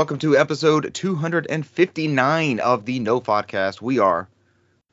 [0.00, 3.82] Welcome to episode 259 of the NOFODcast.
[3.82, 4.30] We are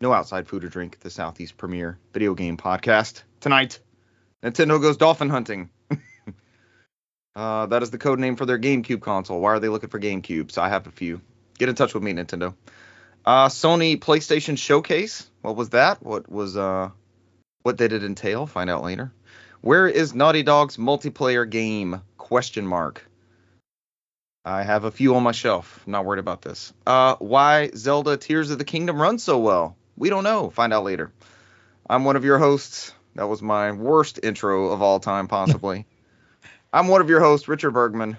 [0.02, 3.24] No Outside Food or Drink, the Southeast premier video game podcast.
[3.40, 3.80] Tonight,
[4.44, 5.70] Nintendo goes dolphin hunting.
[7.38, 9.40] uh, that is the code name for their GameCube console.
[9.40, 10.58] Why are they looking for GameCubes?
[10.58, 11.22] I have a few.
[11.58, 12.54] Get in touch with me, Nintendo.
[13.24, 15.26] Uh, Sony PlayStation Showcase.
[15.42, 16.04] What was that?
[16.04, 16.90] What was uh,
[17.64, 18.46] what did it entail?
[18.46, 19.14] Find out later.
[19.62, 22.02] Where is Naughty Dog's multiplayer game?
[22.18, 23.08] Question mark.
[24.48, 25.84] I have a few on my shelf.
[25.86, 26.72] I'm not worried about this.
[26.86, 29.76] Uh, why Zelda Tears of the Kingdom runs so well?
[29.98, 30.50] We don't know.
[30.50, 31.12] Find out later.
[31.90, 32.94] I'm one of your hosts.
[33.16, 35.86] That was my worst intro of all time, possibly.
[36.74, 38.16] I'm one of your hosts, Richard Bergman,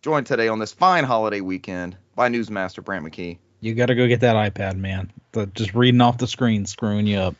[0.00, 3.38] joined today on this fine holiday weekend by Newsmaster Brant McKee.
[3.58, 5.10] You got to go get that iPad, man.
[5.32, 7.34] The, just reading off the screen, screwing you up.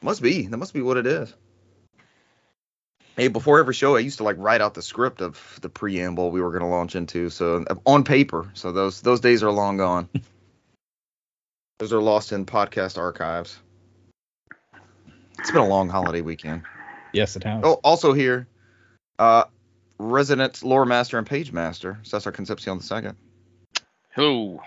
[0.00, 0.46] Must be.
[0.46, 1.34] That must be what it is.
[3.16, 6.30] Hey, before every show, I used to like write out the script of the preamble
[6.30, 8.50] we were going to launch into, so on paper.
[8.54, 10.08] So those those days are long gone.
[11.78, 13.58] those are lost in podcast archives.
[15.38, 16.62] It's been a long holiday weekend.
[17.12, 17.62] Yes, it has.
[17.64, 18.46] Oh, also here,
[19.18, 19.44] uh,
[19.98, 23.16] resident lore master and page master, Cesar Concepcion the second.
[24.14, 24.60] Hello.
[24.60, 24.66] I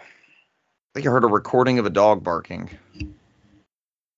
[0.94, 2.70] think I heard a recording of a dog barking.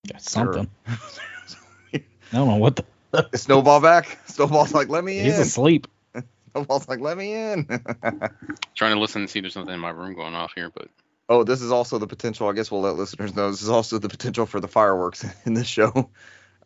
[0.04, 0.68] Yeah, something.
[0.86, 2.00] I
[2.32, 2.84] don't know what the.
[3.34, 4.18] Snowball back.
[4.26, 5.24] Snowball's like, let me in.
[5.26, 5.86] He's asleep.
[6.52, 7.66] Snowball's like, let me in.
[8.74, 10.88] Trying to listen and see if there's something in my room going off here, but
[11.28, 12.48] oh, this is also the potential.
[12.48, 13.50] I guess we'll let listeners know.
[13.50, 16.10] This is also the potential for the fireworks in this show.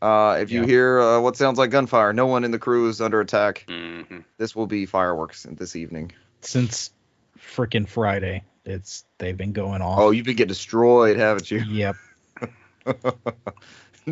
[0.02, 0.66] Uh, if you Yeah.
[0.66, 3.66] hear uh, what sounds like gunfire, no one in the crew is under attack.
[3.68, 4.24] mhm.
[4.38, 6.12] This will be fireworks this evening.
[6.40, 6.90] Since
[7.38, 9.98] freaking Friday, it's they've been going off.
[9.98, 11.58] Oh, you've been getting destroyed, haven't you?
[11.58, 11.96] Yep.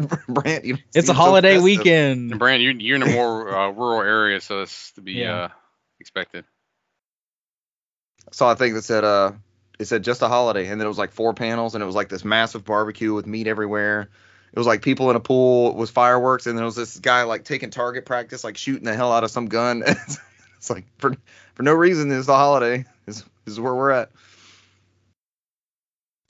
[0.29, 1.65] Brant, you It's a holiday festive.
[1.65, 2.31] weekend.
[2.31, 5.45] and Brand, you're, you're in a more uh, rural area, so it's to be Yeah.
[5.45, 5.49] uh,
[6.01, 6.45] expected.
[8.33, 9.33] saw a thing that said uh
[9.79, 11.95] it said just a holiday and then it was like four panels and it was
[11.95, 14.09] like this massive barbecue with meat everywhere
[14.53, 17.23] it was like people in a pool with fireworks and then it was this guy
[17.23, 20.19] like taking target practice like shooting the hell out of some gun it's,
[20.59, 21.15] it's like for
[21.55, 24.11] for no reason it's the holiday this, this is where we're at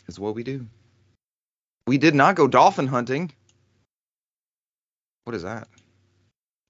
[0.07, 0.67] this is what we do
[1.87, 3.33] we did not go dolphin hunting
[5.29, 5.69] what is that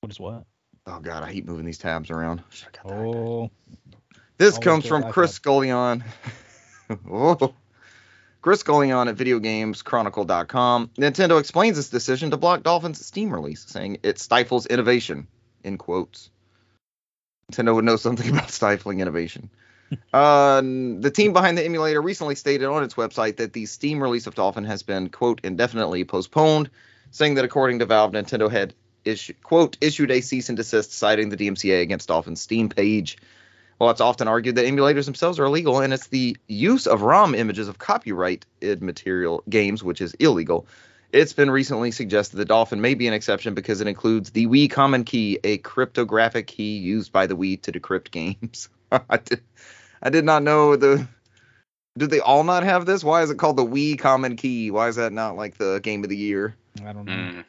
[0.00, 0.42] What is what?
[0.88, 3.14] oh god i hate moving these tabs around Should've got the iPad.
[3.14, 3.50] Oh,
[4.36, 5.12] This Always comes from.
[5.12, 6.02] Chris Scullion.
[7.08, 7.54] oh.
[8.42, 10.91] Chris Scullion at VideoGamesChronicle.com.
[10.98, 15.28] Nintendo explains its decision to block Dolphin's Steam release, saying it stifles innovation.
[15.62, 16.28] In quotes.
[17.52, 19.50] Nintendo would know something about stifling innovation.
[20.12, 24.26] uh, the team behind the emulator recently stated on its website that the Steam release
[24.26, 26.70] of Dolphin has been, quote, indefinitely postponed,
[27.10, 28.74] saying that according to Valve, Nintendo had,
[29.42, 33.19] quote, issued a cease and desist citing the DMCA against Dolphin's Steam page.
[33.78, 37.34] Well, it's often argued that emulators themselves are illegal, and it's the use of ROM
[37.34, 40.66] images of copyrighted material games which is illegal.
[41.12, 44.70] It's been recently suggested that Dolphin may be an exception because it includes the Wii
[44.70, 48.68] Common Key, a cryptographic key used by the Wii to decrypt games.
[48.92, 49.41] I did,
[50.02, 51.08] I did not know the.
[51.97, 53.03] Do they all not have this?
[53.03, 54.71] Why is it called the Wii Common Key?
[54.71, 56.54] Why is that not like the game of the year?
[56.84, 57.12] I don't know.
[57.12, 57.44] Mm.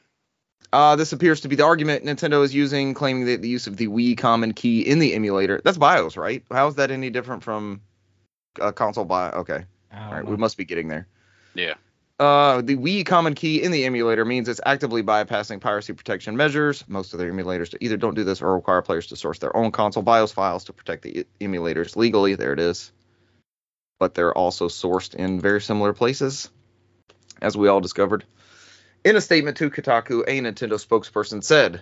[0.71, 3.77] Uh, this appears to be the argument Nintendo is using, claiming that the use of
[3.77, 5.61] the Wii Common Key in the emulator.
[5.63, 6.43] That's BIOS, right?
[6.51, 7.81] How is that any different from
[8.61, 9.33] uh, console BIOS?
[9.35, 10.31] Okay, I right, know.
[10.31, 11.07] we must be getting there.
[11.55, 11.73] Yeah.
[12.19, 16.83] Uh, the Wii Common Key in the emulator means it's actively bypassing piracy protection measures.
[16.87, 19.71] Most of their emulators either don't do this or require players to source their own
[19.71, 22.35] console BIOS files to protect the emulators legally.
[22.35, 22.91] There it is.
[23.99, 26.49] But they're also sourced in very similar places,
[27.41, 28.25] as we all discovered.
[29.03, 31.81] In a statement to Kotaku, a Nintendo spokesperson said,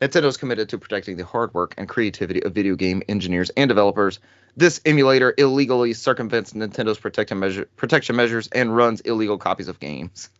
[0.00, 3.68] Nintendo is committed to protecting the hard work and creativity of video game engineers and
[3.68, 4.18] developers.
[4.56, 10.30] This emulator illegally circumvents Nintendo's measure, protection measures and runs illegal copies of games.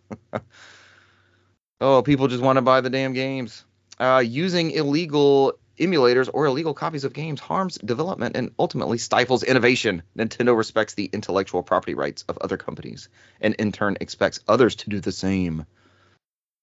[1.80, 3.64] oh, people just want to buy the damn games.
[3.98, 10.02] Uh, using illegal emulators or illegal copies of games harms development and ultimately stifles innovation.
[10.16, 13.08] Nintendo respects the intellectual property rights of other companies
[13.40, 15.66] and in turn expects others to do the same.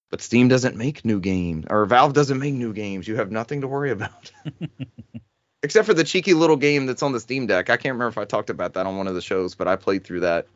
[0.10, 3.08] But Steam doesn't make new games, or Valve doesn't make new games.
[3.08, 4.32] You have nothing to worry about.
[5.64, 7.70] Except for the cheeky little game that's on the Steam Deck.
[7.70, 9.78] I can't remember if I talked about that on one of the shows, but I
[9.78, 10.48] played through that.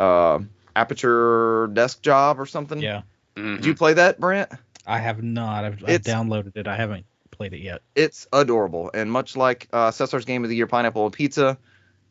[0.00, 0.40] Uh,
[0.74, 2.80] Aperture Desk Job or something.
[2.80, 3.02] Yeah,
[3.36, 3.56] Mhm.
[3.56, 4.50] Did you play that, Brent?
[4.86, 5.64] I have not.
[5.64, 6.66] I've, I've downloaded it.
[6.66, 7.06] I haven't
[7.42, 7.82] played it yet.
[7.96, 11.58] It's adorable, and much like uh, Cesar's Game of the Year, Pineapple and Pizza,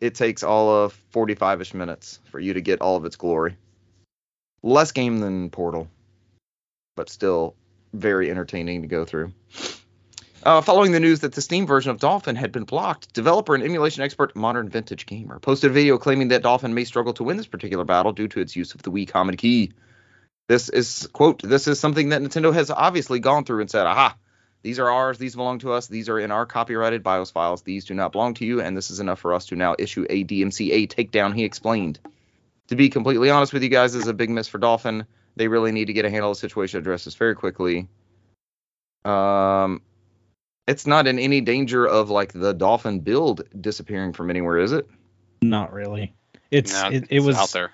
[0.01, 3.55] it takes all of 45ish minutes for you to get all of its glory.
[4.61, 5.87] Less game than Portal,
[6.97, 7.55] but still
[7.93, 9.31] very entertaining to go through.
[10.43, 13.63] Uh, following the news that the Steam version of Dolphin had been blocked, developer and
[13.63, 17.37] emulation expert Modern Vintage Gamer posted a video claiming that Dolphin may struggle to win
[17.37, 19.71] this particular battle due to its use of the Wii Common Key.
[20.49, 24.17] This is quote, this is something that Nintendo has obviously gone through and said, aha,
[24.63, 27.85] these are ours, these belong to us, these are in our copyrighted BIOS files, these
[27.85, 30.23] do not belong to you, and this is enough for us to now issue a
[30.23, 31.99] DMCA takedown, he explained.
[32.67, 35.05] To be completely honest with you guys, this is a big miss for Dolphin.
[35.35, 37.87] They really need to get a handle of the situation, address this very quickly.
[39.03, 39.81] Um,
[40.67, 44.87] it's not in any danger of like the Dolphin build disappearing from anywhere, is it?
[45.41, 46.13] Not really.
[46.51, 47.71] It's Nah, it, it it's was out there.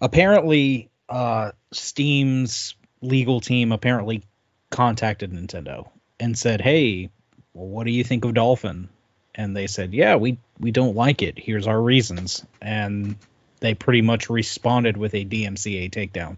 [0.00, 4.22] apparently uh Steam's legal team apparently
[4.70, 5.88] contacted Nintendo
[6.18, 7.10] and said, "Hey,
[7.54, 8.88] well, what do you think of Dolphin?"
[9.34, 11.38] And they said, "Yeah, we we don't like it.
[11.38, 13.16] Here's our reasons." And
[13.60, 16.36] they pretty much responded with a DMCA takedown.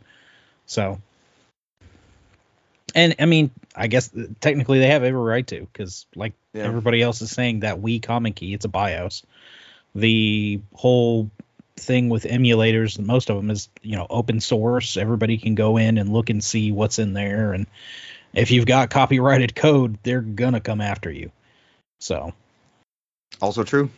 [0.67, 1.01] So,
[2.95, 6.65] and I mean, I guess uh, technically they have every right to, because like Yeah.
[6.65, 9.23] everybody else is saying, that Wii Common Key, it's a BIOS.
[9.95, 11.31] The whole
[11.77, 14.97] thing with emulators, most of them is you know open source.
[14.97, 17.67] Everybody can go in and look and see what's in there, and
[18.33, 21.31] if you've got copyrighted code, they're gonna come after you.
[22.01, 22.33] So
[23.41, 23.91] Also true.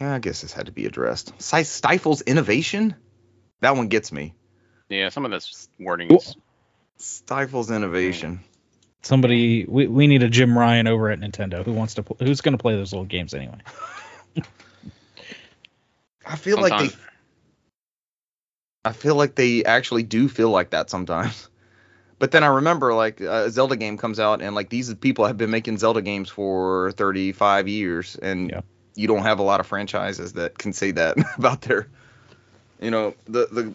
[0.00, 1.40] Yeah, I guess this had to be addressed.
[1.40, 2.96] Size stifles innovation?
[3.60, 4.34] That one gets me.
[4.88, 6.36] Yeah, some of this wording is
[6.98, 8.40] Stifles innovation.
[9.02, 12.40] somebody, we, we need a Jim Ryan over at Nintendo who wants to pl- who's
[12.40, 13.58] gonna play those little games anyway.
[16.26, 16.90] I feel like they
[18.84, 21.48] I feel like they actually do feel like that sometimes.
[22.22, 25.36] But then I remember like a Zelda game comes out and like these people have
[25.36, 28.60] been making Zelda games for 35 years and Yeah.
[28.94, 31.88] you don't have a lot of franchises that can say that about their
[32.80, 33.74] you know the the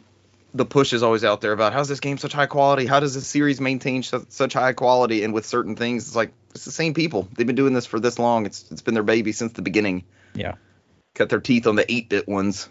[0.54, 2.86] the push is always out there about how's this game such high quality?
[2.86, 5.26] How does this series maintain su- such high quality?
[5.26, 7.28] And with certain things, it's like it's the same people.
[7.36, 8.46] They've been doing this for this long.
[8.46, 10.06] It's it's been their baby since the beginning.
[10.34, 10.54] Yeah.
[11.16, 12.70] Cut their teeth on the 8-bit ones,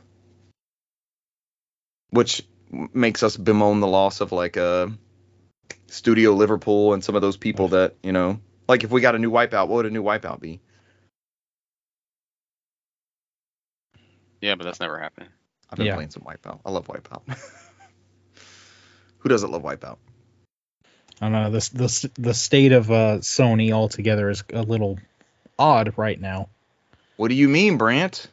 [2.11, 2.46] which
[2.94, 4.87] makes us bemoan the loss of like uh
[5.89, 9.19] Studio Liverpool and some of those people that you know, like if we got a
[9.19, 10.61] new Wipeout, what would a new Wipeout be?
[14.41, 15.29] yeah, but that's never happened.
[15.71, 15.95] I've been Yeah.
[15.95, 16.61] playing some Wipeout.
[16.65, 17.23] I love Wipeout.
[19.19, 19.97] Who doesn't love Wipeout?
[21.21, 24.99] I don't know this the the state of uh, Sony altogether is a little
[25.59, 26.51] odd right now.
[27.17, 28.29] What do you mean, Brant?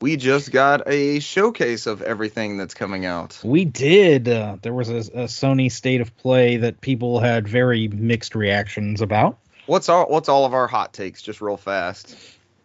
[0.00, 3.40] We just got a showcase of everything that's coming out.
[3.42, 4.28] We did.
[4.28, 9.00] Uh, there was a, a Sony state of play that people had very mixed reactions
[9.00, 9.38] about.
[9.64, 12.14] What's all what's all of our hot takes just real fast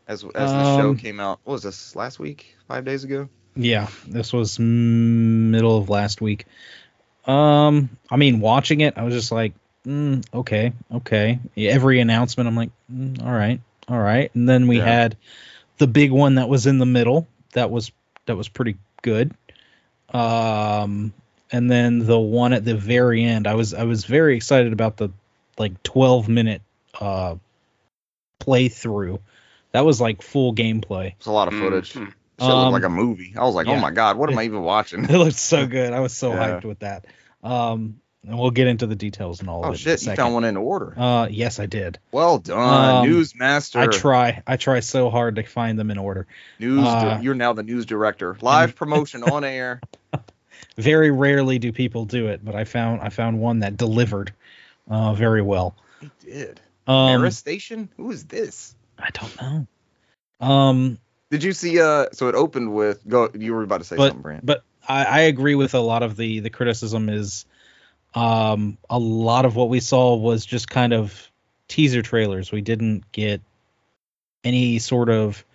[0.08, 1.40] as as the show Um, came out.
[1.46, 2.56] What was this last week?
[2.68, 3.30] 5 days ago?
[3.56, 6.46] Yeah, this was middle of last week.
[7.26, 9.54] Um, I mean, watching it, I was just like,
[9.86, 11.40] mm, okay, okay.
[11.58, 14.34] Every announcement, I'm like, mm, all right, all right.
[14.36, 14.86] And then we Yeah.
[14.86, 15.18] had
[15.82, 17.28] the big one that was in the middle.
[17.54, 17.92] That was
[18.28, 19.34] that was pretty good.
[20.14, 21.12] Um,
[21.52, 24.98] and then the one at the very end, I was I was very excited about
[24.98, 25.10] the
[25.58, 26.62] like 12 minute
[27.00, 27.36] uh
[28.40, 29.20] playthrough.
[29.72, 31.14] That was like full gameplay.
[31.18, 31.94] It's a lot of footage.
[31.94, 32.08] Mhm.
[32.40, 33.34] Shit looked Um, like a movie.
[33.38, 33.74] I was like, yeah.
[33.74, 35.04] oh my god, what am I even watching?
[35.10, 35.94] It looked so good.
[35.94, 36.60] I was so Yeah.
[36.60, 37.06] hyped with that.
[37.44, 39.78] Um, and we'll get into the details and all Oh of it.
[39.80, 40.94] shit, in a you found one in order.
[40.98, 41.98] Uh, yes, I did.
[42.12, 42.58] well done,
[43.06, 43.78] um, Newsmaster.
[43.80, 44.44] I try.
[44.46, 46.28] I try so hard to find them in order.
[46.60, 46.86] News.
[46.86, 48.38] uh, you're now the news director.
[48.42, 49.82] Live promotion on air.
[50.78, 54.32] Very rarely do people do it, but I found I found one that delivered
[54.90, 55.76] uh, very well.
[56.00, 56.62] He did.
[56.88, 57.90] Um, Paris Station.
[57.98, 58.76] Who is this?
[58.98, 60.48] I don't know.
[60.48, 60.98] Um,
[61.30, 61.80] Did you see?
[61.82, 63.06] Uh, so it opened with.
[63.08, 63.30] Go.
[63.34, 64.46] You were about to say But- something, Brant.
[64.46, 67.46] but I, I agree with a lot of the the criticism is
[68.14, 71.30] um a lot of what we saw was just kind of
[71.68, 73.42] teaser trailers we didn't get
[74.44, 75.46] any sort of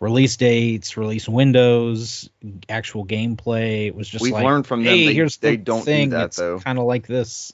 [0.00, 2.28] release dates release windows
[2.68, 4.92] actual gameplay it was just We've like learned from them.
[4.94, 6.58] hey they, here's they the don't thing do that it's though.
[6.58, 7.52] kind of like this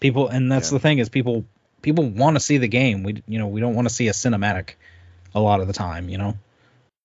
[0.00, 0.76] people and that's Yeah.
[0.76, 1.46] the thing is people
[1.80, 4.12] people want to see the game we you know we don't want to see a
[4.12, 4.74] cinematic
[5.34, 6.36] a lot of the time you know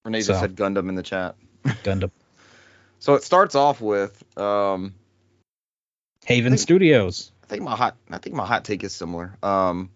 [0.04, 0.34] Renee so.
[0.34, 1.36] just said Gundam in the chat.
[1.84, 2.12] Gundam
[3.00, 4.22] So it starts off with.
[4.38, 4.96] Um,
[6.28, 7.96] Haven think- Studios I think my hot.
[8.12, 9.38] I think my hot take is similar.
[9.42, 9.90] Um,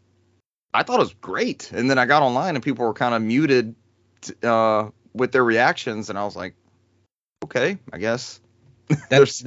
[0.73, 3.21] I thought it was great, and then I got online and people were kind of
[3.21, 3.75] muted
[4.21, 6.55] t- uh, with their reactions, and I was like,
[7.43, 8.39] okay, I guess
[8.87, 9.43] that's there's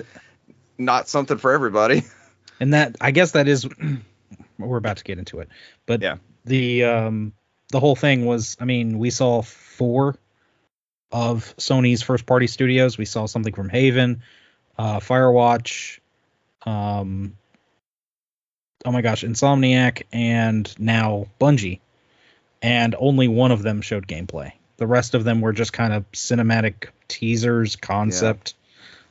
[0.76, 2.02] not something for everybody.
[2.60, 3.66] and that i guess that is
[4.58, 5.48] we're about to get into it
[5.86, 6.16] but Yeah.
[6.44, 7.32] the um
[7.72, 10.14] the whole thing was i mean we saw four
[11.10, 14.22] of sony's first party studios we saw something from haven
[14.78, 15.98] uh firewatch
[16.64, 17.37] um
[18.85, 21.80] oh my gosh, Insomniac and now Bungie,
[22.62, 24.52] and only one of them showed gameplay.
[24.76, 28.54] The rest of them were just kind of cinematic teasers, concept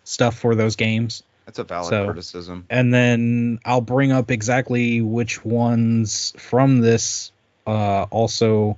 [0.03, 1.23] stuff for those games.
[1.45, 2.65] That's a valid So- criticism.
[2.69, 7.31] And then I'll bring up exactly which ones from this
[7.65, 8.77] uh, also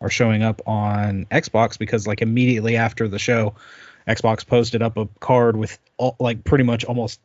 [0.00, 3.54] are showing up on Xbox because like immediately after the show,
[4.06, 7.20] Xbox posted up a card with all, like pretty much almost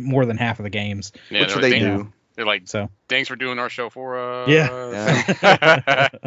[0.00, 1.12] more than half of the games.
[1.30, 2.12] Yeah, Which they're, they they, do.
[2.34, 4.48] They're like, So thanks for doing our show for us.
[4.48, 6.08] Yeah.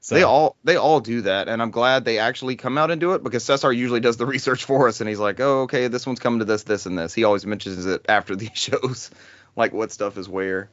[0.00, 3.00] so They all they all do that, and I'm glad they actually come out and
[3.00, 5.88] do it because Cesar usually does the research for us, and he's like, "Oh, okay,
[5.88, 9.10] this one's coming to this, this, and this." He always mentions it after these shows,
[9.56, 10.70] like what stuff is where.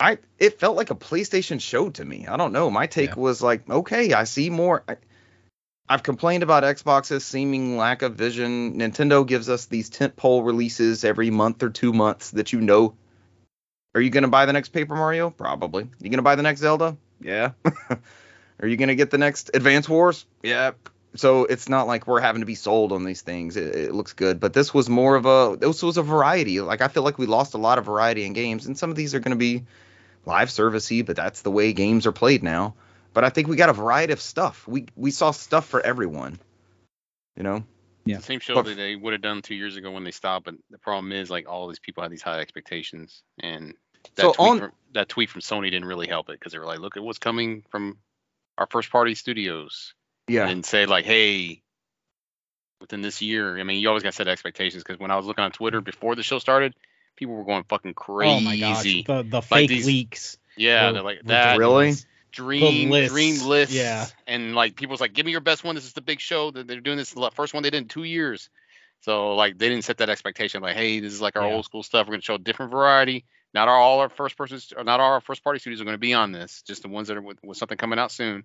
[0.00, 2.26] I it felt like a PlayStation show to me.
[2.26, 2.70] I don't know.
[2.70, 3.20] My take Yeah.
[3.20, 4.82] was like, okay, I see more.
[4.88, 4.96] I,
[5.90, 8.78] I've complained about Xbox's seeming lack of vision.
[8.78, 12.94] Nintendo gives us these tentpole releases every month or two months that you know.
[13.96, 15.30] Are you gonna buy the next Paper Mario?
[15.30, 15.90] Probably.
[15.98, 16.96] You gonna buy the next Zelda?
[17.20, 17.50] Yeah.
[18.60, 20.26] Are you gonna get the next Advance Wars?
[20.44, 20.72] Yeah.
[21.16, 23.56] So it's not like we're having to be sold on these things.
[23.56, 26.60] It, it looks good, but this was more of a this was a variety.
[26.60, 28.96] Like I feel like we lost a lot of variety in games, and some of
[28.96, 29.64] these are gonna be
[30.24, 32.74] live servicey, but that's the way games are played now.
[33.12, 34.66] But I think we got a variety of stuff.
[34.68, 36.38] We we saw stuff for everyone.
[37.36, 37.64] You know.
[38.04, 38.18] Yeah.
[38.18, 40.54] Same show But- that they would have done two years ago when they stopped, but
[40.70, 43.74] the problem is like all these people had these high expectations, and
[44.16, 46.58] that So tweet on- from, that tweet from Sony didn't really help it because they
[46.58, 47.98] were like, look at what's coming from
[48.56, 49.94] our first party studios,
[50.28, 50.48] Yeah.
[50.48, 51.62] and say like, hey,
[52.80, 53.58] within this year.
[53.58, 55.80] I mean, you always got to set expectations because when I was looking on Twitter
[55.82, 56.74] before the show started,
[57.16, 58.34] people were going fucking crazy.
[58.34, 60.38] oh my gosh, the the fake these- leaks.
[60.56, 61.58] Yeah, were they're like that.
[61.58, 61.92] Really?
[62.38, 62.70] Ridiculous.
[62.70, 64.06] dream lists, dream lists yeah.
[64.26, 66.66] and like people's like give me your best one this is the big show that
[66.66, 68.48] they're doing this the first one they did in two years
[69.00, 71.54] so like they didn't set that expectation like hey this is like our Yeah.
[71.54, 74.36] old school stuff we're going to show a different variety not our, all our first
[74.36, 76.82] person or not all our first party studios are going to be on this just
[76.82, 78.44] the ones that are with, with something coming out soon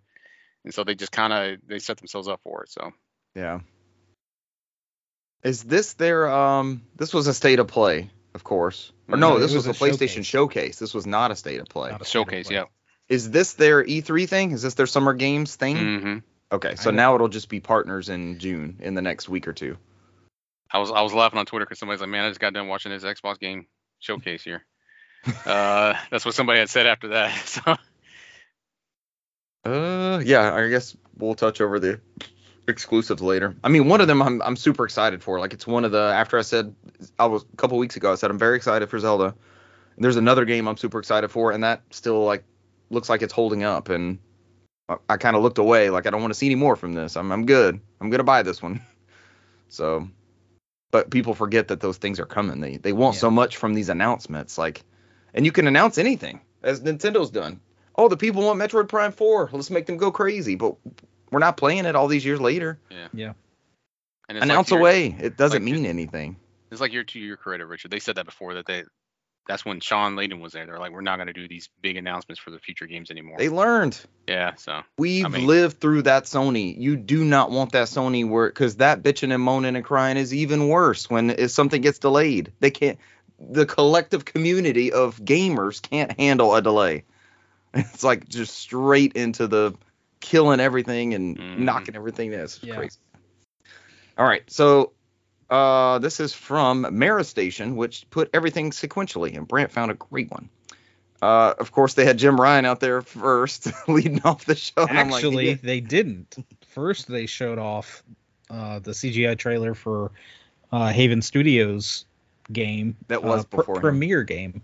[0.64, 2.92] and so they just kind of they set themselves up for it so
[3.36, 3.60] Yeah.
[5.44, 8.92] Is this their um this was a state of play, of course.
[9.08, 10.26] Or no, No, this was, was a a PlayStation showcase.
[10.26, 10.80] showcase.
[10.80, 11.92] This was not a state of play.
[11.92, 12.56] Not a state of showcase play.
[12.56, 12.64] yeah
[13.08, 14.52] Is this their E3 thing?
[14.52, 16.00] Is this their summer games thing?
[16.00, 16.18] hmm
[16.52, 19.78] Okay, so now it'll just be partners in June in the next week or two.
[20.72, 22.68] I was I was laughing on Twitter because somebody's like, man, I just got done
[22.68, 23.66] watching this Xbox game
[24.00, 24.64] showcase here.
[25.46, 27.32] uh, that's what somebody had said after that.
[27.46, 27.76] So
[29.70, 32.00] Uh, yeah, I guess we'll touch over the
[32.68, 33.56] exclusives later.
[33.64, 35.40] I mean, one of them I'm I'm super excited for.
[35.40, 36.76] Like, it's one of the after I said
[37.18, 39.36] I was a couple weeks ago I said I'm very excited for Zelda.
[39.96, 42.44] And there's another game I'm super excited for, and that still like
[42.90, 43.90] looks like it's holding up.
[43.90, 44.20] And
[44.90, 46.94] I, I kind of looked away, like I don't want to see any more from
[46.94, 47.16] this.
[47.18, 47.80] I'm I'm good.
[48.02, 48.82] I'm gonna buy this one.
[49.68, 50.08] So,
[50.92, 52.62] but people forget that those things are coming.
[52.62, 53.22] They they want Yeah.
[53.22, 54.84] so much from these announcements, like,
[55.34, 57.60] and you can announce anything as Nintendo's done
[57.98, 59.50] oh, the people want Metroid Prime 4.
[59.52, 60.56] Let's make them go crazy.
[60.56, 60.76] But
[61.32, 62.80] we're not playing it all these years later.
[62.90, 63.08] Yeah.
[63.14, 63.34] Yeah.
[64.28, 65.16] And it's Announce like away.
[65.20, 66.38] It doesn't like mean anything.
[66.72, 67.92] It's like your two year creator, Richard.
[67.92, 68.84] They said that before that they
[69.48, 70.66] that's when Shawn Layden was there.
[70.66, 73.38] They're like, we're not gonna do these big announcements for the future games anymore.
[73.38, 74.00] They learned.
[74.28, 76.78] yeah, so We've I mean- lived through that Sony.
[76.80, 80.34] You do not want that Sony where because that bitching and moaning and crying is
[80.34, 82.52] even worse when if something gets delayed.
[82.60, 82.98] They can't.
[83.40, 87.04] The collective community of gamers can't handle a delay.
[87.74, 89.74] It's like just straight into the
[90.22, 91.60] killing everything and Mhm.
[91.60, 92.32] knocking everything.
[92.32, 92.76] That's Yeah.
[92.76, 92.98] crazy.
[94.18, 94.94] All right, so
[95.50, 100.32] uh, this is from Mara Station, which put everything sequentially, and Brant found a great
[100.32, 100.50] one.
[101.22, 104.86] Uh, of course, they had Jim Ryan out there first, leading off the show.
[104.88, 105.56] and I'm like, Actually, yeah.
[105.62, 106.36] they didn't.
[106.68, 108.04] First, they showed off
[108.50, 110.12] uh, the CGI trailer for
[110.72, 112.06] uh, Haven Studios
[112.52, 112.98] game.
[113.08, 113.82] That was uh, pr- before him.
[113.82, 114.62] premiere game,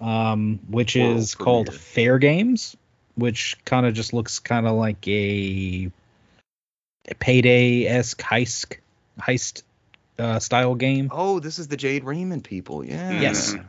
[0.00, 1.74] um, which World is called.
[1.74, 2.76] Fair Games,
[3.16, 5.90] which kind of just looks kind of like a,
[7.08, 8.76] a payday esque heist
[9.18, 9.62] heist
[10.18, 11.08] uh, style game.
[11.12, 12.84] oh, this is the Jade Raymond people.
[12.84, 13.20] Yeah.
[13.20, 13.54] Yes.
[13.54, 13.64] Mhm.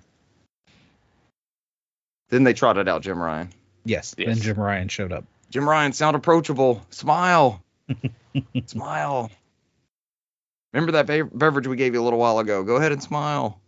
[2.30, 3.50] Then they trotted out Jim Ryan.
[3.86, 4.16] Yes.
[4.18, 4.28] Yes.
[4.28, 5.26] Then Jim Ryan showed up.
[5.50, 6.82] Jim Ryan, sound approachable.
[6.90, 7.62] Smile.
[8.66, 9.30] smile.
[10.74, 12.64] Remember that be- beverage we gave you a little while ago?
[12.64, 13.60] Go ahead and smile.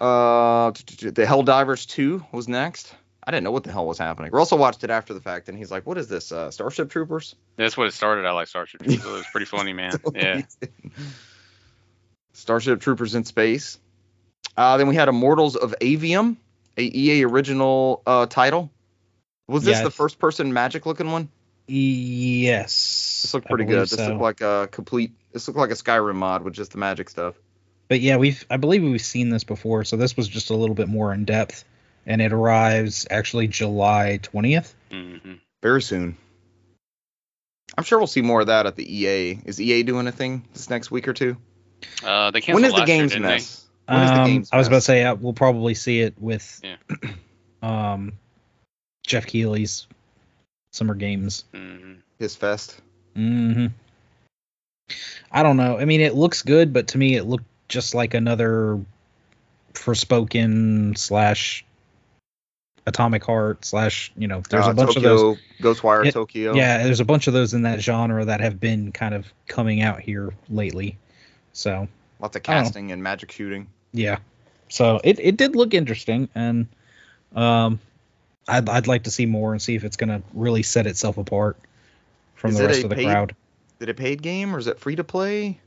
[0.00, 2.94] Uh, t- t- t- the Helldivers 2 was next.
[3.28, 4.30] I didn't know what the hell was happening.
[4.32, 6.32] Russell watched it after the fact, and he's like, "What is this?
[6.32, 8.24] Uh, Starship Troopers?" that's what it started.
[8.24, 9.02] I like Starship Troopers.
[9.02, 9.92] so it was pretty funny, man.
[10.14, 10.40] Yeah.
[12.32, 13.78] Starship Troopers in space.
[14.56, 16.38] Uh, then we had Immortals of Aveum,
[16.78, 18.70] a EA original uh, title.
[19.46, 21.28] Was this Yeah, the first person magic looking one?
[21.66, 23.20] Yes.
[23.22, 23.82] This looked pretty good.
[23.82, 24.08] This so.
[24.08, 25.12] looked like a complete.
[25.32, 27.34] This looked like a Skyrim mod with just the magic stuff.
[27.88, 30.74] but yeah, we've I believe we've seen this before, so this was just a little
[30.74, 31.66] bit more in depth,
[32.08, 34.74] and it arrives actually July twentieth.
[34.90, 36.16] hmm Very soon.
[37.76, 39.38] I'm sure we'll see more of that at the EA.
[39.44, 41.36] Is EA doing a thing this next week or two?
[42.02, 43.34] Uh, they canceled When is the last year, games didn't they?
[43.34, 43.64] mess?
[43.86, 46.76] The Um, games I was about to say uh, we'll probably see it with Yeah.
[47.62, 48.14] um,
[49.06, 49.86] Geoff Keighley's
[50.72, 51.44] Summer Games.
[51.54, 51.98] Mhm.
[52.18, 52.80] His fest.
[53.14, 53.66] hmm
[55.30, 55.78] I don't know.
[55.78, 58.80] I mean, it looks good, but to me, it looked just like another
[59.74, 61.64] Forspoken slash
[62.88, 64.10] Atomic Heart slash.
[64.16, 65.38] You know, there's Uh, a bunch of those.
[65.60, 66.54] Ghostwire It- Tokyo.
[66.54, 69.80] Yeah, there's a bunch of those in that genre that have been kind of coming
[69.82, 70.96] out here lately.
[71.52, 71.88] So
[72.20, 72.62] Lots of I don't know.
[72.64, 73.66] casting and magic shooting.
[73.92, 74.18] yeah,
[74.68, 76.66] so it it did look interesting, and
[77.34, 77.80] um,
[78.48, 81.56] I'd I'd like to see more and see if it's gonna really set itself apart
[82.34, 83.30] from Is the rest of the paid- crowd.
[83.80, 85.60] Is it a paid game or is it free to play?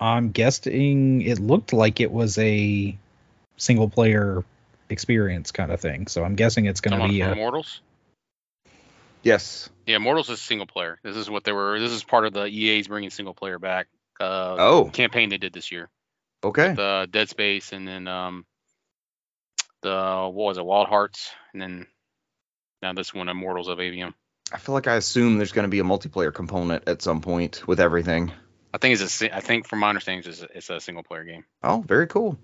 [0.00, 2.96] I'm guessing it looked like it was a
[3.56, 4.44] single player
[4.90, 6.06] experience kind of thing.
[6.06, 7.80] So I'm guessing it's going to be about a Immortals.
[9.22, 9.68] Yes.
[9.86, 10.98] Yeah, Mortals is single player.
[11.02, 11.78] This is what they were.
[11.80, 13.88] This is part of the EA's bringing single player back.
[14.20, 15.88] Uh, Oh, campaign they did this year.
[16.44, 16.74] okay.
[16.74, 18.44] The Dead Space and then um,
[19.82, 21.86] the what was it, Wild Hearts, and then
[22.82, 24.14] now this one, Immortals of Aveum.
[24.52, 27.66] I feel like I assume there's going to be a multiplayer component at some point
[27.68, 28.32] with everything.
[28.72, 29.08] I think it's a.
[29.08, 32.06] si- I think from my understanding, it's a, it's a single player game, Oh, very
[32.06, 32.38] cool.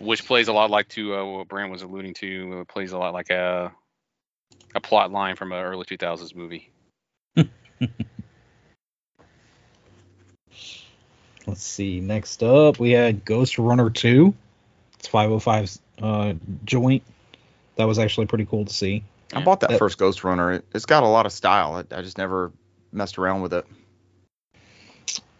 [0.00, 2.60] Which plays a lot like to uh, what Brand was alluding to.
[2.60, 3.72] It plays a lot like a
[4.74, 6.70] a plot line from an early 2000s movie.
[11.46, 12.00] let's see.
[12.00, 14.34] Next up, we had Ghost Runner 2.
[14.98, 17.02] It's 505's uh, joint.
[17.76, 19.04] That was actually pretty cool to see.
[19.32, 20.52] I bought that That- first Ghost Runner.
[20.52, 21.74] It, it's got a lot of style.
[21.74, 22.52] I, I just never
[22.92, 23.66] messed around with it.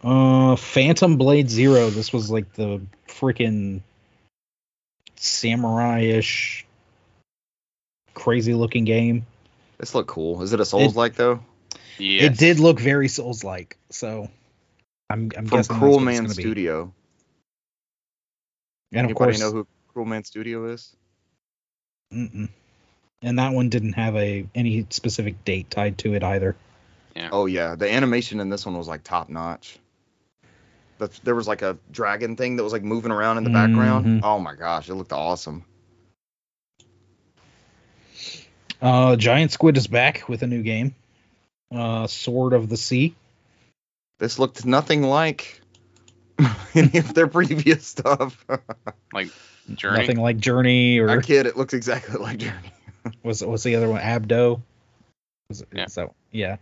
[0.03, 1.89] Uh, Phantom Blade Zero.
[1.89, 3.81] This was like the freaking
[5.21, 6.65] samurai-ish,
[8.13, 9.25] crazy-looking game.
[9.77, 10.41] This looked cool.
[10.41, 11.39] Is it a Souls like though?
[11.97, 13.77] Yeah, It did look very Souls-like.
[13.89, 14.29] So
[15.09, 16.41] I'm, I'm From guessing Cruel that's what it's Man gonna be.
[16.41, 16.93] Studio.
[18.91, 20.95] And of Anybody course, know who Cruel Man Studio is?
[22.13, 22.49] mm-mm.
[23.21, 26.55] and that one didn't have a any specific date tied to it either.
[27.31, 29.77] Oh yeah, the animation in this one was like top notch.
[31.01, 34.05] But there was like a dragon thing that was like moving around in the background.
[34.05, 34.19] Mhm.
[34.21, 35.65] Oh my gosh, it looked awesome.
[38.79, 40.93] Uh, Giant Squid is back with a new game.
[41.73, 43.15] Uh, Sword of the Sea.
[44.19, 45.59] This looked nothing like
[46.75, 48.45] any of their previous stuff.
[49.13, 49.29] Like
[49.73, 50.01] Journey.
[50.01, 52.71] Nothing like Journey or I kid, it looks exactly like Journey.
[53.23, 53.99] was what's the other one?
[54.01, 54.61] Abzu.
[55.49, 55.87] Was it, Yeah.
[55.87, 56.57] So yeah,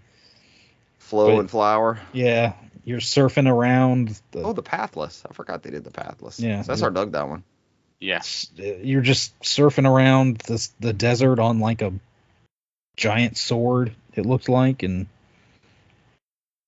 [0.98, 2.00] Flow But- and flower.
[2.14, 2.54] yeah.
[2.90, 4.20] You're surfing around.
[4.32, 5.24] The, Oh, the Pathless.
[5.30, 6.40] I forgot they did the Pathless.
[6.40, 6.64] Yeah.
[6.64, 7.44] So that's our dug that one.
[8.00, 8.22] Yeah,
[8.56, 11.94] You're just surfing around this the desert on like a
[12.98, 13.94] giant sword.
[14.16, 15.06] It looked like, and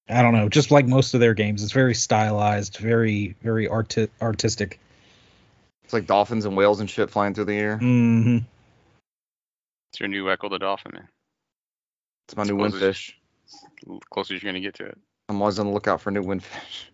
[0.07, 4.10] I don't know, just like most of their games, it's very stylized, very very arti-
[4.21, 4.79] artistic.
[5.86, 7.77] It's like dolphins and whales and shit flying through the air.
[7.77, 8.38] hmm
[9.91, 11.07] it's your new Ecco the Dolphin, man.
[12.27, 13.12] It's my new Suppose it's-
[13.88, 13.99] windfish.
[14.12, 14.97] Closest you're gonna get to it.
[15.31, 16.89] I'm always on the lookout for a new windfish.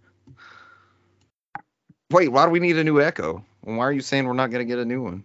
[2.11, 3.43] Wait, why do we need a new Ecco?
[3.65, 5.23] And why are you saying we're not gonna get a new one?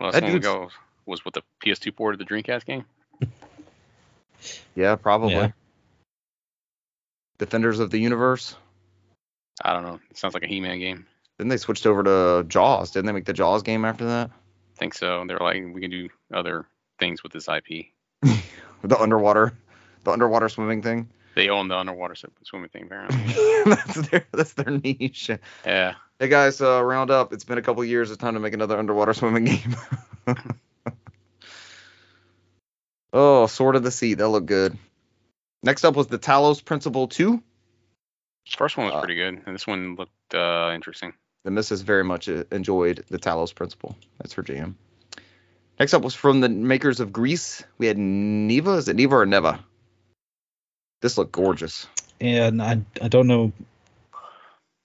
[0.00, 0.70] Last That one we dude's- go
[1.06, 2.84] was with the PS2 port of the Dreamcast game.
[4.74, 5.34] Yeah, probably.
[5.34, 5.52] Yeah.
[7.38, 8.56] Defenders of the Universe.
[9.64, 10.00] I don't know.
[10.10, 11.06] It sounds like a He-Man game.
[11.38, 12.90] Then they switched over to Jaws.
[12.90, 14.30] Didn't they make the Jaws game after that?
[14.30, 15.24] I think so.
[15.28, 16.66] They're like, we can do other
[16.98, 17.86] things with this IP.
[18.82, 19.52] The underwater,
[20.02, 21.08] the underwater swimming thing.
[21.34, 22.14] They own the underwater
[22.44, 23.18] swimming thing, apparently.
[23.66, 25.30] that's their that's their niche.
[25.64, 25.94] yeah.
[26.18, 27.32] Hey guys, uh, round up.
[27.32, 28.10] It's been a couple years.
[28.10, 29.76] It's time to make another underwater swimming game.
[33.12, 34.14] oh, Sword of the Sea.
[34.14, 34.76] That looked good.
[35.62, 37.42] Next up was the Talos Principle 2.
[38.56, 41.12] First one was Uh, pretty good, and this one looked uh, interesting.
[41.44, 43.96] The missus very much uh, enjoyed the Talos Principle.
[44.18, 44.76] That's her jam.
[45.78, 47.62] Next up was from the makers of Gris.
[47.78, 48.72] We had Neva.
[48.72, 49.64] Is it Neva or Neva?
[51.02, 51.86] This looked gorgeous.
[52.20, 53.52] And I I don't know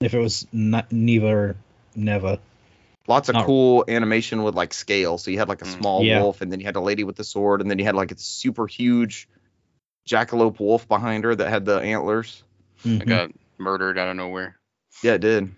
[0.00, 1.56] if it was not Neva or
[1.96, 2.40] Neva.
[3.06, 3.44] Lots of Oh.
[3.44, 5.16] cool animation with like scale.
[5.16, 5.78] So you had like a Mm.
[5.78, 6.20] small Yeah.
[6.20, 8.12] wolf, and then you had a lady with the sword, and then you had like
[8.12, 9.28] a super huge
[10.08, 12.42] jackalope wolf behind her that had the antlers.
[12.84, 13.06] I Mhm.
[13.06, 14.58] got murdered out of nowhere.
[15.02, 15.54] Yeah, it did.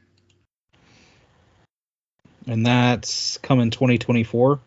[2.47, 4.59] and that's coming 2024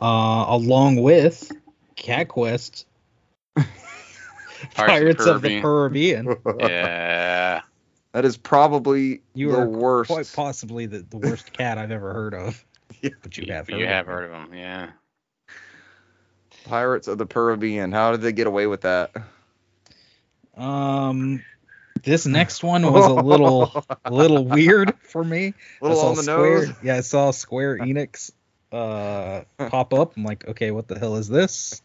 [0.00, 1.50] uh along with
[1.96, 2.86] cat quest
[4.74, 7.62] pirates of the caribbean Yeah.
[8.12, 10.10] That is probably You the are worst.
[10.10, 12.64] Quite possibly the, the worst cat I've ever heard of.
[13.02, 13.10] Yeah.
[13.22, 14.90] But you have heard you of have heard of them, yeah.
[16.64, 17.92] Pirates of the Caribbean.
[17.92, 19.12] How did they get away with that?
[20.56, 21.44] Um,
[22.02, 25.54] this next one was a little a little weird for me.
[25.80, 26.74] little on the Square, nose.
[26.82, 28.32] Yeah, I saw Square Enix
[28.72, 30.16] uh pop up.
[30.16, 31.82] I'm like, okay, what the hell is this?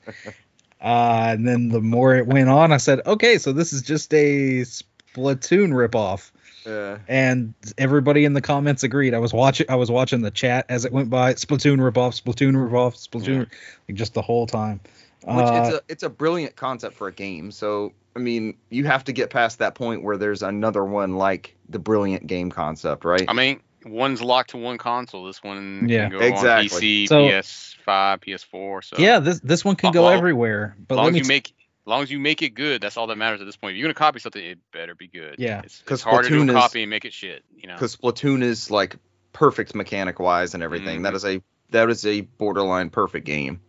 [0.83, 4.13] Uh, and then the more it went on, I said, okay, so this is just
[4.13, 6.31] a Splatoon ripoff.
[6.65, 6.97] Yeah.
[7.07, 9.13] And everybody in the comments agreed.
[9.13, 11.33] I was watching I was watching the chat as it went by.
[11.33, 13.49] Splatoon ripoff, Splatoon ripoff, Splatoon,
[13.87, 14.79] like just the whole time.
[15.23, 17.51] Which Uh, it's a it's a brilliant concept for a game.
[17.51, 21.55] So I mean, you have to get past that point where there's another one like
[21.67, 23.25] the brilliant game concept, right?
[23.27, 25.25] I mean, one's locked to one console.
[25.25, 26.09] This one Yeah.
[26.09, 26.75] can go Exactly.
[26.75, 28.81] on PC, So- PS5, PS4.
[28.83, 30.75] So yeah, this this one can Well, go well, everywhere.
[30.87, 32.81] But as long let as me you make as long as you make it good,
[32.81, 33.73] that's all that matters at this point.
[33.73, 35.35] If you're gonna copy something, it better be good.
[35.37, 35.61] Yeah.
[35.63, 37.43] it's, 'Cause it's hard to do is- copy and make it shit.
[37.57, 38.95] You know, Because Splatoon is like
[39.33, 41.01] perfect mechanic wise and everything.
[41.03, 41.15] That Mhm.
[41.17, 41.41] is a
[41.71, 43.59] that is a borderline perfect game.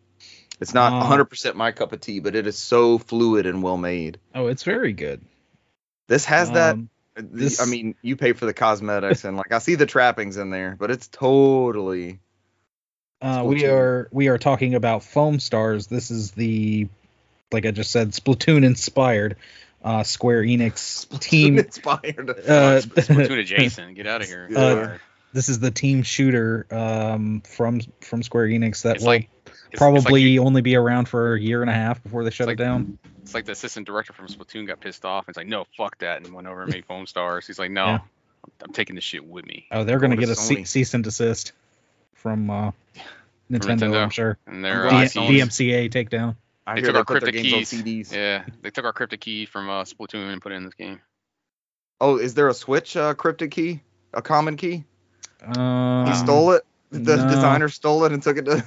[0.60, 3.76] It's not Uh, 100% my cup of tea, but it is so fluid and well
[3.78, 4.20] made.
[4.34, 5.22] oh, it's very good.
[6.06, 6.74] This has that.
[6.74, 9.86] Um, the- this- I mean, you pay for the cosmetics and like I see the
[9.86, 12.18] trappings in there, but it's totally
[13.20, 15.86] Uh, we are we are talking about Foam Stars.
[15.86, 16.88] This is the
[17.52, 19.36] like I just said, Splatoon inspired
[19.84, 21.58] uh, Square Enix team.
[21.58, 22.30] inspired.
[22.30, 23.94] Uh, Splatoon adjacent.
[23.94, 24.48] Get out of here.
[24.54, 24.98] Uh,
[25.32, 29.28] this is the team shooter um, from from Square Enix that it's like
[29.74, 32.24] it's- it's probably like, you- only be around for a year and a half before
[32.24, 32.98] they shut like- it down.
[33.22, 35.24] it's like the assistant director from Splatoon got pissed off.
[35.26, 37.46] and It's like, no, fuck that, and went over and made Foam Stars.
[37.46, 37.92] He's like, no, Yeah.
[38.44, 39.66] I'm, I'm taking this shit with me.
[39.70, 41.52] Oh, they're gonna get a ce- cease and desist
[42.14, 42.70] from uh,
[43.50, 44.02] Nintendo, Nintendo.
[44.02, 44.38] I'm sure.
[44.46, 46.36] And they're glad uh, D- Sony's- Sony's- DMCA takedown.
[46.66, 47.82] I They took they our cryptic games keys.
[47.82, 48.12] CDs.
[48.14, 51.00] Yeah, they took our cryptic key from uh, Splatoon and put it in this game.
[52.00, 53.80] Oh, is there a Switch uh, cryptic key?
[54.14, 54.84] A common key?
[55.42, 56.64] Um, He stole it.
[56.94, 57.28] The no.
[57.28, 58.64] designer stole it and took it to,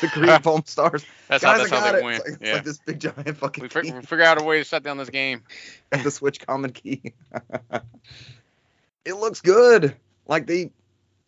[0.00, 1.04] to create Foam Stars.
[1.28, 2.04] That's how Guys, that's I how they it.
[2.04, 2.14] win.
[2.14, 4.58] It's like, it's yeah, like this big giant fucking we, we figure out a way
[4.58, 5.44] to shut down this game.
[5.92, 7.14] and the Switch common key.
[9.04, 9.94] it looks good.
[10.26, 10.72] Like they,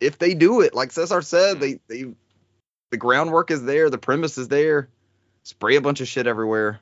[0.01, 1.59] if they do it, like Cesar said, hmm.
[1.61, 2.05] they they,
[2.89, 4.89] the groundwork is there, the premise is there.
[5.43, 6.81] Spray a bunch of shit everywhere.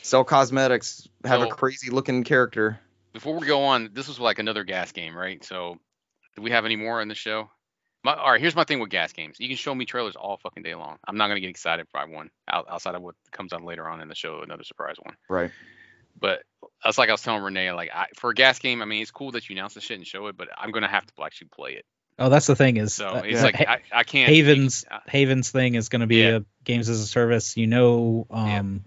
[0.00, 1.06] Sell cosmetics.
[1.26, 2.80] Have a crazy looking character.
[3.12, 5.44] Before we go on, this was like another gas game, right?
[5.44, 5.78] So,
[6.36, 7.50] do we have any more in the show?
[8.04, 9.36] My, all right, here's my thing with gas games.
[9.38, 10.98] You can show me trailers all fucking day long.
[11.06, 14.00] I'm not gonna get excited by one out, outside of what comes out later on
[14.00, 15.14] in the show, another surprise one.
[15.28, 15.50] Right.
[16.20, 16.42] But
[16.84, 19.10] that's like I was telling Renee, like I, for a gas game, I mean, it's
[19.10, 21.48] cool that you announce the shit and show it, but I'm gonna have to actually
[21.54, 21.84] play it.
[22.18, 23.42] Oh, that's the thing is So uh, it's yeah.
[23.42, 24.32] like I, I can't.
[24.32, 26.36] Haven's uh, Haven's thing is going to be Yeah.
[26.36, 27.56] a games as a service.
[27.56, 28.84] You know, um,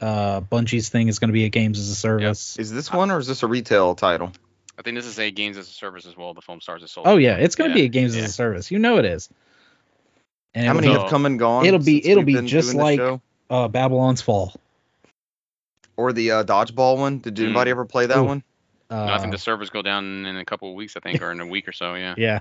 [0.00, 2.58] uh, Bungie's thing is going to be a games as a service.
[2.58, 4.32] Is this one or is this a retail title?
[4.78, 6.34] I think this is a games as a service as well.
[6.34, 7.06] The Foam Stars is sold.
[7.08, 8.22] Oh yeah, it's going to Yeah, be a games yeah.
[8.22, 8.70] as a service.
[8.70, 9.28] You know it is.
[10.54, 11.66] And How it'll many have come and gone?
[11.66, 13.00] it'll be- it'll be just like-
[13.50, 14.54] uh, Babylon's Fall.
[15.96, 17.18] or the uh, dodgeball one.
[17.18, 17.44] Did Mm.
[17.46, 18.24] anybody ever play that Ooh.
[18.24, 18.42] one?
[18.90, 21.20] Uh, No, I think the servers go down in a couple of weeks, I think,
[21.22, 21.94] or in a week or so.
[21.94, 22.14] Yeah.
[22.18, 22.40] yeah,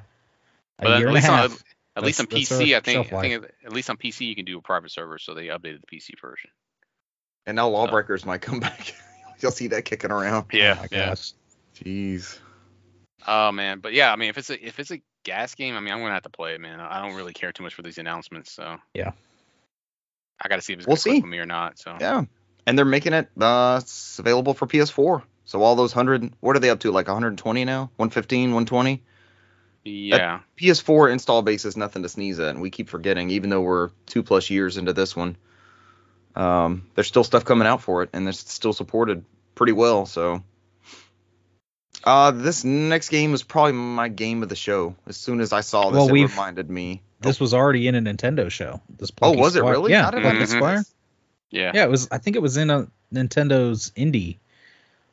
[0.79, 1.63] a But year at least, on, half.
[1.95, 4.35] at least on That's- that's PC, I think, I think at least on PC you
[4.35, 6.51] can do a private server, so they updated the PC version.
[7.47, 8.93] And now Lawbreakers might come back.
[9.39, 10.45] You'll see that kicking around.
[10.53, 10.87] oh my yeah.
[10.87, 11.31] gosh.
[11.83, 12.39] Jeez.
[13.27, 15.79] Oh man, but yeah, I mean, if it's a if it's a gas game, I
[15.79, 16.79] mean, I'm gonna have to play it, man.
[16.79, 19.11] I don't really care too much for these announcements, so Yeah.
[20.39, 21.21] I got to see if it's We'll gonna click see.
[21.21, 21.79] with me or not.
[21.79, 22.23] So Yeah.
[22.65, 25.23] And they're making it uh it's available for PS4.
[25.45, 26.91] So all those 100 what are they up to?
[26.91, 27.89] Like 120 now?
[27.95, 29.01] 115, 120?
[29.83, 33.61] yeah, PS4 install base is nothing to sneeze at, and we keep forgetting, even though
[33.61, 35.37] we're two plus years into this one.
[36.35, 39.23] Um, there's still stuff coming out for it, and it's still supported
[39.55, 40.05] pretty well.
[40.05, 40.43] So,
[42.07, 44.95] uh, this next game is probably my game of the show.
[45.07, 47.01] As soon as I saw this, Well, it reminded me.
[47.19, 48.81] This was already in a Nintendo show.
[48.97, 49.91] This Oh, Plucky was it really?
[49.91, 50.83] Yeah, How did I Plucky miss miss Squire.
[51.51, 52.07] yeah, Yeah, it was.
[52.11, 54.37] I think it was in a Nintendo's indie,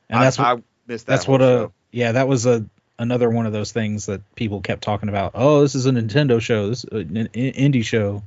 [0.09, 1.13] and I- that's what I, missed that.
[1.13, 1.73] that's whole what a show.
[1.93, 2.67] yeah that was a
[2.99, 5.33] another one of those things that people kept talking about.
[5.35, 6.69] Oh, this is a Nintendo show.
[6.69, 8.23] This is an indie show.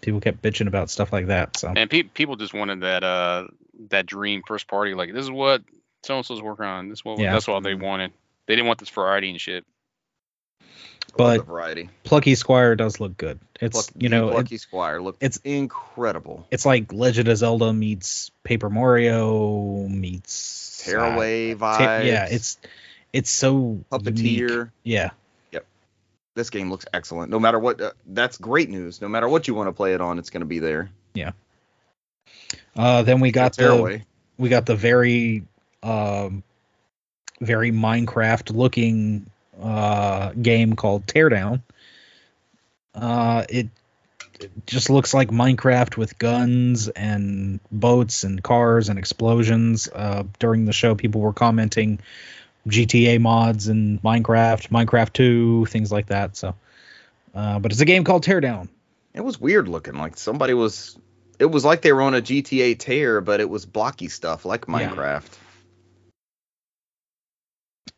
[0.00, 1.56] People kept bitching about stuff like that.
[1.58, 3.48] So and pe- people just wanted that uh
[3.90, 5.62] that dream first party, like this is what
[6.02, 6.88] so and so's working on.
[6.88, 7.32] This is what Yeah.
[7.32, 8.12] that's what they wanted.
[8.46, 9.64] They didn't want this variety and shit.
[11.16, 11.88] But- variety.
[12.04, 13.40] Plucky Squire does look good.
[13.60, 16.46] It's Pluck, you know the it- Plucky Squire looked it's- incredible.
[16.50, 21.78] it's like Legend of Zelda meets Paper Mario meets uh, Tearaway vibes.
[21.78, 22.58] ta- yeah, it's
[23.12, 23.88] it's so unique.
[23.90, 24.70] puppeteer.
[24.84, 25.10] Yeah,
[25.50, 25.66] Yep.
[26.36, 27.30] This game looks excellent.
[27.30, 29.00] No matter what, uh, that's great news.
[29.00, 30.90] No matter what you want to play it on, it's going to be there.
[31.12, 31.32] Yeah.
[32.76, 34.04] Uh, then we got the Tearaway.
[34.38, 35.44] we got the very
[35.82, 36.42] um
[37.40, 39.26] very Minecraft looking
[39.60, 41.62] uh, game called Teardown.
[42.94, 43.68] Uh, it,
[44.40, 49.88] it just looks like Minecraft with guns and boats and cars and explosions.
[49.92, 52.00] Uh, during the show, people were commenting
[52.68, 56.36] GTA mods and Minecraft, Minecraft 2, things like that.
[56.36, 56.54] So,
[57.34, 58.68] uh, but it's a game called Teardown.
[59.14, 59.94] It was weird looking.
[59.94, 60.96] Like somebody was.
[61.38, 64.68] It was like they were on a GTA tear, but it was blocky stuff like
[64.82, 65.30] Yeah.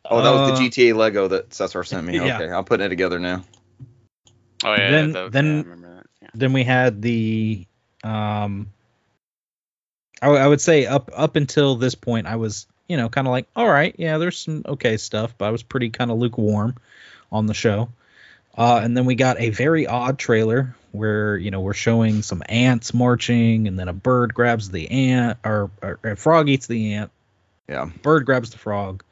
[0.04, 0.10] Minecraft.
[0.10, 2.14] Oh, that was Uh, the GTA Lego that Cesar sent me.
[2.24, 2.36] Yeah.
[2.40, 3.44] Okay, I'm putting it together now.
[4.64, 4.90] Oh yeah.
[4.90, 6.06] Then- that- then- yeah, I remember that.
[6.22, 6.28] Yeah.
[6.34, 7.66] then we had the
[8.04, 8.68] um
[10.20, 13.26] I, w- I would say up up until this point i was you know kind
[13.26, 16.18] of like all right yeah there's some okay stuff but i was pretty kind of
[16.18, 16.76] lukewarm
[17.32, 17.88] on the show
[18.56, 22.42] uh and then we got a very odd trailer where you know we're showing some
[22.48, 26.94] ants marching and then a bird grabs the ant or, or a frog eats the
[26.94, 27.10] ant
[27.68, 27.88] Yeah.
[28.02, 29.02] bird grabs the frog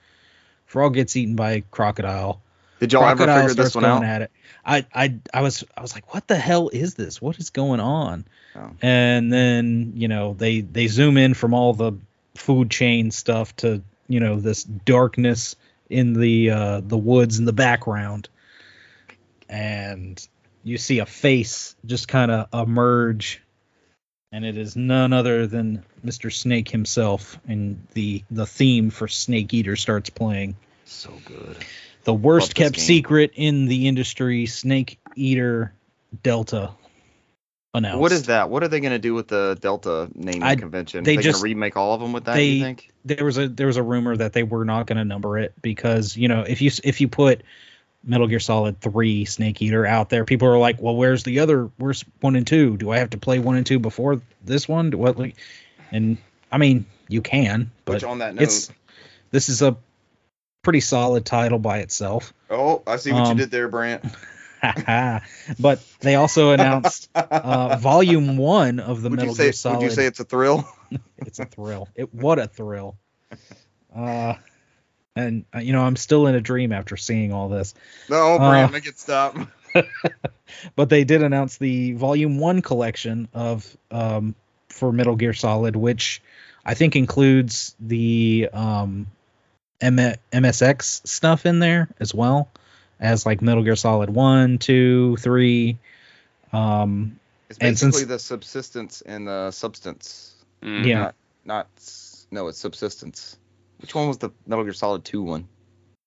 [0.70, 2.40] frog gets eaten by a crocodile
[2.78, 4.04] Did y'all ever figure this one out?
[4.04, 4.30] at it.
[4.64, 7.20] I, I I was I was like, what the hell is this?
[7.20, 8.24] What is going on?
[8.54, 8.70] Oh.
[8.80, 11.92] And then you know they they zoom in from all the
[12.36, 15.56] food chain stuff to you know this darkness
[15.88, 18.28] in the uh, the woods in the background,
[19.48, 20.24] and
[20.62, 23.42] you see a face just kind of emerge,
[24.32, 26.32] and it is none other than Mr.
[26.32, 31.56] Snake himself, and the the theme for Snake Eater starts playing So good.
[32.04, 32.84] the worst kept game.
[32.84, 35.72] secret in the industry snake eater
[36.22, 36.70] delta
[37.74, 38.48] announced What is that?
[38.50, 41.04] What are they going to do with the Delta naming I- convention?
[41.04, 42.34] they they just- remake all of them with that?
[42.34, 42.90] they- you think?
[43.04, 45.54] there was a there was a rumor that they were not going to number it
[45.62, 47.42] because you know if you if you put
[48.02, 51.70] metal gear solid 3 snake eater out there people are like well where's the other
[51.76, 54.90] where's 1 and 2 do i have to play 1 and 2 before this one
[54.90, 55.36] Do what like
[55.92, 56.16] and
[56.50, 58.70] i mean you can but Which on that note, it's
[59.30, 59.76] this is a
[60.62, 64.04] pretty solid title by itself oh, I see what you um, did there, Brant.
[65.58, 69.44] but they also announced uh, volume one of the would Metal you say?
[69.44, 69.76] Gear Solid.
[69.78, 70.68] Would you say it's a thrill?
[71.18, 71.88] it's a thrill?
[71.94, 72.98] It what a thrill!
[73.92, 74.34] Uh,
[75.16, 77.74] and uh, you know I'm still in a dream after seeing all this.
[78.08, 79.36] No, Uh, Brant, make it stop.
[80.74, 84.34] But they did announce the volume one collection of um,
[84.68, 86.20] for Metal Gear Solid, which
[86.64, 89.06] I think includes the um,
[89.80, 92.48] M- MSX stuff in there as well
[92.98, 95.78] as like Metal Gear Solid one, two, three.
[96.52, 97.18] Um,
[97.48, 100.34] It's and basically since- the subsistence and the substance.
[100.62, 100.84] Mm.
[100.84, 100.98] Yeah.
[100.98, 101.68] Not, not
[102.32, 103.38] no, it's subsistence.
[103.80, 105.48] Which one was the Metal Gear Solid 2 one?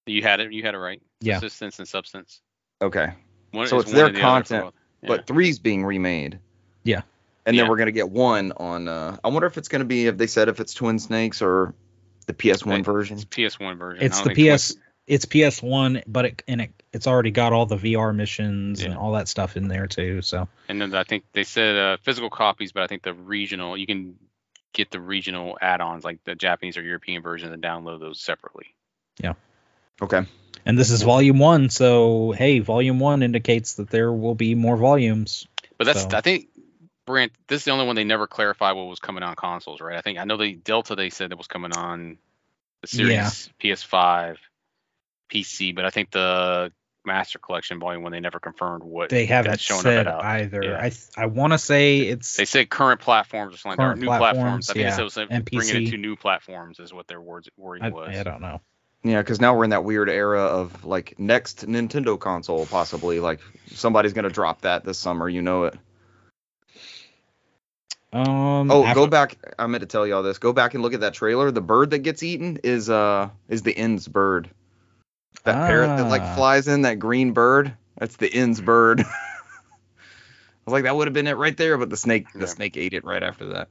[0.05, 0.51] You had it.
[0.51, 1.01] You had it right.
[1.21, 1.35] Yeah.
[1.39, 2.41] Subsistence and substance.
[2.81, 3.13] Okay.
[3.51, 4.73] One, So it's it's one their or the content.
[5.01, 5.07] Yeah.
[5.07, 6.39] But three's being remade.
[6.83, 7.01] Yeah.
[7.45, 10.17] And then we're gonna get one on uh I wonder if it's gonna be if
[10.17, 11.73] they said if it's Twin Snakes or
[12.25, 12.85] the PS1 Right.
[12.85, 13.17] version.
[13.17, 14.03] It's PS1 version.
[14.03, 14.75] it's the don't think PS.
[15.05, 19.11] It's PS1, but it and it, it's already got all the VR missions and all
[19.13, 20.21] that stuff in there too.
[20.21, 23.75] So And then I think they said uh, physical copies, but I think the regional
[23.75, 24.15] you can
[24.73, 28.75] get the regional add-ons like the Japanese or European version and download those separately.
[29.21, 29.33] Yeah.
[30.01, 30.25] Okay.
[30.65, 31.69] and this is volume one.
[31.69, 35.47] So hey, volume one indicates that there will be more volumes.
[35.77, 36.47] But that's So- I think
[37.05, 39.97] Brent, this is the only one they never clarified what was coming on consoles, right?
[39.97, 42.17] I think I know the Delta they said that was coming on
[42.81, 43.29] the series Yeah.
[43.59, 44.37] PS5,
[45.29, 46.71] PC, but I think the
[47.05, 50.25] Master Collection Volume One they never confirmed what They haven't that's showing said up out.
[50.25, 50.63] either.
[50.63, 50.77] Yeah.
[50.77, 53.99] I th- I want to say it's They said current platforms or something like Current
[53.99, 54.67] that, or new platforms.
[54.67, 57.07] platforms, I think yeah, it was like and bringing it to new platforms is what
[57.07, 58.15] their words wording I, was.
[58.17, 58.61] I don't know.
[59.05, 63.19] Yeah, because now we're in that weird era of like next Nintendo console, possibly.
[63.19, 65.75] Like somebody's gonna drop that this summer, you know it.
[68.13, 68.69] Um.
[68.71, 69.37] Oh, after- go back.
[69.57, 70.37] I meant to tell you all this.
[70.37, 71.49] Go back and look at that trailer.
[71.51, 74.49] The bird that gets eaten is uh is the End's bird.
[75.43, 76.35] That parrot that like Ah.
[76.35, 77.73] flies in, that green bird.
[77.97, 79.01] That's the End's bird.
[80.65, 82.45] I was like, that would have been it right there, but the snake the Yeah.
[82.45, 83.69] snake ate it right after that.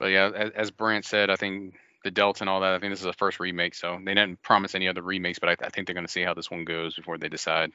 [0.00, 2.74] But yeah, as, as Brant said, I think the Delta and all that.
[2.74, 5.48] I think this is the first remake, so they didn't promise any other remakes, but
[5.48, 7.70] I, I think they're going to see how this one goes before they decide.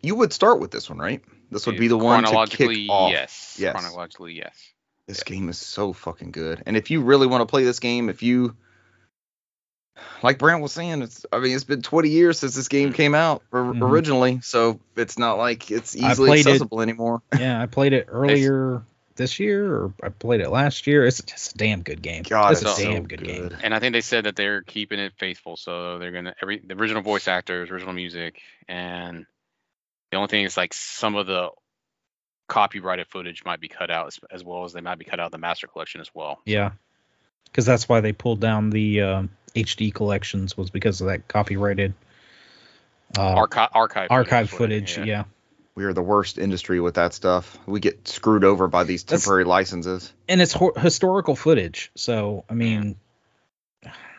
[0.00, 1.22] You would start with this one, right?
[1.50, 3.12] This would be the one to chronologically, kick off.
[3.12, 3.56] yes.
[3.60, 3.72] Yes.
[3.72, 4.72] Chronologically, yes.
[5.06, 6.62] This game is so fucking good.
[6.66, 8.56] And if you really want to play this game, if you
[10.22, 13.14] like Brant was saying, it's I mean it's been 20 years since this game came
[13.14, 13.82] out or, Mhm.
[13.82, 17.22] originally, so it's not like it's easily played it- accessible anymore.
[17.38, 18.82] yeah, I played it earlier
[19.16, 21.04] this year, or I played it last year.
[21.04, 22.22] It's just a damn good game.
[22.22, 23.50] God, it's it's a so damn good, game.
[23.62, 26.74] And I think they said that they're keeping it faithful, so they're gonna every the
[26.74, 29.26] original voice actors, original music, and
[30.10, 31.50] the only thing is like some of the
[32.48, 35.26] copyrighted footage might be cut out as, as well as they might be cut out
[35.26, 36.40] of the master collection as well.
[36.44, 36.72] Yeah.
[37.44, 41.94] because that's why they pulled down the um HD collections was because of that copyrighted
[43.18, 45.08] uh, Archi- archive archive footage, footage.
[45.08, 45.24] Yeah.
[45.74, 47.58] We are the worst industry with that stuff.
[47.66, 50.12] We get screwed over by these That's- temporary licenses.
[50.28, 51.90] and it's ho- historical footage.
[51.94, 52.96] So I mean,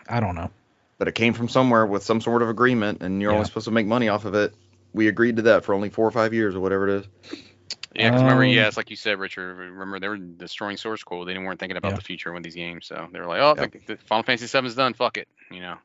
[0.09, 0.51] I don't know.
[0.99, 3.37] But it came from somewhere with some sort of agreement, and you're Yeah.
[3.37, 4.53] only supposed to make money off of it.
[4.93, 7.07] We agreed to that for only four or five years or whatever it is.
[7.95, 9.55] Yeah, because remember, Um, yeah, it's like you said, Richard.
[9.55, 11.27] Remember, they were destroying source code.
[11.27, 11.97] They didn't weren't thinking about Yeah.
[11.97, 13.71] the future with these games, so they were like, "Oh, Yep.
[13.71, 14.93] the, the Final Fantasy VII is done.
[14.95, 15.77] Fuck it," you know.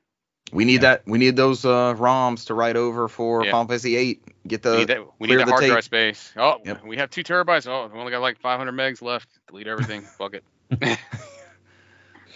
[0.50, 0.94] We need Yeah.
[0.96, 1.02] that.
[1.06, 3.50] We need those uh, ROMs to write over for Yeah.
[3.50, 4.20] Final Fantasy VIII.
[4.46, 5.00] Get we the need that.
[5.18, 5.72] We clear need the the hard tape.
[5.72, 6.32] drive space.
[6.38, 6.84] Oh, Yep.
[6.84, 7.66] we have two terabytes.
[7.68, 9.28] Oh, we only got like 500 megs left.
[9.48, 10.00] Delete everything.
[10.18, 10.44] Fuck it.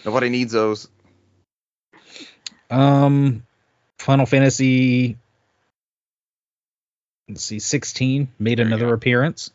[0.05, 0.87] nobody needs those.
[2.69, 3.43] Um,
[3.97, 5.17] Final Fantasy.
[7.27, 9.51] Let's see, 16 made There another appearance.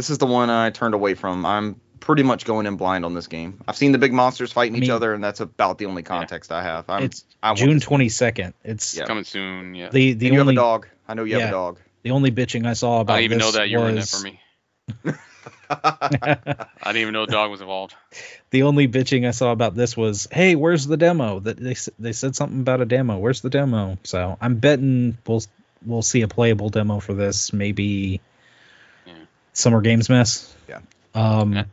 [0.00, 1.44] This is the one I turned away from.
[1.44, 3.60] I'm pretty much going in blind on this game.
[3.68, 6.50] I've seen the big monsters fighting I each other, and that's about the only context
[6.50, 6.88] I have.
[6.88, 8.54] I'm, It's I June 22nd.
[8.64, 9.04] It's Yeah.
[9.04, 9.74] Coming soon.
[9.74, 9.90] Yeah.
[9.90, 10.88] the the And you have a only dog.
[11.06, 11.80] I know you have a dog.
[12.02, 14.00] the only bitching I saw I about didn't even know that you were in that
[14.00, 14.40] was for me.
[15.68, 17.94] I didn't even know a dog was involved.
[18.52, 21.40] the only bitching I saw about this was, hey, where's the demo?
[21.40, 23.18] That they they said something about a demo.
[23.18, 23.98] Where's the demo?
[24.04, 25.42] So I'm betting we'll
[25.84, 27.52] we'll see a playable demo for this.
[27.52, 28.29] Maybe Yeah.
[29.60, 30.54] Summer Games Mess.
[30.68, 30.80] Yeah.
[31.14, 31.64] Um, Yeah.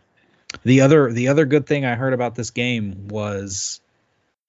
[0.63, 3.79] the other the other good thing I heard about this game was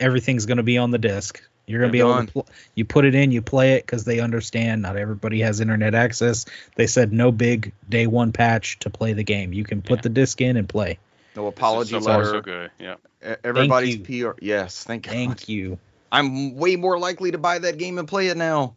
[0.01, 1.42] everything's going to be on the disc.
[1.66, 2.27] You're going to be able done.
[2.29, 5.61] to pl- you put it in, you play it because they understand not everybody has
[5.61, 6.46] internet access.
[6.77, 9.53] They said no big day one patch to play the game.
[9.53, 10.03] You can put Yeah.
[10.03, 10.98] the disc in and play.
[11.37, 12.31] No apology so far, letter.
[12.31, 12.70] so good.
[12.79, 12.94] Yeah.
[13.44, 14.31] Everybody's you.
[14.31, 14.38] PR.
[14.40, 15.12] Yes, thank God.
[15.12, 15.79] Thank you.
[16.11, 18.74] I'm way more likely to buy that game and play it now.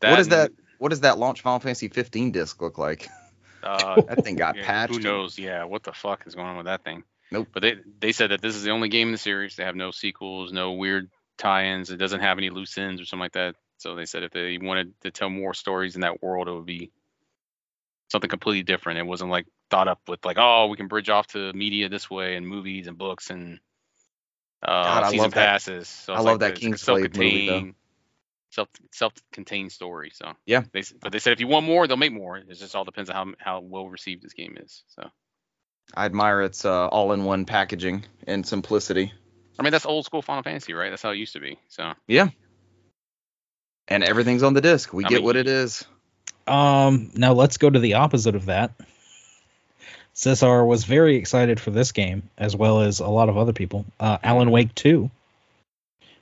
[0.00, 0.50] That what is that?
[0.78, 3.08] What does that launch Final Fantasy 15 disc look like?
[3.64, 4.94] Uh, That thing got yeah, patched.
[4.94, 5.38] Who knows?
[5.38, 5.64] Yeah.
[5.64, 7.04] What the fuck is going on with that thing?
[7.30, 7.48] Nope.
[7.52, 9.56] But they they said that this is the only game in the series.
[9.56, 11.90] They have no sequels, no weird tie-ins.
[11.90, 13.56] It doesn't have any loose ends or something like that.
[13.78, 16.66] So they said if they wanted to tell more stories in that world, it would
[16.66, 16.90] be
[18.08, 18.98] something completely different.
[18.98, 22.08] It wasn't like thought up with like, oh, we can bridge off to media this
[22.08, 23.58] way and movies and books and
[24.62, 25.88] uh, I season passes.
[25.88, 27.72] So I love like that it's Kingsglaive movie, though.
[28.54, 30.10] Self-contained- Self self-contained story.
[30.14, 30.62] So Yeah.
[30.72, 32.38] they but they said if you want more, they'll make more.
[32.38, 34.82] It just all depends on how how well received this game is.
[34.88, 35.10] So
[35.94, 39.12] I admire its uh, all-in-one packaging and simplicity.
[39.58, 40.90] I mean that's old school Final Fantasy, right?
[40.90, 41.58] That's how it used to be.
[41.68, 42.28] So yeah,
[43.88, 44.92] And everything's on the disc.
[44.92, 45.84] We I get mean, what it is.
[46.46, 48.72] Um, now let's go to the opposite of that.
[50.12, 53.84] Cesar was very excited for this game, as well as a lot of other people.
[53.98, 55.10] Uh, Alan Wake 2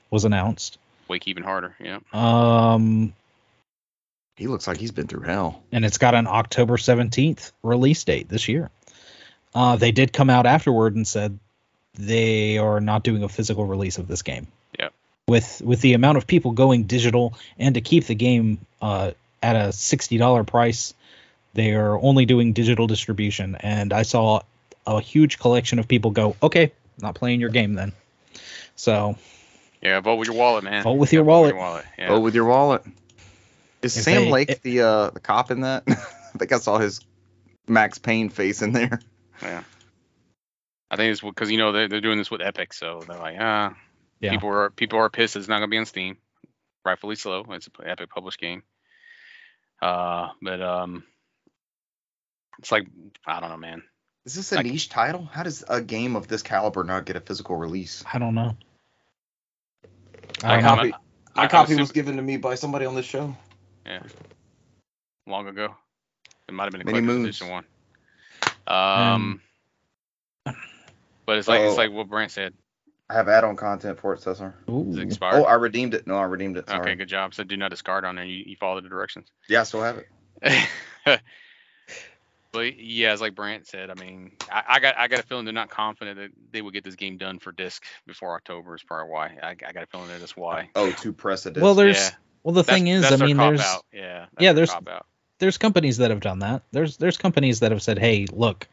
[0.09, 0.77] was announced.
[1.13, 1.75] Wake even harder.
[1.79, 1.99] Yeah.
[2.11, 3.13] Um,
[4.35, 5.61] He looks like he's been through hell.
[5.71, 8.69] and it's got an October 17th release date this year.
[9.53, 11.37] Uh, they did come out afterward and said
[11.93, 14.47] they are not doing a physical release of this game.
[14.79, 14.89] Yeah.
[15.27, 19.11] With with the amount of people going digital and to keep the game uh,
[19.43, 20.95] at a sixty dollar price,
[21.53, 23.55] they are only doing digital distribution.
[23.59, 24.41] And I saw
[24.87, 27.93] a huge collection of people go, "Okay, not playing your game then."
[28.75, 29.15] So
[29.83, 29.99] Yeah.
[29.99, 30.83] Vote with your wallet, man.
[30.83, 31.55] Vote with Yeah, your vote wallet.
[31.55, 31.85] wallet.
[31.97, 32.07] Yeah.
[32.11, 32.83] Oh, with your wallet.
[33.81, 35.83] Is If Sam they- Lake it- the uh, the cop in that?
[35.87, 37.01] I think I saw his
[37.67, 38.99] Max Payne face in there.
[39.41, 39.63] yeah.
[40.89, 43.37] I think it's because you know they're, they're doing this with Epic, so they're like,
[43.39, 43.75] ah,
[44.19, 44.31] Yeah.
[44.31, 46.17] people are people are pissed it's not gonna be on Steam,
[46.85, 47.43] rightfully so.
[47.49, 48.63] It's an Epic published game.
[49.81, 51.03] Uh, but um,
[52.59, 52.87] it's like
[53.25, 53.83] I don't know, man.
[54.25, 55.25] Is this a Like- niche title?
[55.31, 58.03] How does a game of this caliber not get a physical release?
[58.11, 58.55] I don't know.
[60.43, 60.83] I Like don't how know.
[60.83, 60.89] mu-
[61.35, 63.35] My I'm copy assume- was given to me by somebody on this show.
[63.85, 64.03] Yeah,
[65.27, 65.75] long ago.
[66.47, 67.27] It might have been a Many collector's moons.
[67.41, 67.65] edition one.
[68.67, 69.41] Um,
[71.25, 71.67] but it's like Oh.
[71.69, 72.53] it's like what Brant said.
[73.09, 74.55] I have add-on content for it, Cesar.
[74.67, 74.99] It's Ooh.
[74.99, 75.35] expired.
[75.35, 76.07] Oh, I redeemed it.
[76.07, 76.67] No, I redeemed it.
[76.69, 76.79] Sorry.
[76.81, 77.33] okay, good job.
[77.33, 78.25] So do not discard on there.
[78.25, 79.27] You, you follow the directions.
[79.49, 80.07] Yeah, I still have it.
[82.53, 85.43] but yeah, as like Brant said, I mean, I, I got I got a feeling
[85.45, 88.83] they're not confident that they will get this game done for disc before October is
[88.83, 89.37] probably why.
[89.41, 90.69] I, I got a feeling that that's why.
[90.75, 91.61] Oh, to precedent.
[91.61, 92.09] Well, there's Yeah.
[92.43, 93.83] well the That's- thing is, that's I mean, there's out.
[93.91, 94.73] yeah, yeah, there's-
[95.39, 96.61] there's companies that have done that.
[96.71, 98.67] There's there's companies that have said, "Hey, look,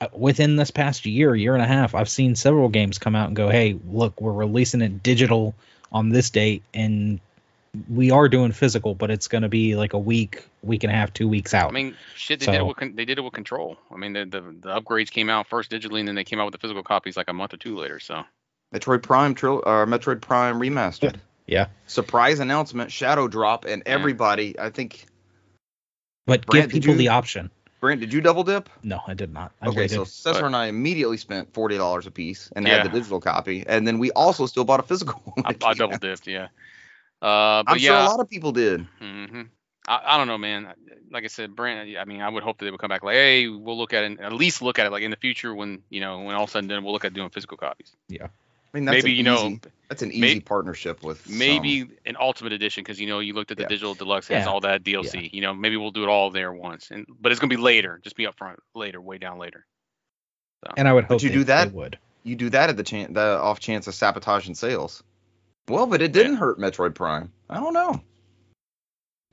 [0.00, 3.26] uh, within this past year, year and a half, I've seen several games come out
[3.28, 5.54] and go, "Hey, look, we're releasing it digital
[5.90, 7.18] on this date and
[7.88, 10.96] we are doing physical, but it's going to be like a week, week and a
[10.96, 13.22] half, two weeks out." I mean, shit, they did it with con- they did it
[13.22, 13.76] with Control.
[13.92, 16.44] I mean, the, the the upgrades came out first digitally, and then they came out
[16.46, 17.98] with the physical copies like a month or two later.
[18.00, 18.22] So
[18.74, 21.16] Metroid Prime tril- or Metroid Prime remastered.
[21.46, 21.66] Yeah.
[21.86, 24.58] Surprise announcement, Shadow Drop, and everybody.
[24.58, 25.06] I think
[26.26, 27.50] but Brant, give people you- the option.
[27.78, 28.70] Brent, did you double dip?
[28.82, 29.52] No, I did not.
[29.60, 29.94] I okay, waited.
[29.96, 32.78] so Cesar But- and I immediately spent forty dollars a piece and Yeah.
[32.78, 35.20] had the digital copy, and then we also still bought a physical.
[35.34, 36.00] when I, it I double out.
[36.00, 36.48] dipped, yeah.
[37.22, 38.86] Uh, but I'm yeah, sure a lot of people did.
[39.00, 39.42] hmm
[39.88, 40.74] I, I don't know, man.
[41.12, 41.96] Like I said, Brent.
[41.96, 44.02] I mean, I would hope that they would come back like, hey, we'll look at
[44.04, 46.42] it, at least look at it like in the future when you know when all
[46.44, 47.92] of a sudden then we'll look at doing physical copies.
[48.08, 48.24] Yeah.
[48.26, 48.28] I
[48.78, 49.58] mean, that's maybe an you know,
[49.88, 51.92] that's an easy may- partnership with maybe some.
[52.04, 53.68] an ultimate edition because you know you looked at the Yeah.
[53.68, 54.50] digital deluxe has Yeah.
[54.50, 55.32] all that DLC.
[55.32, 58.00] You know, maybe we'll do it all there once, and but it's gonna be later.
[58.02, 59.64] Just be upfront later, way down later.
[60.76, 61.68] and I would hope you they, do that?
[61.70, 61.98] they would.
[62.24, 65.04] you do that at the chance, the off chance of sabotaging sales.
[65.68, 67.32] Well, but it didn't hurt Metroid Prime.
[67.50, 68.00] I don't know.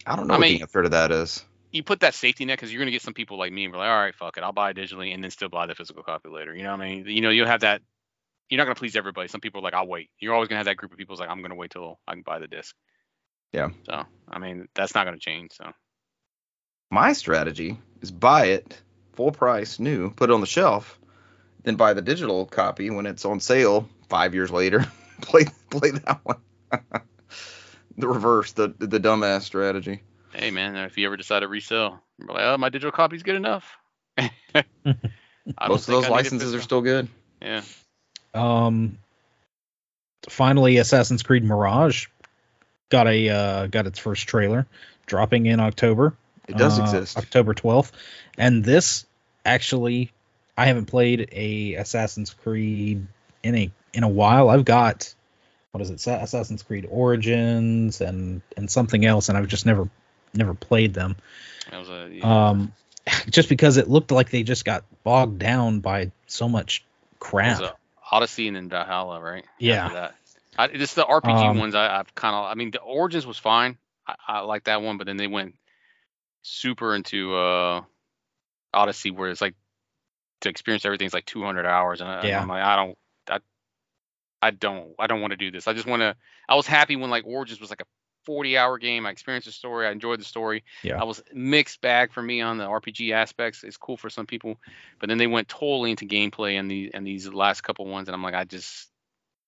[0.05, 1.43] I don't know I what mean- the answer to that is.
[1.71, 3.79] You put that safety net because you're gonna get some people like me and be
[3.79, 6.03] like, all right, fuck it, I'll buy it digitally and then still buy the physical
[6.03, 6.53] copy later.
[6.55, 7.07] You know what I mean?
[7.07, 7.81] You know, you'll have that.
[8.47, 9.27] You're not gonna please everybody.
[9.27, 10.11] Some people are like, I'll wait.
[10.19, 12.21] You're always gonna have that group of people like, I'm gonna wait till I can
[12.21, 12.75] buy the disc.
[13.53, 13.69] Yeah.
[13.87, 15.53] So I mean, that's not gonna change.
[15.53, 15.71] So
[16.91, 18.79] My strategy is buy it
[19.13, 20.99] full price, new, put it on the shelf,
[21.63, 24.85] then buy the digital copy when it's on sale five years later.
[25.23, 26.37] play play that one.
[27.97, 30.01] the reverse, the the dumbass strategy.
[30.33, 33.35] hey, man, if you ever decide to resell, you're like, oh, my digital copy's good
[33.35, 33.77] enough.
[35.67, 37.07] Most of those I need a licenses are still good.
[37.41, 37.61] Yeah.
[38.33, 38.97] Um,
[40.29, 42.07] finally, Assassin's Creed Mirage
[42.89, 44.67] got a uh, got its first trailer,
[45.05, 46.15] dropping in October.
[46.47, 47.17] It does uh, exist.
[47.17, 47.91] October twelfth,
[48.37, 49.05] and this
[49.45, 50.11] actually,
[50.57, 53.05] I haven't played a Assassin's Creed
[53.43, 54.49] in a in a while.
[54.49, 55.13] I've got
[55.71, 59.89] what is it, Assassin's Creed Origins and and something else, and I've just never
[60.33, 61.15] never played them.
[61.71, 62.09] A.
[62.11, 62.49] Yeah.
[62.49, 62.73] Um,
[63.29, 66.85] just because it looked like they just got bogged down by so much
[67.19, 67.75] crap.
[68.11, 69.45] Odyssey and then Valhalla, right?
[69.57, 70.11] Yeah.
[70.57, 72.45] I, it's the RPG Um, ones I, I've kind of.
[72.45, 73.77] I mean, the Origins was fine.
[74.07, 75.55] I, I like that one, but then they went
[76.43, 77.81] super into uh
[78.73, 79.55] Odyssey, where it's like
[80.41, 82.41] to experience everything's like 200 hours, and, I, Yeah.
[82.41, 82.97] I'm like, I don't,
[84.43, 85.67] I, I don't, I don't want to do this.
[85.67, 86.15] I just want to.
[86.49, 87.85] I was happy when like Origins was like a
[88.25, 89.05] 40 hour game.
[89.05, 89.85] I experienced the story.
[89.87, 90.63] I enjoyed the story.
[90.83, 90.99] Yeah.
[91.01, 93.63] I was mixed bag for me on the RPG aspects.
[93.63, 94.57] It's cool for some people,
[94.99, 98.15] but then they went totally into gameplay and the and these last couple ones, and
[98.15, 98.89] I'm like, I just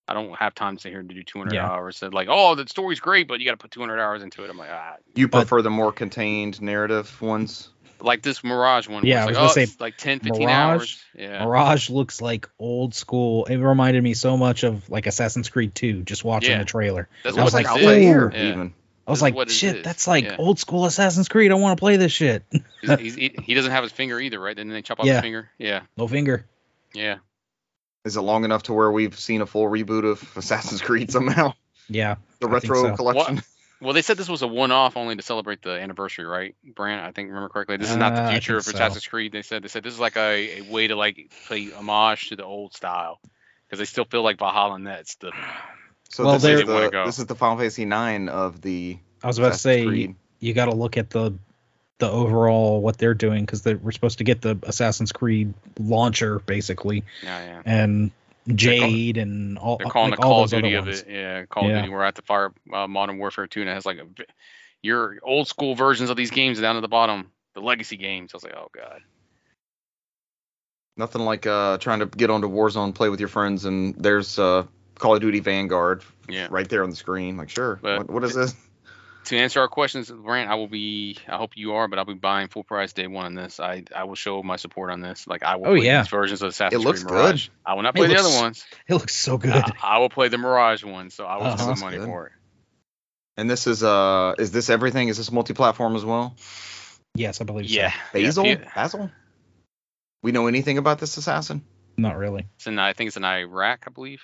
[0.08, 1.68] I don't have time to sit here to do 200 Yeah.
[1.68, 1.98] hours.
[1.98, 4.50] So like, oh, the story's great, but you got to put 200 hours into it.
[4.50, 7.70] I'm like, ah, You But- prefer the more contained narrative ones?
[8.06, 9.06] Like this Mirage one.
[9.06, 11.04] Yeah, where it's I like, was gonna oh, say, like 10, 15 Mirage- hours.
[11.18, 11.44] Yeah.
[11.46, 13.46] Mirage looks like old school.
[13.46, 16.60] It reminded me so much of like Assassin's Creed 2, just watching Yeah.
[16.60, 17.10] the trailer.
[17.24, 18.08] That's It I was was like like, this is.
[18.08, 18.50] Altair Yeah.
[18.52, 18.74] even.
[19.08, 19.84] I was This like, shit, is.
[19.84, 20.36] that's like Yeah.
[20.40, 21.52] old school Assassin's Creed.
[21.52, 22.44] I want to play this shit.
[22.82, 24.56] He's, he's, he, he doesn't have his finger either, right?
[24.56, 25.14] Then they chop off Yeah.
[25.16, 25.50] his finger.
[25.58, 25.82] Yeah.
[25.98, 26.46] no finger.
[26.94, 27.18] Yeah.
[28.04, 31.54] Is it long enough to where we've seen a full reboot of Assassin's Creed somehow?
[31.90, 32.16] Yeah.
[32.40, 32.96] The I retro so.
[32.96, 33.42] collection.
[33.86, 37.06] Well, they said this was a one-off only to celebrate the anniversary, right, Brant?
[37.06, 37.78] I think remember correctly.
[37.78, 38.84] This is not Uh, the I future of think so.
[38.84, 39.32] Assassin's Creed.
[39.32, 42.36] They said they said this is like a, a way to like play homage to
[42.36, 43.20] the old style
[43.68, 45.32] because they still feel like Valhalla and that's the
[46.10, 47.06] So Well, this, there- is the, go.
[47.06, 50.16] this is the Final Fantasy nine of the I was about to say Creed.
[50.40, 51.38] you got to look at the
[52.00, 57.04] the overall what they're doing because we're supposed to get the Assassin's Creed launcher basically
[57.24, 57.62] yeah yeah.
[57.66, 58.12] and
[58.54, 61.06] Jade and all They're calling like the Call of Duty of it.
[61.10, 61.78] Yeah, Call Yeah.
[61.78, 61.90] of Duty.
[61.94, 64.26] We're at the fire uh, Modern Warfare 2 and it has like a, v-
[64.84, 68.32] your old school versions of these games down at the bottom, the legacy games.
[68.34, 69.02] I was like, oh god.
[70.98, 74.66] Nothing like uh, trying to get onto Warzone, play with your friends, and there's uh,
[74.98, 76.48] Call of Duty Vanguard Yeah.
[76.50, 77.36] right there on the screen.
[77.36, 77.80] Like, sure.
[77.82, 78.56] What, what is this?
[79.26, 81.18] To answer our questions, Brant, I will be.
[81.28, 83.60] I hope you are, but I'll be buying full price day one on this.
[83.60, 85.28] I I will show my support on this.
[85.28, 85.68] Like I will.
[85.68, 86.02] Oh, play yeah.
[86.02, 87.48] these versions of Assassin's looks Creed Mirage.
[87.48, 87.54] good.
[87.66, 88.66] I will not It play the looks other ones.
[88.88, 89.52] It looks so good.
[89.54, 91.58] I, I will play the Mirage one, so I will Uh-huh.
[91.76, 92.06] spend money good.
[92.06, 92.32] for it.
[93.38, 95.10] And this is uh, is this everything?
[95.10, 96.36] Is this multi-platform as well?
[97.16, 97.92] yes, I believe Yeah.
[97.92, 97.98] so.
[98.20, 99.12] Basil, Yeah, Basil.
[100.24, 101.64] We know anything about this assassin?
[101.98, 102.48] Not really.
[102.56, 102.80] It's in.
[102.80, 104.22] I think it's in Iraq, I believe.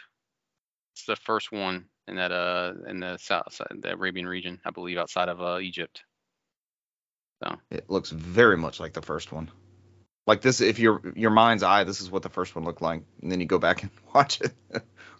[0.95, 4.97] It's the first one in that uh in the south the Arabian region, I believe,
[4.97, 6.03] outside of uh Egypt.
[7.43, 9.49] So it looks very much like the first one.
[10.27, 13.01] Like this, if your your mind's eye, this is what the first one looked like,
[13.21, 14.53] and then you go back and watch it,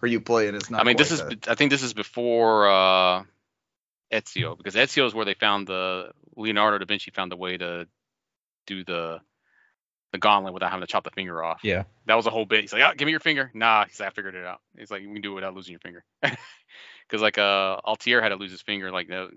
[0.01, 0.55] or you play it.
[0.55, 0.81] It's not.
[0.81, 1.19] I mean, this is.
[1.19, 1.47] that.
[1.47, 3.23] I think this is before uh,
[4.13, 7.87] Ezio because Ezio is where they found the Leonardo da Vinci found the way to
[8.67, 9.19] do the
[10.11, 11.61] the gauntlet without having to chop the finger off.
[11.63, 11.83] Yeah.
[12.05, 12.61] That was a whole bit.
[12.61, 13.49] He's like, oh, give me your finger.
[13.53, 14.59] Nah, he's like, I figured it out.
[14.77, 16.03] He's like, we can do it without losing your finger.
[17.07, 18.89] Because like uh, Altair had to lose his finger.
[18.89, 19.33] Like uh, it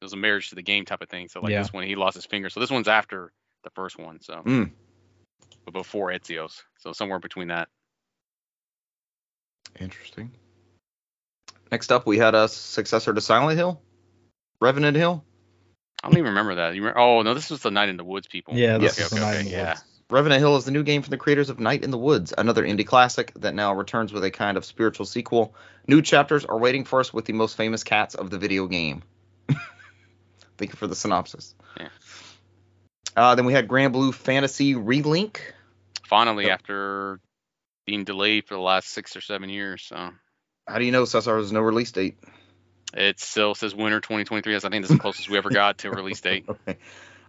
[0.00, 1.26] was a marriage to the game type of thing.
[1.26, 1.62] So like Yeah.
[1.62, 2.48] this one, he lost his finger.
[2.50, 3.32] So this one's after
[3.64, 4.20] the first one.
[4.20, 4.70] So Mm.
[5.64, 6.62] but before Ezio's.
[6.78, 7.68] So somewhere between that.
[9.80, 10.30] Interesting.
[11.72, 13.82] Next up, we had a successor to Silent Hill,
[14.60, 15.24] Revenant Hill.
[16.04, 16.74] I don't even remember that.
[16.76, 18.54] You remember, oh no, this was the Night in the Woods people.
[18.54, 19.06] Yeah, this Yes.
[19.06, 19.68] is the Night in the yeah.
[19.70, 19.82] Woods.
[20.08, 22.64] Revenant Hill is the new game from the creators of Night in the Woods, another
[22.64, 25.54] indie classic that now returns with a kind of spiritual sequel.
[25.88, 29.02] New chapters are waiting for us with the most famous cats of the video game.
[30.58, 31.56] Thank you for the synopsis.
[31.76, 31.88] Yeah.
[33.16, 35.38] Uh, then we had Granblue Fantasy Relink.
[36.04, 37.18] Finally, after
[37.84, 40.10] being delayed for the last six or seven years, so
[40.68, 42.16] How do you know Cesar there's no release date?
[42.94, 44.52] it still says winter 2023.
[44.52, 46.44] That's I think that's the closest we ever got to a release date.
[46.48, 46.78] Okay.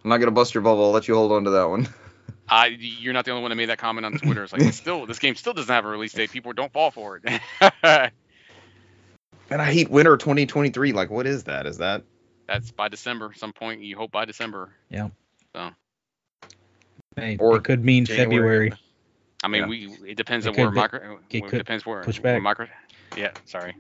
[0.04, 0.86] I'm not gonna bust your bubble.
[0.86, 1.90] I'll let you hold on to that one.
[2.50, 4.44] I, you're not the only one that made that comment on Twitter.
[4.44, 6.32] It's like it's still this game still doesn't have a release date.
[6.32, 7.42] People don't fall for it.
[9.50, 10.92] And I hate winter 2023.
[10.92, 11.66] Like, what is that?
[11.68, 12.04] Is that
[12.48, 13.32] That's by December.
[13.36, 14.72] Some point you hope by December.
[14.90, 15.08] Yeah.
[15.56, 15.70] So.
[17.16, 18.72] Hey, Or it could mean January.
[18.72, 18.74] February.
[19.44, 19.68] I mean, Yeah.
[19.68, 21.20] we it depends It on where be- micro.
[21.30, 22.04] it It could depends where.
[22.04, 22.42] push where back.
[22.44, 22.68] micro.
[23.16, 23.76] Yeah, sorry.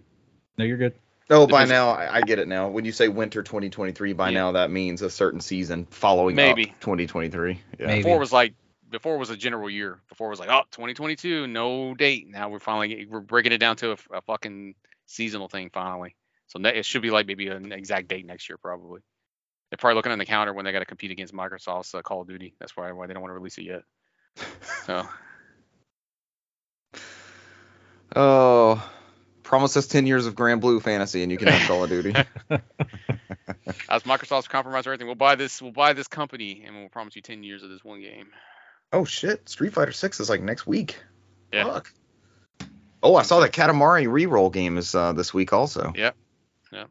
[0.57, 0.93] No, you're good.
[1.29, 2.69] Oh, by Depends- now I, I get it now.
[2.69, 4.33] When you say winter 2023, by Yeah.
[4.39, 6.69] now that means a certain season following Maybe.
[6.69, 7.59] up 2023.
[7.79, 7.87] Yeah.
[7.87, 8.03] Maybe.
[8.03, 8.53] Before was like
[8.89, 9.99] before was a general year.
[10.07, 12.29] Before was like oh 2022 no date.
[12.29, 14.75] Now we're finally we're breaking it down to a, a fucking
[15.05, 16.15] seasonal thing finally.
[16.47, 19.01] So ne- it should be like maybe an exact date next year probably.
[19.69, 22.21] They're probably looking on the counter when they got to compete against Microsoft's uh, Call
[22.21, 22.53] of Duty.
[22.57, 23.81] That's why why they don't want to release it yet.
[24.85, 25.05] So
[28.15, 28.89] Oh,
[29.47, 32.11] promise us 10 years of Granblue fantasy and you can have Call of Duty.
[33.89, 37.21] as Microsoft's compromise everything, we'll buy this we'll buy this company and we'll promise you
[37.21, 38.27] 10 years of this one game.
[38.91, 40.97] oh shit, Street Fighter 6 is like next week.
[41.51, 41.63] Yeah.
[41.63, 41.93] Fuck.
[43.01, 45.93] Oh, I saw that Katamari reroll game is uh, this week also.
[45.95, 46.15] Yep.
[46.73, 46.89] Yep.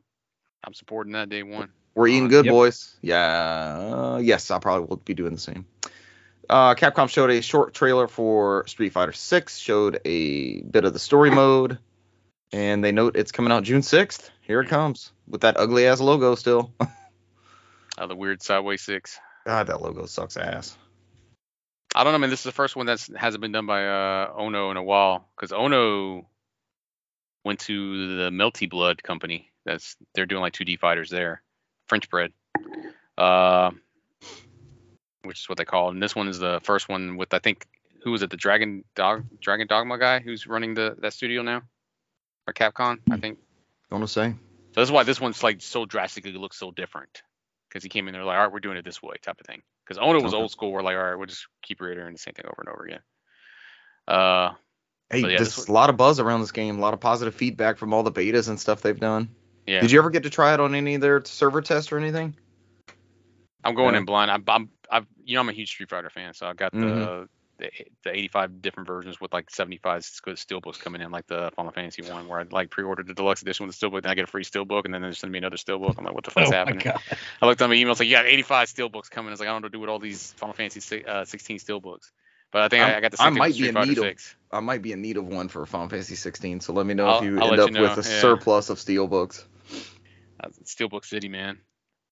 [0.65, 1.69] I'm supporting that day one.
[1.95, 2.53] We're eating Uh, good, yep.
[2.53, 2.97] boys.
[3.03, 4.15] Yeah.
[4.15, 5.67] Uh, yes, I probably will be doing the same.
[6.49, 10.99] Uh, Capcom showed a short trailer for Street Fighter 6, showed a bit of the
[10.99, 11.79] story mode,
[12.57, 14.31] and they note it's coming out June 6th.
[14.41, 16.73] Here it comes with that ugly ass logo still.
[17.99, 19.19] Uh, the weird Sideways Six.
[19.47, 20.77] God, that logo sucks ass.
[21.95, 22.29] I don't know, I man.
[22.29, 25.27] This is the first one that hasn't been done by uh, Ono in a while
[25.35, 26.29] because Ono
[27.43, 29.51] went to the Melty Blood company.
[29.65, 31.41] That's they're doing like 2D fighters there,
[31.87, 32.33] French bread,
[33.17, 33.71] uh,
[35.23, 35.89] which is what they call.
[35.89, 35.93] it.
[35.93, 37.67] And this one is the first one with I think
[38.03, 38.29] who was it?
[38.29, 41.63] The Dragon Dog Dragon Dogma guy who's running the that studio now,
[42.47, 43.39] or Capcom, I think.
[43.91, 44.31] Don't want to say.
[44.75, 47.23] So that's why this one's like so drastically looks so different.
[47.69, 49.47] Because he came in there like, all right, we're doing it this way, type of
[49.47, 49.63] thing.
[49.85, 50.41] Because Ono was Okay.
[50.41, 52.69] old school, we're like, all right, we'll just keep reiterating the same thing over and
[52.69, 53.01] over again.
[54.09, 54.55] Uh,
[55.09, 57.79] Hey, yeah, there's a lot of buzz around this game, a lot of positive feedback
[57.79, 59.29] from all the betas and stuff they've done.
[59.65, 61.99] yeah, Did you ever get to try it on any of their server tests or
[61.99, 62.37] anything?
[63.63, 64.01] I'm going yeah.
[64.01, 64.33] in blind.
[64.33, 66.79] I'm, I'm, I've, you know, I'm a huge Street Fighter fan, so I got the,
[66.79, 67.29] Mhm.
[67.59, 67.71] The
[68.05, 72.29] the 85 different versions with like 75 steelbooks coming in, like the Final Fantasy one,
[72.29, 74.45] where I like pre-ordered the deluxe edition with the steelbook, then I get a free
[74.45, 75.97] steelbook, and then they send me another steelbook.
[75.99, 76.81] I'm like, what the fuck's oh happening?
[76.85, 77.01] god.
[77.41, 79.33] I looked on my emails like, you got 85 steelbooks coming.
[79.33, 81.25] It's like I don't know what to do with all these Final Fantasy si- uh,
[81.25, 82.11] 16 steelbooks.
[82.53, 83.99] But I think I, I'm- I got the I same thing might be in need
[83.99, 86.95] of- I might be in need of one for Final Fantasy 16, so let me
[86.95, 88.21] know I'll- if you I'll end up you know, with a yeah.
[88.21, 89.45] surplus of steelbooks.
[90.39, 91.59] Uh, Steelbook City, man.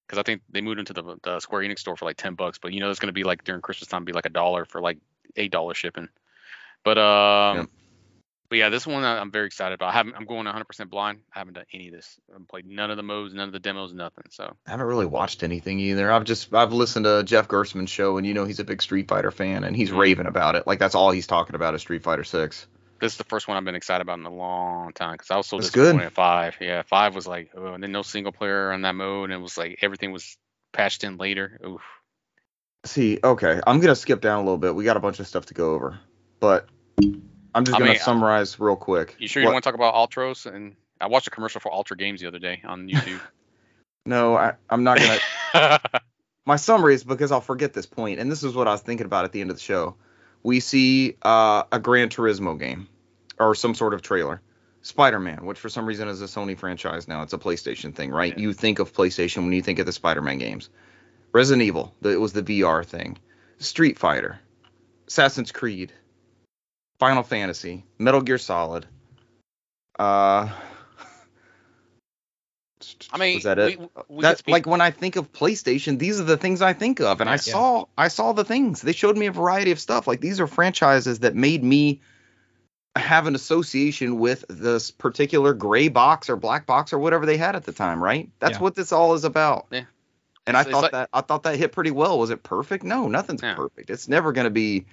[0.07, 2.59] Because I think they moved into the, the Square Enix store for like 10 bucks,
[2.59, 4.83] but you know it's gonna be like during Christmas time, be like a dollar for
[4.83, 4.99] like
[5.37, 6.09] eight dollars shipping.
[6.85, 7.67] But um, Yep.
[8.51, 9.89] but yeah, this one I'm very excited about.
[9.89, 11.21] I haven't, I'm going 100% blind.
[11.35, 12.19] I haven't done any of this.
[12.29, 14.25] I haven't played none of the modes, none of the demos, nothing.
[14.31, 16.13] So I haven't really watched anything either.
[16.13, 19.09] I've just I've listened to Jeff Gerstmann's show, and you know he's a big Street
[19.09, 19.99] Fighter fan, and he's Mhm.
[19.99, 20.67] raving about it.
[20.67, 22.67] Like that's all he's talking about is Street Fighter 6.
[23.01, 25.37] this is the first one I've been excited about in a long time because I
[25.37, 25.83] was so That's good.
[25.83, 26.57] disappointed at five.
[26.61, 29.43] Yeah, five was like, oh, and then no single player on that mode, and it
[29.43, 30.39] was like everything was
[30.73, 31.59] patched in later.
[31.67, 31.83] Oof.
[32.85, 34.75] See, okay, I'm gonna skip down a little bit.
[34.75, 35.99] We got a bunch of stuff to go over,
[36.41, 36.69] but
[37.55, 39.17] I'm just I gonna mean, summarize real quick.
[39.19, 40.47] You sure you What- want to talk about Ultros?
[40.53, 43.21] And I watched a commercial for Ultra Games the other day on YouTube.
[44.07, 45.81] No, I, I'm not gonna.
[46.47, 49.07] my summary is because I'll forget this point, and this is what I was thinking
[49.07, 49.97] about at the end of the show.
[50.43, 52.87] We see uh, a Gran Turismo game
[53.41, 54.43] or some sort of trailer.
[54.83, 57.23] Spider-Man, which for some reason is a Sony franchise now.
[57.23, 58.35] It's a PlayStation thing, right?
[58.37, 58.43] Yeah.
[58.43, 60.69] You think of PlayStation when you think of the Spider-Man games.
[61.35, 63.19] Resident Evil, the, it was the VR thing.
[63.59, 64.39] Street Fighter,
[65.09, 65.93] Assassin's Creed,
[67.01, 68.87] Final Fantasy, Metal Gear Solid.
[69.99, 70.49] Uh,
[73.13, 73.79] I mean, was that it?
[73.79, 76.63] we, we that could speak- like when I think of PlayStation, these are the things
[76.63, 77.37] I think of, and I Yeah.
[77.39, 78.83] saw I saw the things.
[78.83, 80.07] They showed me a variety of stuff.
[80.07, 82.01] Like these are franchises that made me
[82.97, 87.57] have an association with this particular gray box or black box or whatever they had
[87.57, 88.31] at the time, right?
[88.39, 88.61] That's Yeah.
[88.63, 89.67] what this all is about.
[89.71, 89.85] Yeah.
[90.47, 92.19] And I It's- it's thought like- that I thought that hit pretty well.
[92.19, 92.85] Was it perfect?
[92.85, 93.55] No, nothing's Yeah.
[93.55, 93.91] perfect.
[93.91, 94.87] It's never going to be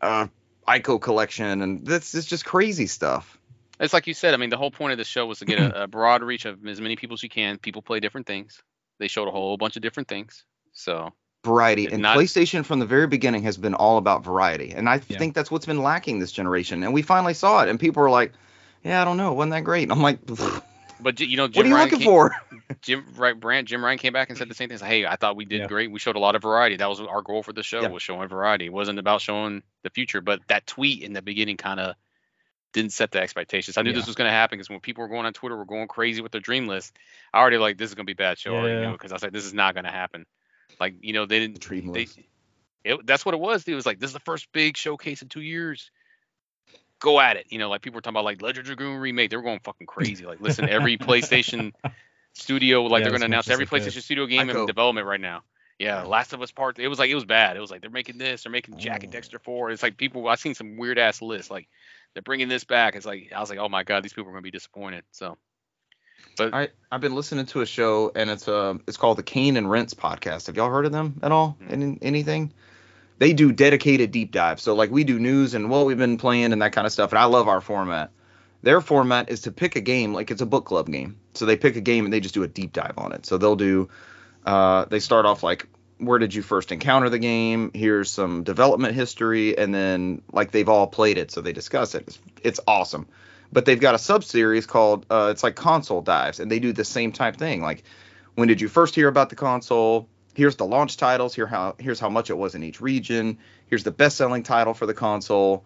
[0.00, 0.26] uh
[0.68, 3.38] Ico collection and this is just crazy stuff.
[3.80, 4.32] it's like you said.
[4.32, 6.44] I mean, the whole point of the show was to get a, a broad reach
[6.44, 7.58] of as many people as you can.
[7.58, 8.62] People play different things.
[8.98, 10.44] They showed a whole bunch of different things.
[10.72, 11.12] So
[11.44, 15.00] variety and not- PlayStation from the very beginning has been all about variety and I
[15.08, 15.18] Yeah.
[15.18, 18.10] think that's what's been lacking this generation and we finally saw it and people were
[18.10, 18.32] like
[18.84, 20.64] yeah I don't know wasn't that great and I'm like what
[21.00, 22.36] but you know, what are you Ryan looking came, for
[22.82, 24.78] Jim right Brand Jim Ryan came back and said the same thing.
[24.78, 25.66] Like, hey, I thought we did Yeah.
[25.68, 25.90] great.
[25.90, 26.76] We showed a lot of variety.
[26.76, 27.88] That was our goal for the show Yeah.
[27.88, 28.66] was showing variety.
[28.66, 30.20] It wasn't about showing the future.
[30.20, 31.94] But that tweet in the beginning kind of
[32.72, 33.76] didn't set the expectations.
[33.76, 35.64] I knew this was going to happen because when people were going on Twitter, were
[35.66, 36.96] going crazy with their dream list.
[37.32, 38.66] I already like this is going to be a bad show.
[38.66, 38.90] Yeah.
[38.92, 40.26] because I was like, this is not going to happen.
[40.80, 41.60] Like you know they didn't.
[41.60, 42.18] Dream They, list.
[42.82, 43.68] it, that's what it was.
[43.68, 45.90] It was like this is the first big showcase in two years.
[46.98, 47.46] Go at it.
[47.50, 49.30] You know, like people were talking about like Legend of Dragoon remake.
[49.30, 50.24] They were going fucking crazy.
[50.24, 51.72] Like listen, every PlayStation
[52.34, 53.82] studio, like Yeah, they're gonna announce every they could.
[53.82, 54.60] PlayStation studio game Echo.
[54.62, 55.42] in development right now.
[55.78, 56.78] Yeah, Last of Us Part.
[56.78, 57.56] It was like it was bad.
[57.56, 58.44] It was like they're making this.
[58.44, 59.16] They're making Jack and Oh.
[59.16, 59.70] Dexter Four.
[59.70, 60.28] It's like people.
[60.28, 61.50] I've seen some weird ass lists.
[61.50, 61.68] Like
[62.14, 62.94] they're bringing this back.
[62.94, 65.02] It's like I was like, oh my god, these people are gonna be disappointed.
[65.10, 65.38] So,
[66.36, 69.56] but I I've been listening to a show and it's uh it's called the Cane
[69.56, 70.46] and Rinse podcast.
[70.46, 71.56] Have y'all heard of them at all?
[71.62, 71.72] Mm.
[71.72, 72.52] Any, anything?
[73.18, 74.62] They do dedicated deep dives.
[74.62, 77.10] So like we do news and what we've been playing and that kind of stuff.
[77.10, 78.10] And I love our format.
[78.62, 81.18] Their format is to pick a game like it's a book club game.
[81.34, 83.26] So they pick a game and they just do a deep dive on it.
[83.26, 83.88] So they'll do
[84.44, 87.70] uh they start off like where did you first encounter the game?
[87.74, 92.04] Here's some development history and then like they've all played it so they discuss it.
[92.06, 93.06] It's, it's awesome
[93.52, 96.72] but they've got a sub series called uh, it's like console dives and they do
[96.72, 97.84] the same type thing like
[98.34, 102.00] when did you first hear about the console here's the launch titles here how here's
[102.00, 105.64] how much it was in each region here's the best selling title for the console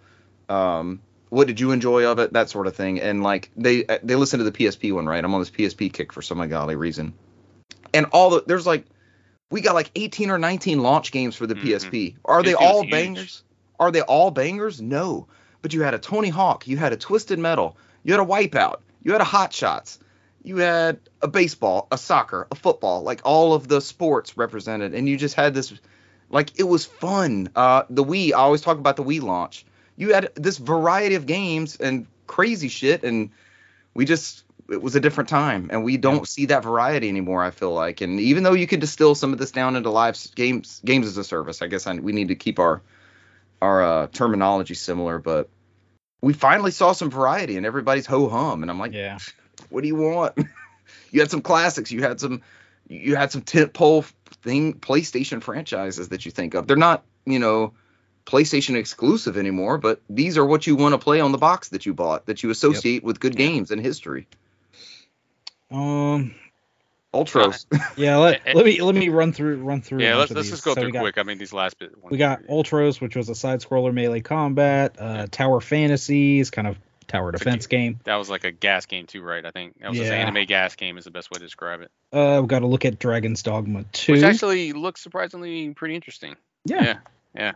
[0.49, 2.33] um, what did you enjoy of it?
[2.33, 3.01] That sort of thing.
[3.01, 5.25] And like they they listen to the psp one right?
[5.25, 7.15] I'm on this psp kick for some ungodly reason.
[7.93, 8.85] And all the there's like
[9.51, 11.63] we got like 18 or 19 launch games for the Mhm.
[11.63, 12.91] psp are they all huge.
[12.91, 13.43] bangers?
[13.79, 14.81] Are they all bangers?
[14.81, 15.27] No.
[15.63, 18.77] But you had a Tony Hawk, you had a Twisted Metal, you had a Wipeout,
[19.03, 19.99] you had a Hot Shots,
[20.45, 25.09] you had a baseball, a soccer, a football, like all of the sports represented, and
[25.09, 25.75] you just had this,
[26.31, 27.49] like it was fun.
[27.57, 29.66] Uh, the Wii, I always talk about the Wii launch.
[29.97, 33.31] You had this variety of games and crazy shit, and
[33.95, 37.43] we just it was a different time, and we don't see that variety anymore.
[37.43, 40.19] I feel like, and even though you could distill some of this down into live
[40.35, 42.83] games, games as a service, I guess I, we need to keep our
[43.63, 45.49] our uh, terminology similar, but
[46.21, 49.19] we finally saw some variety and everybody's ho hum, and I'm like, Yeah.
[49.71, 50.35] what do you want?
[51.11, 52.43] you had some classics, you had some,
[52.89, 54.05] you had some tentpole
[54.43, 56.67] thing PlayStation franchises that you think of.
[56.67, 57.73] They're not, you know,
[58.27, 61.87] PlayStation exclusive anymore, but these are what you want to play on the box that
[61.87, 64.27] you bought that you associate with good games and history.
[65.71, 66.35] Um.
[67.15, 67.65] Ultros,
[67.97, 68.17] Yeah.
[68.19, 70.03] Let, let me let me run through run through.
[70.03, 71.17] yeah, let's let's just go So through got, quick.
[71.17, 71.93] I mean, these last bit.
[72.03, 74.97] We got Ultros, which was a side scroller melee combat.
[74.99, 78.01] Uh, Tower Fantasies, kind of tower defense game.
[78.05, 79.47] That was like a gas game too, right?
[79.47, 80.17] I think that was just Yeah.
[80.17, 81.91] an anime gas game is the best way to describe it.
[82.13, 84.13] Uh, we got to look at Dragon's Dogma 2.
[84.13, 86.37] Which actually looks surprisingly pretty interesting.
[86.67, 86.83] yeah.
[86.83, 86.97] yeah,
[87.35, 87.53] yeah.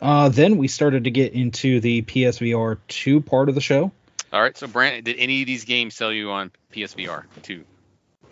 [0.00, 3.92] Uh, then we started to get into the PSVR 2 part of the show.
[4.32, 7.64] All right, so Brant, did any of these games sell you on PSVR 2?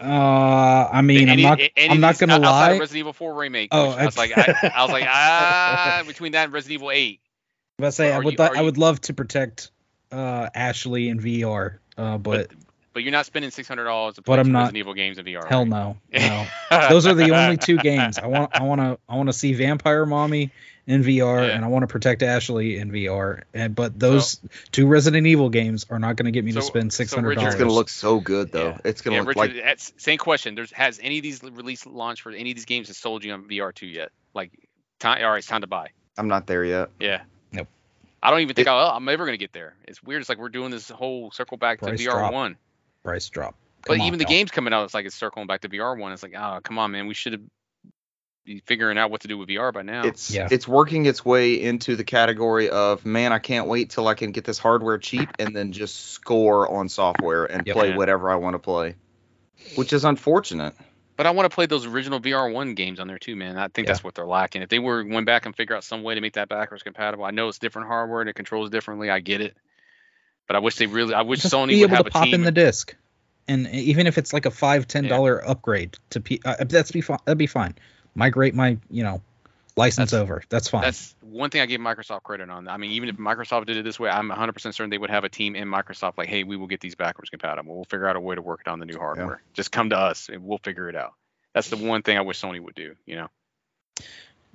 [0.01, 1.61] Uh, I mean, Any- I'm not.
[1.77, 2.71] any I'm not gonna lie.
[2.79, 3.69] Resident Evil 4 remake.
[3.71, 7.21] Oh, I was like, I, I was like, ah, between that and Resident Evil 8.
[7.83, 8.39] I'm say I would.
[8.39, 9.71] you- I you- would love to protect
[10.11, 12.57] uh, Ashley in VR, uh, but But
[12.95, 15.19] but you're not spending six hundred dollars to But play I'm not- Resident Evil games
[15.19, 15.47] in VR.
[15.47, 15.69] hell right?
[15.69, 16.47] no, no.
[16.89, 18.59] Those are the only two games I want.
[18.59, 18.99] I want to.
[19.09, 20.51] I want to see Vampire Mommy
[20.91, 21.55] in VR, Yeah.
[21.55, 23.43] and I want to protect Ashley in VR.
[23.55, 24.41] And but those
[24.73, 27.31] two Resident Evil games are not going to get me to spend so six hundred
[27.31, 28.69] Richard- it's gonna look so good though.
[28.71, 28.79] Yeah.
[28.85, 30.55] It's gonna Yeah, look Richard, like that's, same question.
[30.55, 33.33] There's has any of these release launch for any of these games that sold you
[33.33, 34.11] on VR two yet?
[34.35, 34.51] Like,
[34.99, 35.25] time.
[35.25, 35.89] All right, it's time to buy.
[36.19, 36.91] I'm not there yet.
[36.99, 37.23] Yeah.
[37.53, 37.69] Nope.
[38.23, 39.75] I don't even think It- I'll, I'm ever gonna get there.
[39.89, 40.21] It's weird.
[40.21, 42.33] It's like we're doing this whole circle back to VR drop.
[42.33, 42.57] one.
[43.05, 43.55] Price drop.
[43.87, 44.31] But Come on, even the y'all.
[44.31, 46.13] games coming out, it's like it's circling back to VR one.
[46.13, 47.07] It's like, oh, come on, man.
[47.07, 47.43] We should have
[48.55, 50.05] be figuring out what to do with VR by now.
[50.05, 50.49] It's Yeah.
[50.51, 54.33] it's working its way into the category of man, I can't wait till I can
[54.33, 57.77] get this hardware cheap and then just score on software and Yep.
[57.77, 57.97] play Yeah.
[57.97, 58.97] whatever I want to play.
[59.77, 60.75] Which is unfortunate.
[61.17, 63.57] But I want to play those original VR one games on there too, man.
[63.59, 63.93] I think Yeah.
[63.93, 64.63] that's what they're lacking.
[64.63, 67.25] If they were went back and figure out some way to make that backwards compatible,
[67.25, 69.11] I know it's different hardware and it controls differently.
[69.11, 69.57] I get it,
[70.49, 72.13] but I wish they really, I wish Just Sony be would able have to a
[72.13, 72.35] pop team.
[72.35, 72.97] in the disc,
[73.47, 77.03] and even if it's like a five ten dollar upgrade to P, uh, that's be
[77.03, 77.19] fine.
[77.27, 77.75] That'd be fine.
[78.15, 79.23] Migrate my you know
[79.77, 80.43] license That's- over.
[80.49, 80.83] That's fine.
[80.83, 82.69] That's one thing I give Microsoft credit on.
[82.69, 85.25] I mean, even if Microsoft did it this way, I'm 100% certain they would have
[85.25, 87.75] a team in Microsoft like, hey, we will get these backwards compatible.
[87.75, 89.43] We'll figure out a way to work it on the new hardware.
[89.55, 91.15] Just come to us and we'll figure it out.
[91.55, 92.95] That's the one thing I wish Sony would do.
[93.07, 93.29] You know.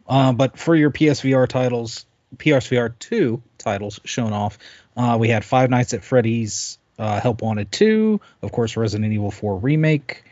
[0.07, 2.05] Uh, but for your PSVR titles,
[2.37, 4.57] PSVR 2 titles shown off,
[4.95, 9.31] uh, we had Five Nights at Freddy's uh, Help Wanted 2, of course, Resident Evil
[9.31, 10.23] 4 Remake,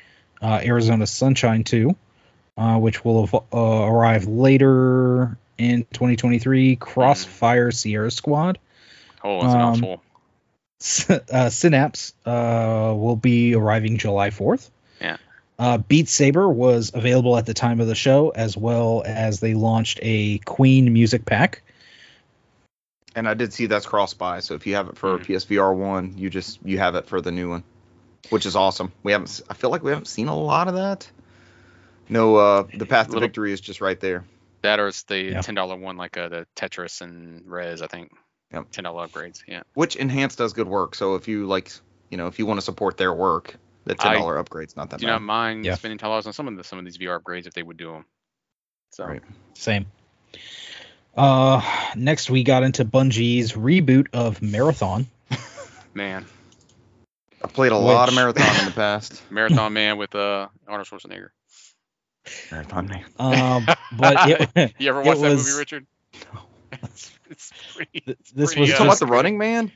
[0.42, 1.96] uh, Arizona Sunshine 2,
[2.58, 6.76] uh, which will av- uh, arrive later in 2023.
[6.76, 8.60] Crossfire Sierra Squad.
[9.24, 10.04] Oh, it's a Um, mouthful.
[10.82, 14.70] S- uh, Synapse uh, will be arriving July 4th.
[15.02, 15.18] Yeah.
[15.58, 19.54] Uh, Beat Saber was available at the time of the show, as well as they
[19.54, 21.62] launched a Queen music pack.
[23.16, 25.26] And I did see that's cross buy, so if you have it for Mhm.
[25.26, 27.64] PSVR one, you just you have it for the new one,
[28.32, 28.92] which is awesome.
[29.04, 29.30] We haven't.
[29.30, 31.08] s- I feel like we haven't seen a lot of that.
[32.10, 34.24] No, uh, the path to Little- victory is just right there.
[34.62, 35.42] That or it's the Yeah.
[35.42, 38.12] ten dollar one, like uh, the Tetris and Rez, I think.
[38.54, 38.68] Yep.
[38.72, 39.42] Ten dollar upgrades.
[39.48, 39.64] Yeah.
[39.74, 40.96] Which Enhance does good work.
[40.96, 41.72] So if you like,
[42.10, 44.90] you know, if you want to support their work, the ten I dollar upgrade's not
[44.92, 45.14] that Do bad.
[45.14, 45.76] not mind Yeah.
[45.76, 47.78] spending ten dollars on some of the some of these VR upgrades if they would
[47.78, 48.06] do them.
[48.92, 49.22] So Right.
[49.56, 49.86] Same.
[51.16, 51.62] Uh,
[51.96, 55.08] next we got into Bungie's reboot of Marathon.
[55.94, 56.26] man,
[57.44, 59.22] I played a lot of marathon in the past.
[59.30, 61.30] Marathon Man with uh Arnold Schwarzenegger.
[62.52, 63.06] Marathon man.
[63.20, 63.66] Um,
[63.98, 64.16] but
[64.56, 65.86] it, You ever It watch that was- movie, Richard?
[66.72, 68.04] it's, it's pretty.
[68.06, 69.72] it's this pretty, was You uh, talking about the Running Man?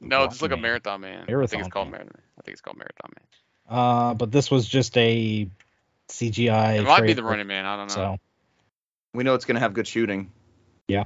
[0.00, 0.62] No, just look up Man.
[0.62, 1.12] Marathon Man.
[1.14, 2.14] I think Marathon it's called Marathon Man.
[2.14, 2.22] Marathon.
[2.38, 3.78] I think it's called Marathon Man.
[3.78, 5.48] uh, but this was just a
[6.08, 6.78] CGI.
[6.78, 7.64] It might be the Running Man.
[7.64, 7.94] I don't know.
[7.94, 8.16] So
[9.14, 10.30] We know it's gonna have good shooting.
[10.88, 11.04] Yeah.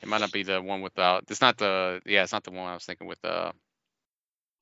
[0.00, 1.24] It might not be the one without.
[1.30, 2.00] It's not the.
[2.06, 3.52] Yeah, it's not the one I was thinking with uh.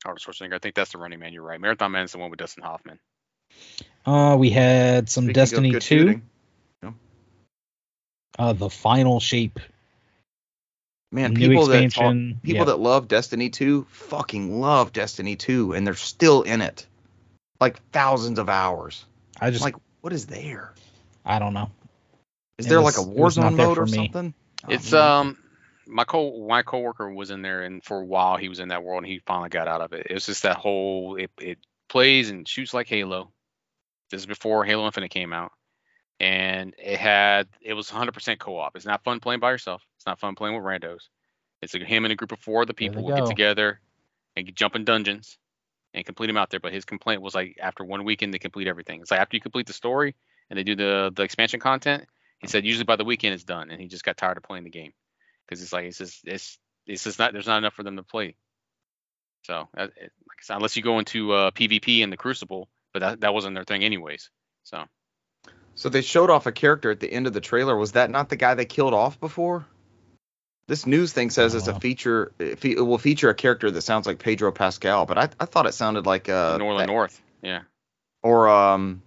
[0.04, 0.54] Arnold Schwarzenegger.
[0.54, 1.32] I think that's the Running Man.
[1.34, 1.60] You're right.
[1.60, 2.98] Marathon Man is the one with Dustin Hoffman.
[4.06, 6.22] Uh, we had some Speaking Destiny 2, shooting,
[8.38, 9.58] uh, the final shape
[11.12, 12.64] Man, new people that talk, people yeah.
[12.66, 16.86] that love Destiny 2 fucking love Destiny 2 and they're still in it.
[17.60, 19.04] Like thousands of hours.
[19.40, 20.72] I just like what is there?
[21.24, 21.70] I don't know.
[22.58, 23.92] Is It there was- like a it was Warzone mode or me.
[23.92, 24.34] something?
[24.64, 25.02] Oh, It's man.
[25.02, 25.38] um
[25.86, 28.84] my co my coworker was in there and for a while he was in that
[28.84, 30.06] world and he finally got out of it.
[30.08, 33.32] It was just that whole it, it plays and shoots like Halo.
[34.10, 35.52] This is before Halo Infinite came out.
[36.18, 38.76] And it had it was 100% co-op.
[38.76, 39.82] It's not fun playing by yourself.
[39.96, 41.08] It's not fun playing with randos.
[41.62, 43.80] It's like him and a group of four other people will get together
[44.36, 45.38] and jump in dungeons
[45.94, 46.60] and complete them out there.
[46.60, 49.00] But his complaint was like after one weekend they complete everything.
[49.00, 50.14] It's like after you complete the story
[50.48, 52.04] and they do the the expansion content,
[52.38, 54.64] he said usually by the weekend it's done, and he just got tired of playing
[54.64, 54.92] the game
[55.46, 58.02] because it's like it's just it's it's just not there's not enough for them to
[58.02, 58.36] play.
[59.42, 62.68] So uh, it, like I said, unless you go into uh, PvP in the Crucible,
[62.92, 64.30] but that that wasn't their thing anyways.
[64.64, 64.84] So
[65.74, 67.76] So they showed off a character at the end of the trailer.
[67.76, 69.66] Was that not the guy they killed off before?
[70.66, 72.30] This news thing says it's a feature.
[72.38, 75.74] It, will feature a character that sounds like Pedro Pascal, but I, I thought it
[75.74, 77.62] sounded like uh Northern that- North, yeah,
[78.22, 79.02] or um.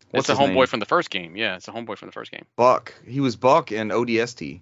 [0.00, 0.66] it's what's a his homeboy name?
[0.66, 1.34] from the first game.
[1.34, 2.44] Yeah, it's a homeboy from the first game.
[2.56, 2.92] Buck.
[3.06, 4.60] He was Buck in ODST.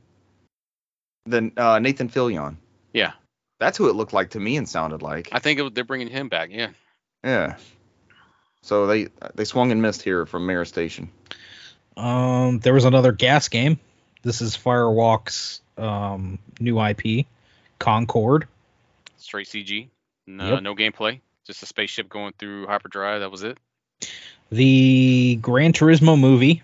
[1.27, 2.57] Then uh, Nathan Fillion.
[2.93, 3.13] Yeah,
[3.59, 5.31] That's who it looked like to me and sounded like.
[5.33, 6.51] I think it, they're bringing him back.
[6.53, 6.69] Yeah,
[7.25, 7.57] Yeah.
[8.63, 11.11] So they they swung and missed here from Mirror Station.
[11.97, 13.79] Um, there was another gas game.
[14.23, 17.27] This is Firewalk's um, new IP,
[17.79, 18.47] Concord.
[19.19, 19.89] straight CG,
[20.27, 20.63] no Yep.
[20.63, 23.21] no gameplay, just a spaceship going through hyperdrive.
[23.21, 23.59] That was it.
[24.51, 26.63] The Gran Turismo movie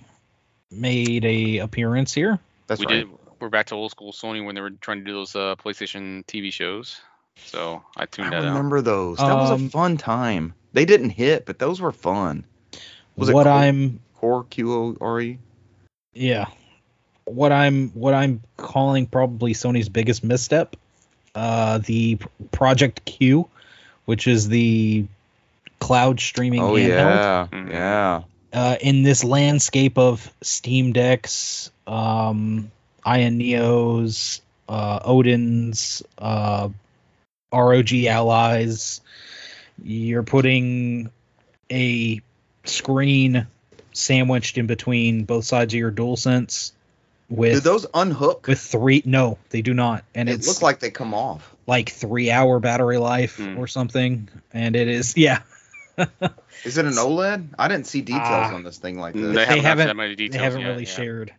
[0.71, 2.39] made a appearance here.
[2.67, 2.93] That's we right.
[3.07, 3.09] did.
[3.41, 6.25] We're back to old school Sony when they were trying to do those uh, PlayStation
[6.27, 7.01] TV shows.
[7.47, 8.49] So I tuned I that out.
[8.49, 9.19] remember those.
[9.19, 10.55] That was a Um, fun time.
[10.79, 12.45] They didn't hit, but those were fun.
[13.17, 13.53] Was it what cool?
[13.53, 15.39] I'm Qore Q O R E.
[16.15, 16.47] yeah,
[17.25, 20.77] what I'm what I'm calling probably Sony's biggest misstep,
[21.35, 22.19] uh, the
[22.53, 23.49] Project Q,
[24.05, 25.05] which is the
[25.81, 26.89] cloud streaming Oh handheld.
[26.89, 27.71] yeah, Mhm.
[27.73, 28.23] yeah.
[28.53, 32.71] uh, in this landscape of Steam Decks, um,
[33.05, 36.69] Ion Neos, uh, Odin's, uh,
[37.53, 39.01] ROG Allys,
[39.83, 41.11] you're putting
[41.71, 42.21] a
[42.65, 43.47] screen
[43.93, 46.73] sandwiched in between both sides of your DualSense
[47.31, 48.47] Did with those unhook?
[48.47, 49.03] with three.
[49.05, 51.55] No, they do not, and it looks like they come off.
[51.67, 53.59] like three hour battery life Hmm.
[53.59, 55.41] or something, and it is yeah.
[56.65, 57.49] Is it an OLED?
[57.59, 58.55] I didn't see details Ah.
[58.55, 59.35] on this thing like this.
[59.35, 60.91] They haven't, haven't- that many details they haven't yet, really yeah.
[60.91, 61.35] shared.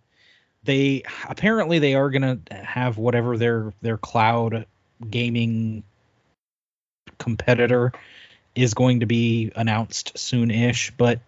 [0.63, 4.65] They apparently they are gonna have whatever their their cloud
[5.09, 5.83] gaming
[7.17, 7.91] competitor
[8.63, 11.19] is going to be announced soon-ish, but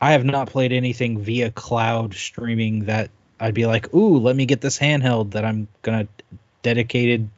[0.00, 3.10] I have not played anything via cloud streaming that
[3.40, 6.08] I'd be like, ooh, let me get this handheld that I'm gonna
[6.62, 7.28] dedicated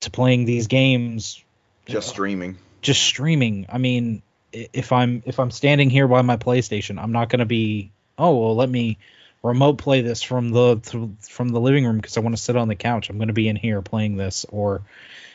[0.00, 1.42] to playing these games
[1.86, 2.56] Just streaming.
[2.80, 3.66] just streaming.
[3.68, 4.22] I mean,
[4.52, 8.36] if I'm if I'm standing here by my PlayStation, I'm not going to be, oh,
[8.36, 8.98] well, let me
[9.42, 12.56] remote play this from the th- from the living room because I want to sit
[12.56, 13.10] on the couch.
[13.10, 14.82] I'm going to be in here playing this or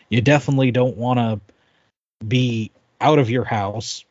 [0.09, 1.39] you definitely don't want to
[2.25, 4.05] be out of your house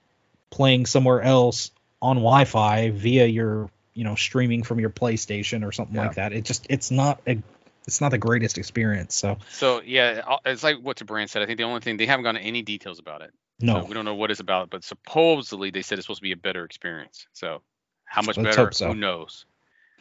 [0.51, 5.97] playing somewhere else on Wi-Fi via your you know streaming from your PlayStation or something
[5.97, 6.03] Yeah.
[6.07, 6.33] like that.
[6.33, 7.39] It just it's not a
[7.87, 9.15] it's not the greatest experience.
[9.15, 11.43] So So yeah, uh, it's like what Brant said.
[11.43, 13.33] I think the only thing they haven't gotten any details about it.
[13.61, 16.23] no, So we don't know what it's about, but supposedly they said it's supposed to
[16.25, 17.27] be a better experience.
[17.33, 17.63] So
[18.05, 18.73] how much Let's better?
[18.73, 18.89] so.
[18.89, 19.47] Who knows?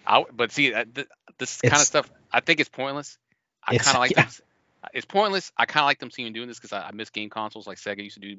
[0.06, 1.08] I, but see, uh, th-
[1.40, 3.18] this kind of stuff, I think it's pointless.
[3.66, 4.24] I kind of like yeah.
[4.24, 4.32] them.
[4.94, 5.52] It's pointless.
[5.58, 7.78] I kind of like them seeing doing this because I, I miss game consoles like
[7.78, 8.38] Sega used to do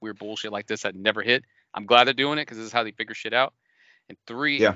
[0.00, 1.44] weird bullshit like this that never hit.
[1.74, 3.52] I'm glad they're doing it because this is how they figure shit out.
[4.08, 4.74] And three, Yeah.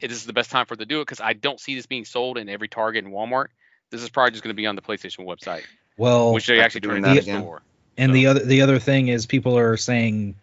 [0.00, 1.86] it is the best time for them to do it because I don't see this
[1.86, 3.46] being sold in every Target and Walmart.
[3.90, 5.62] This is probably just going to be on the PlayStation website,
[5.96, 7.40] well, which they after actually doing turn that the again.
[7.42, 7.62] store.
[7.96, 10.34] and so- the other the other thing is people are saying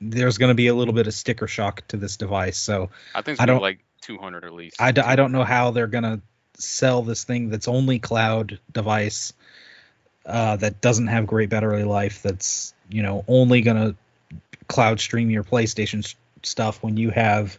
[0.00, 2.56] there's going to be a little bit of sticker shock to this device.
[2.58, 4.76] So I think it's I don't- like 200 at least.
[4.80, 6.20] I, d- I don't know how they're going to
[6.54, 9.32] sell this thing that's only cloud device
[10.26, 13.96] uh, that doesn't have great battery life that's you know only going to
[14.68, 17.58] cloud stream your PlayStation s- stuff when you have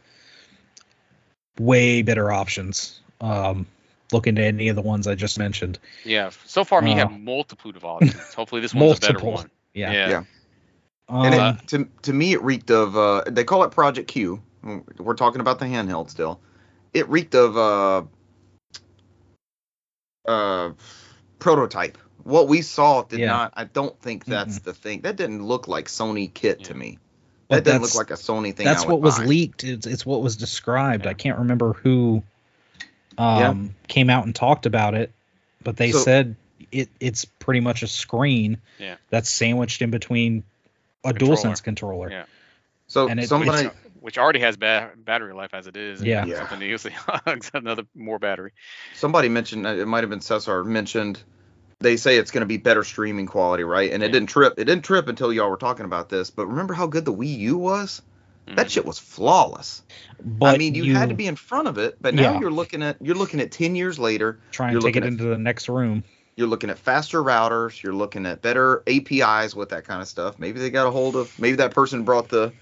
[1.59, 2.99] way better options.
[3.19, 3.67] Um,
[4.11, 5.79] look into any of the ones I just mentioned.
[6.05, 8.33] Yeah, so far me Uh, have multitude of options.
[8.35, 9.33] Hopefully this one's a better Multiple.
[9.33, 9.51] one.
[9.73, 9.91] Yeah.
[9.91, 10.09] Yeah.
[10.09, 10.23] Yeah.
[11.09, 12.95] Um, And it, to to me, it reeked of.
[12.95, 14.41] Uh, they call it Project Q.
[14.97, 16.39] We're talking about the handheld still.
[16.93, 18.03] It reeked of uh,
[20.25, 20.71] uh,
[21.39, 21.97] prototype.
[22.23, 23.27] What we saw did Yeah.
[23.27, 23.53] not.
[23.55, 25.01] I don't think that's the thing.
[25.01, 26.99] That didn't look like Sony kit to me.
[27.47, 28.65] But That didn't look like a Sony thing.
[28.65, 29.63] that's I what would was leaked.
[29.63, 31.05] It's, it's what was described.
[31.05, 31.11] Yeah.
[31.11, 32.23] I can't remember who
[33.17, 35.11] um, came out and talked about it,
[35.63, 36.35] but they So- said
[36.71, 38.95] it it's pretty much a screen Yeah.
[39.09, 40.43] that's sandwiched in between
[41.03, 41.35] a Controller.
[41.35, 42.09] DualSense controller.
[42.11, 42.23] Yeah.
[42.87, 43.69] So and it- somebody.
[44.01, 45.99] Which, which already has ba- battery life as it is.
[45.99, 46.25] and Yeah.
[46.25, 46.39] Yeah.
[46.47, 46.89] Something new, so
[47.53, 48.51] another more battery.
[48.95, 51.21] somebody mentioned it might have been Cesar mentioned
[51.79, 54.65] they say it's going to be better streaming quality right and it didn't trip it
[54.65, 57.57] didn't trip until y'all were talking about this but remember how good the wii u
[57.57, 58.01] was
[58.47, 58.69] that Mhm.
[58.69, 59.81] shit was flawless
[60.23, 62.39] But i mean you, had to be in front of it but now Yeah.
[62.39, 65.07] you're looking at you're looking at 10 years later try and you're take it at-
[65.07, 66.03] into the next room.
[66.35, 70.37] you're looking at faster routers you're looking at better apis with that kind of stuff
[70.37, 72.53] maybe they got a hold of maybe that person brought the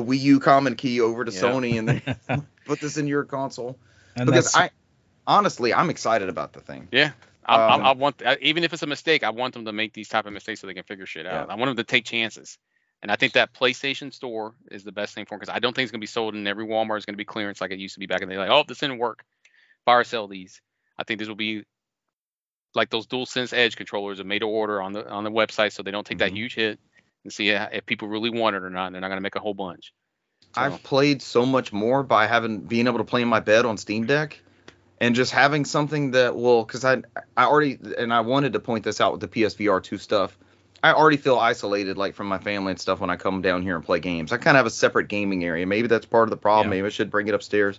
[0.00, 1.40] the wii u common key over to Yeah.
[1.40, 2.02] sony and they
[2.64, 3.78] put this in your console
[4.16, 4.70] And because i
[5.26, 7.12] honestly i'm excited about the thing Yeah.
[7.44, 9.92] I, I- Um, I, want even if it's a mistake, I want them to make
[9.92, 11.48] these type of mistakes so they can figure shit out.
[11.48, 11.52] Yeah.
[11.52, 12.58] I want them to take chances.
[13.02, 15.74] And I think that PlayStation Store is the best thing for them because I don't
[15.74, 16.98] think it's gonna be sold in every Walmart.
[16.98, 18.38] It's gonna be clearance like it used to be back in the day.
[18.38, 19.24] Like, oh, this didn't work.
[19.86, 20.60] Fire sell these.
[20.98, 21.64] I think this will be
[22.74, 25.82] like those DualSense Edge controllers are made to order on the on the website, so
[25.82, 26.36] they don't take that Mhm.
[26.36, 26.78] huge hit
[27.24, 28.86] and see if people really want it or not.
[28.86, 29.92] And they're not gonna make a whole bunch.
[30.54, 33.64] So, I've played so much more by having being able to play in my bed
[33.64, 34.40] on Steam Deck,
[35.00, 37.02] and just having something that will because I
[37.36, 40.36] I already and I wanted to point this out with the PSVR two stuff.
[40.82, 43.76] I already feel isolated like from my family and stuff when I come down here
[43.76, 44.32] and play games.
[44.32, 45.66] I kind of have a separate gaming area.
[45.66, 46.68] Maybe that's part of the problem.
[46.68, 46.78] Yeah.
[46.78, 47.78] Maybe I should bring it upstairs.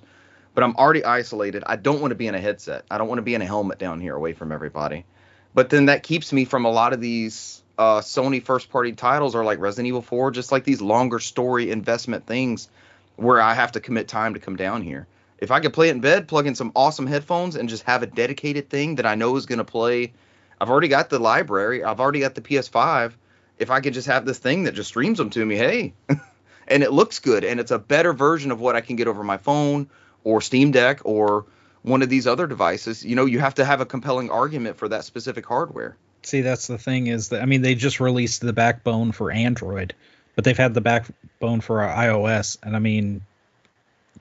[0.54, 1.64] But I'm already isolated.
[1.66, 2.86] I don't want to be in a headset.
[2.92, 5.06] I don't want to be in a helmet down here away from everybody.
[5.54, 9.36] But then that keeps me from a lot of these uh, Sony first party titles
[9.36, 12.70] or like Resident Evil 4, just like these longer story investment things
[13.18, 15.08] where I have to commit time to come down here.
[15.40, 18.04] If I could play it in bed, plug in some awesome headphones, and just have
[18.04, 20.14] a dedicated thing that I know is going to play.
[20.60, 21.84] I've already got the library.
[21.84, 23.14] I've already got the PS5.
[23.58, 25.94] If I could just have this thing that just streams them to me, hey,
[26.68, 29.24] and it looks good, and it's a better version of what I can get over
[29.24, 29.90] my phone
[30.24, 31.46] or Steam Deck or
[31.84, 33.04] one of these other devices.
[33.04, 35.98] You know, you have to have a compelling argument for that specific hardware.
[36.24, 39.94] see that's the thing is that I mean they just released the backbone for Android,
[40.36, 43.22] but they've had the backbone for iOS, and I mean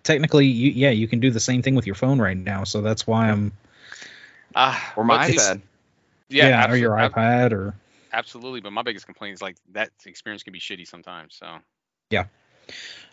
[0.03, 2.81] technically you yeah you can do the same thing with your phone right now, so
[2.81, 3.53] that's why I'm
[4.55, 5.61] ah, Or my iPad.
[6.29, 7.75] Yeah, or your iPad or
[8.13, 11.37] Absolutely, but my biggest complaint is like that experience can be shitty sometimes.
[11.39, 11.59] So
[12.11, 12.25] Yeah.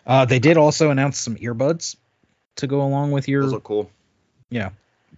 [0.06, 1.96] uh, they did also announce some earbuds
[2.56, 3.90] to go along with your Those look cool.
[4.50, 4.70] Yeah.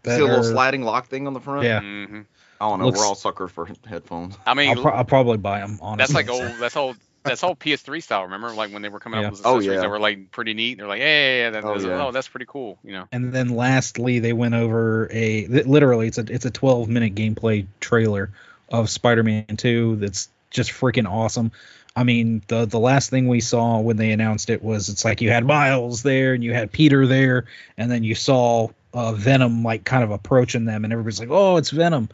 [0.05, 1.65] See a little sliding lock thing on the front?
[1.65, 1.81] Yeah.
[1.81, 2.25] mhm.
[2.61, 2.87] I don't know.
[2.87, 4.37] Looks- We're all suckers for headphones.
[4.47, 5.79] I mean, I'll, pro- I'll probably buy them.
[5.81, 6.55] Honestly, that's like old.
[6.61, 6.97] That's old.
[7.23, 8.23] That's old PS3 style.
[8.23, 9.27] Remember, like when they were coming Yeah.
[9.27, 9.81] out with Oh, accessories yeah.
[9.83, 10.79] that were like pretty neat.
[10.79, 12.07] They're like, hey, that, Oh, that's, yeah.
[12.07, 12.79] oh, that's pretty cool.
[12.83, 13.09] You know.
[13.13, 17.67] And then lastly, they went over a literally it's a it's a 12 minute gameplay
[17.81, 18.31] trailer
[18.71, 21.53] of Spider-Man 2 that's just freaking awesome.
[21.95, 25.21] I mean, the the last thing we saw when they announced it was it's like
[25.21, 27.45] you had Miles there and you had Peter there,
[27.77, 31.57] and then you saw uh, Venom like kind of approaching them, and everybody's like, "Oh,
[31.57, 32.09] it's Venom."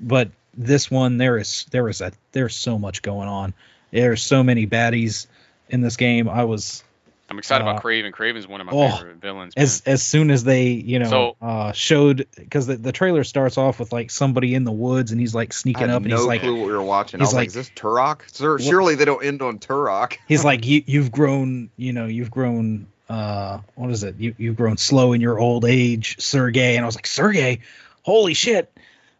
[0.00, 3.54] But this one, there is there is a there's so much going on.
[3.90, 5.26] There's so many baddies
[5.68, 6.28] in this game.
[6.28, 6.82] I was
[7.30, 8.10] I'm excited Uh, about Kraven.
[8.12, 9.56] Kraven's one of my oh, favorite villains.
[9.56, 9.62] man.
[9.62, 13.56] as as soon as they you know So- uh showed because the, the trailer starts
[13.56, 16.16] off with like somebody in the woods and he's like sneaking had up and no
[16.18, 17.20] he's like clue what we were watching.
[17.20, 18.20] I he's was like, like- "Is this Turok?
[18.30, 22.30] Sir, surely they don't end on Turok." he's like you you've grown you know you've
[22.30, 24.16] grown uh what is it?
[24.18, 26.76] You you've grown slow in your old age Sergey.
[26.76, 27.60] And I was like Sergey
[28.02, 28.72] holy shit.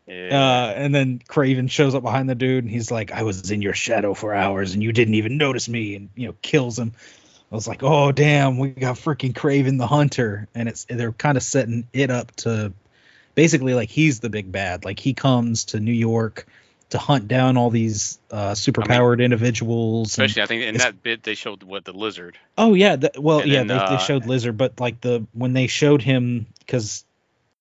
[0.06, 0.68] Yeah.
[0.68, 3.62] uh and then Kraven shows up behind the dude and he's like I was in
[3.62, 6.92] your shadow for hours and you didn't even notice me and you know kills him.
[7.50, 10.48] I was like oh damn we got freaking Kraven the hunter.
[10.54, 12.72] And it's they're kind of setting it up to
[13.34, 14.84] basically like he's the big bad.
[14.84, 16.46] Like he comes to New York
[16.92, 21.22] to hunt down all these uh superpowered individuals and- Especially, I think in that bit
[21.22, 22.38] they showed what the lizard.
[22.56, 25.26] Oh yeah, the, well And yeah, then, they, uh, they showed Lizard, but like the
[25.32, 27.04] when they showed him because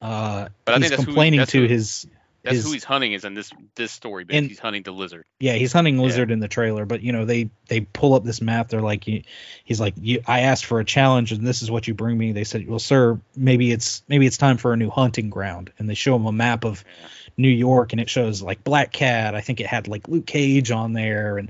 [0.02, 2.08] uh But I he's who- complaining that's to who- his
[2.44, 4.26] That's his who he's hunting is in this this story.
[4.30, 5.26] And- he's hunting the lizard.
[5.40, 6.04] yeah he's hunting Yeah.
[6.06, 8.68] Lizard in the trailer, but you know they they pull up this map.
[8.70, 9.24] They're like you,
[9.64, 12.32] he's like you, I asked for a challenge and this is what you bring me.
[12.32, 15.88] They said, well sir, maybe it's maybe it's time for a new hunting ground, and
[15.90, 17.08] they show him a map of Yeah.
[17.38, 19.36] New York and it shows like Black Cat.
[19.36, 21.50] I think it had like Luke Cage on there and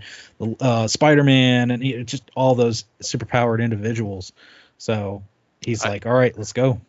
[0.59, 4.31] uh, Spider Man and you know, just all those superpowered individuals.
[4.77, 5.23] So
[5.61, 6.81] he's I- like, all right, let's go.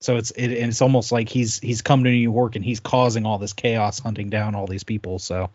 [0.00, 2.80] So it's it, and it's almost like he's he's come to New York and he's
[2.80, 5.20] causing all this chaos, hunting down all these people.
[5.20, 5.50] So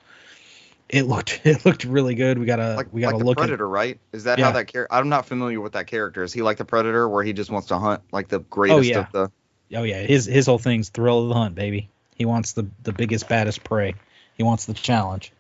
[0.90, 2.38] it looked it looked really good.
[2.38, 4.00] We gotta Like, we gotta like the look at Predator, right?
[4.14, 4.46] Is that Yeah.
[4.46, 4.94] how that character?
[4.96, 6.24] I'm not familiar with that character.
[6.24, 8.82] Is he like the Predator, where he just wants to hunt like the greatest oh,
[8.82, 9.00] yeah.
[9.00, 9.32] of the?
[9.78, 11.90] oh yeah his his whole thing's thrill of the hunt, baby.
[12.18, 13.96] He wants the the biggest baddest prey.
[14.36, 15.32] He wants the challenge.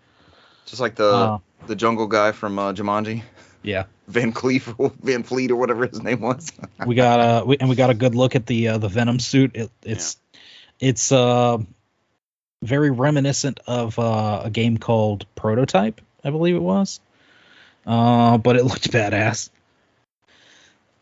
[0.65, 3.23] Just like the Uh, the jungle guy from uh, Jumanji,
[3.63, 3.85] yeah.
[4.07, 6.51] Van Cleef, Van Fleet, or whatever his name was.
[6.85, 9.19] we got uh we, and we got a good look at the uh, the venom
[9.19, 10.17] suit it, it's
[10.79, 11.57] it's uh
[12.63, 16.99] very reminiscent of uh, a game called prototype i believe it was
[17.85, 19.49] uh but it looked badass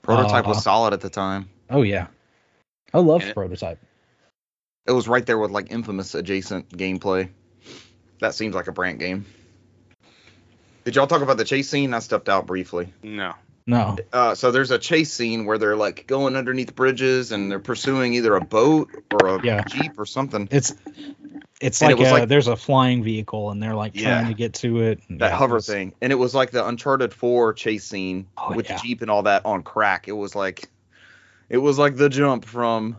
[0.01, 1.49] Prototype Uh, was solid at the time.
[1.69, 2.07] oh yeah
[2.93, 3.79] i love prototype
[4.87, 7.29] It was right there with like infamous adjacent gameplay.
[8.19, 9.25] That seems like a Brant game.
[10.83, 11.93] Did y'all talk about the chase scene?
[11.93, 12.93] I stepped out briefly.
[13.01, 13.33] No.
[13.65, 17.59] no Uh, so there's a chase scene where they're like going underneath bridges and they're
[17.59, 19.63] pursuing either a boat or a Yeah.
[19.63, 20.47] jeep or something.
[20.51, 20.73] it's
[21.59, 24.19] it's And it like, was uh like- there's a flying vehicle and they're like Yeah.
[24.19, 26.51] trying to get to it that yeah, it hover was- thing, and it was like
[26.51, 28.75] the Uncharted 4 chase scene Oh, with yeah.
[28.75, 30.07] the jeep and all that on crack.
[30.07, 30.69] It was like,
[31.49, 32.97] it was like the jump from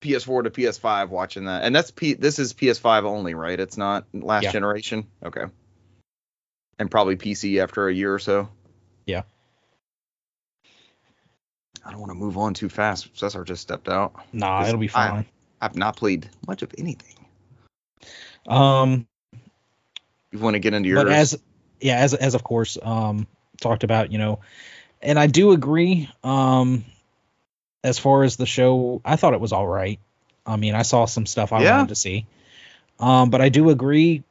[0.00, 2.14] PS4 to PS5 watching that, and that's P.
[2.14, 3.58] This is PS5 only, right?
[3.58, 4.52] It's not last Yeah.
[4.52, 5.06] generation.
[5.24, 5.44] Okay.
[6.78, 8.48] And probably PC after a year or so.
[9.06, 9.22] Yeah.
[11.84, 13.08] I don't want to move on too fast.
[13.18, 14.14] Cesar just stepped out.
[14.32, 15.26] nah it'll be I- fine
[15.60, 17.14] I've not played much of anything.
[18.46, 19.06] um
[20.30, 21.02] You want to get into yours?
[21.04, 21.38] but as
[21.80, 23.26] yeah as as of course um
[23.60, 24.40] talked about you know
[25.02, 26.84] and i do agree um
[27.84, 29.98] as far as the show i thought it was all right
[30.46, 31.76] i mean i saw some stuff i Yeah.
[31.76, 32.26] wanted to see
[33.00, 34.22] um but i do agree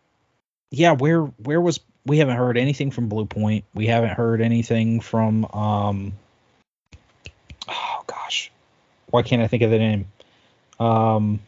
[0.71, 5.45] yeah where where was we haven't heard anything from Bluepoint we haven't heard anything from
[5.45, 6.13] um
[7.67, 8.51] oh gosh
[9.09, 10.07] why can't i think of the name
[10.79, 11.39] um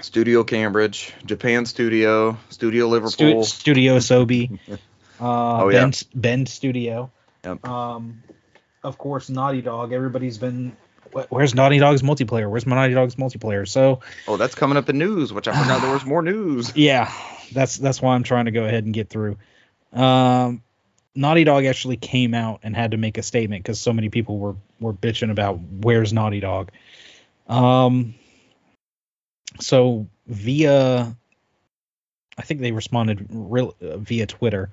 [0.00, 2.90] Studio Cambridge, Japan Studio, Studio Stu-
[3.24, 3.44] Liverpool.
[3.44, 4.76] Studio Sobi, uh,
[5.20, 5.82] Oh, yeah.
[5.82, 7.10] Bend, Bend Studio.
[7.44, 7.66] Yep.
[7.66, 8.22] Um,
[8.84, 9.92] of course, Naughty Dog.
[9.92, 10.76] Everybody's been.
[11.28, 12.50] Where's Naughty Dog's multiplayer?
[12.50, 13.66] Where's my Naughty Dog's multiplayer?
[13.68, 16.72] So Oh, that's coming up in news, which I forgot there was more news.
[16.76, 17.12] yeah,
[17.52, 19.38] that's that's why I'm trying to go ahead and get through.
[19.92, 20.62] Um,
[21.14, 24.38] Naughty Dog actually came out and had to make a statement because so many people
[24.38, 26.72] were were bitching about where's Naughty Dog.
[27.46, 28.14] Um,
[29.60, 31.16] so via,
[32.36, 34.70] I think they responded real uh, via Twitter.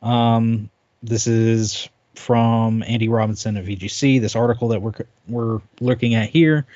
[0.00, 0.70] Um,
[1.02, 4.20] this is from Andy Robinson of VGC.
[4.20, 4.92] This article that we're
[5.28, 6.66] we're looking at here,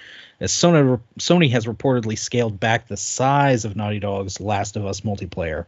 [0.41, 5.03] as Sony Sony has reportedly scaled back the size of Naughty Dog's Last of Us
[5.03, 5.67] multiplayer,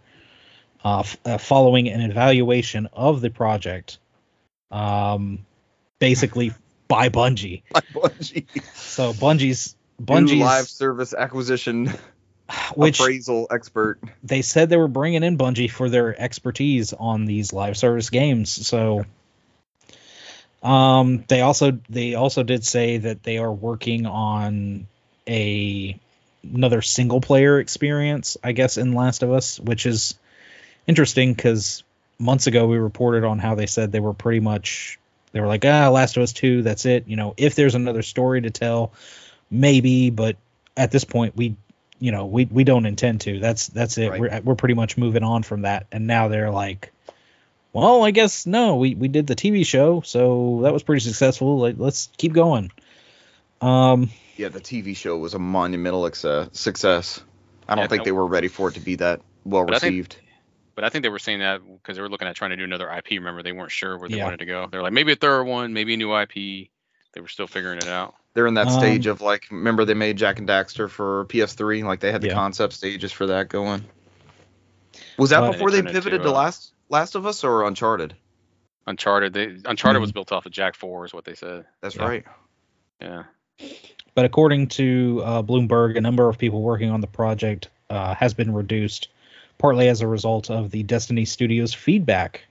[0.85, 3.99] uh, f- uh, following an evaluation of the project,
[4.71, 5.47] um,
[5.99, 6.53] basically
[6.89, 7.63] by Bungie.
[7.73, 8.47] By Bungie.
[8.75, 11.93] So Bungie's New Bungie's live service acquisition
[12.75, 14.01] which appraisal expert.
[14.23, 18.67] they said they were bringing in Bungie for their expertise on these live service games.
[18.67, 19.05] So
[20.63, 24.87] um they also they also did say that they are working on
[25.29, 25.99] a
[26.43, 30.15] another single player experience, I guess in Last of Us, which is
[30.87, 31.83] interesting cuz
[32.19, 34.99] months ago we reported on how they said they were pretty much
[35.33, 38.03] they were like, "Ah, Last of Us 2, that's it." You know, if there's another
[38.03, 38.93] story to tell,
[39.51, 40.37] maybe, but
[40.77, 41.57] at this point we
[42.01, 44.21] you know we we don't intend to that's that's it Right.
[44.21, 46.91] we're, we're pretty much moving on from that and now they're like
[47.73, 48.77] well, I guess no.
[48.77, 51.59] We we did the TV show, so that was pretty successful.
[51.59, 52.71] Like, let's keep going.
[53.61, 57.23] Um, Yeah, the TV show was a monumental exce- success.
[57.69, 59.75] I don't Yeah, think no- they were ready for it to be that well But
[59.77, 60.17] I think- received.
[60.77, 62.65] But I think they were saying that because they were looking at trying to do
[62.65, 63.19] another IP.
[63.19, 64.25] Remember, they weren't sure where they Yeah.
[64.25, 64.67] wanted to go.
[64.71, 66.71] They're like maybe a third one, maybe a new IP.
[67.13, 68.15] They were still figuring it out.
[68.33, 71.83] They're in that Um, stage of like, remember they made Jak and Daxter for PS3?
[71.83, 72.35] Like they had the Yeah.
[72.35, 73.85] concept stages for that going.
[75.19, 77.45] Was that But- before they Turned it to, pivoted to uh, Last Last of Us
[77.45, 78.15] or Uncharted?
[78.87, 80.03] Uncharted, they Uncharted Mhm.
[80.03, 81.65] was built off of Jak Four, is what they said.
[81.81, 82.05] That's Yeah.
[82.07, 82.25] right.
[83.01, 83.23] Yeah.
[84.15, 88.35] but according to uh, Bloomberg, a number of people working on the project uh, has
[88.35, 89.09] been reduced,
[89.59, 92.43] partly as a result of the Destiny Studios feedback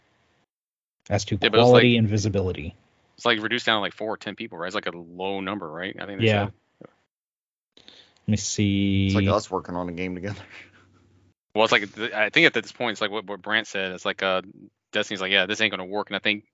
[1.10, 2.76] as to Yeah, but it was quality and visibility.
[3.18, 4.68] It's like reduced down to like four or ten people, right?
[4.68, 5.96] It's like a low number, right?
[6.00, 6.22] I think.
[6.22, 6.46] They Yeah.
[6.46, 6.54] Said.
[7.78, 9.08] Let me see.
[9.08, 10.42] It's like us working on a game together.
[11.54, 13.92] Well, it's like I think at this point, it's like what, what Brant said.
[13.92, 14.42] It's like uh,
[14.92, 16.10] Destiny's like, yeah, this ain't gonna work.
[16.10, 16.46] And I think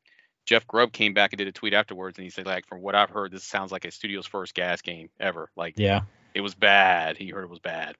[0.45, 2.95] Jeff Grubb came back and did a tweet afterwards, and he said like, from what
[2.95, 5.49] I've heard, this sounds like a studio's first GaaS game ever.
[5.55, 6.01] Like yeah.
[6.33, 7.17] it was bad.
[7.17, 7.95] He heard it was bad.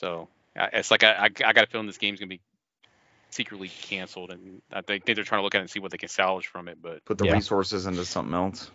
[0.00, 2.40] So I- it's like I, I, I got a feeling this game's gonna be
[3.30, 5.90] secretly canceled, and I think, think they're trying to look at it and see what
[5.90, 6.78] they can salvage from it.
[6.82, 7.32] But Put the Yeah.
[7.32, 8.70] resources into something else.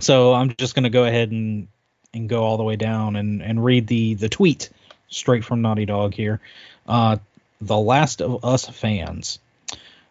[0.00, 1.68] So I'm just gonna go ahead and
[2.14, 4.70] and go all the way down and and read the the tweet
[5.12, 6.40] straight from Naughty Dog here.
[6.86, 7.16] Uh,
[7.60, 9.38] the Last of Us fans.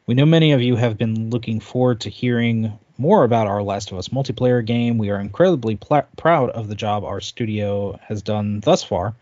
[0.07, 3.91] We know many of you have been looking forward to hearing more about our Last
[3.91, 4.97] of Us multiplayer game.
[4.97, 9.15] We are incredibly pl- proud of the job our studio has done thus far.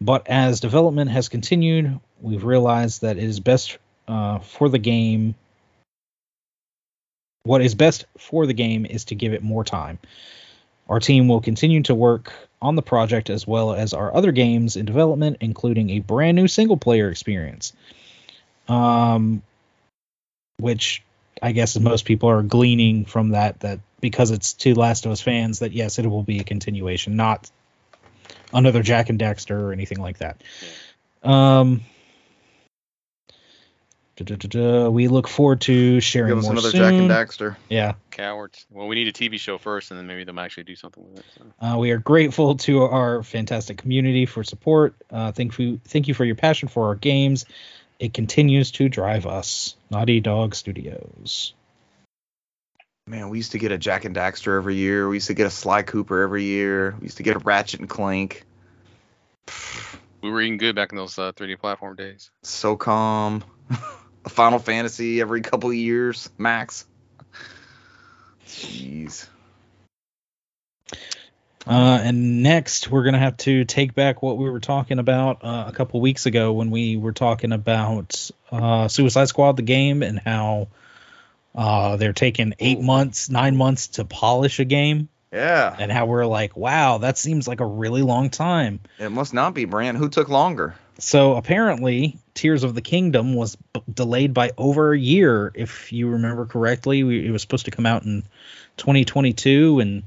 [0.00, 3.78] But as development has continued, we've realized that it is best
[4.08, 5.34] uh, for the game.
[7.44, 9.98] What is best for the game is to give it more time.
[10.88, 12.32] Our team will continue to work
[12.64, 16.48] on the project as well as our other games in development, including a brand new
[16.48, 17.74] single player experience.
[18.68, 19.42] Um,
[20.56, 21.02] which
[21.42, 25.20] I guess most people are gleaning from that that because it's two Last of Us
[25.20, 27.50] fans that yes, it will be a continuation, not
[28.52, 30.42] another Jak and Daxter or anything like that.
[31.22, 31.82] Um,
[34.20, 36.80] we look forward to sharing Give us more another soon.
[36.80, 37.56] Jak and Daxter.
[37.68, 38.66] Yeah, cowards.
[38.70, 41.20] Well, we need a TV show first, and then maybe they'll actually do something with
[41.20, 41.24] it.
[41.36, 41.66] So.
[41.66, 44.94] Uh, we are grateful to our fantastic community for support.
[45.10, 47.44] Uh, thank you, thank you for your passion for our games.
[47.98, 49.76] It continues to drive us.
[49.90, 51.54] Naughty Dog Studios.
[53.06, 55.08] Man, we used to get a Jak and Daxter every year.
[55.08, 56.96] We used to get a Sly Cooper every year.
[56.98, 58.44] We used to get a Ratchet and Clank.
[60.22, 62.30] We were eating good back in those uh, 3D platform days.
[62.42, 63.44] So calm.
[64.28, 66.86] Final Fantasy every couple of years, max.
[68.46, 69.26] Jeez.
[71.66, 75.64] Uh, and next, we're gonna have to take back what we were talking about uh,
[75.66, 80.18] a couple weeks ago when we were talking about uh, Suicide Squad, the game, and
[80.18, 80.68] how
[81.54, 85.74] uh, they're taking eight months, nine months to polish a game, Yeah.
[85.78, 88.80] and how we're like, wow, that seems like a really long time.
[88.98, 89.96] It must not be, Brant.
[89.96, 90.74] Who took longer?
[90.98, 96.08] So apparently, Tears of the Kingdom was b- delayed by over a year, if you
[96.08, 97.02] remember correctly.
[97.02, 98.22] We, it was supposed to come out in
[98.76, 100.02] 2022, and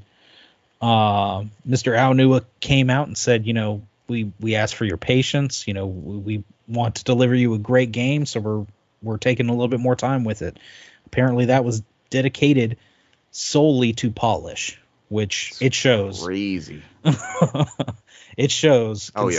[0.80, 1.96] uh, Mr.
[1.96, 5.68] Aonuma came out and said, you know, we we asked for your patience.
[5.68, 8.66] You know, we, we want to deliver you a great game, so we're
[9.02, 10.58] we're taking a little bit more time with it.
[11.06, 12.78] Apparently, that was dedicated
[13.30, 16.24] solely to polish, which it shows.
[16.24, 16.82] Crazy.
[18.36, 19.38] it shows Oh, yeah.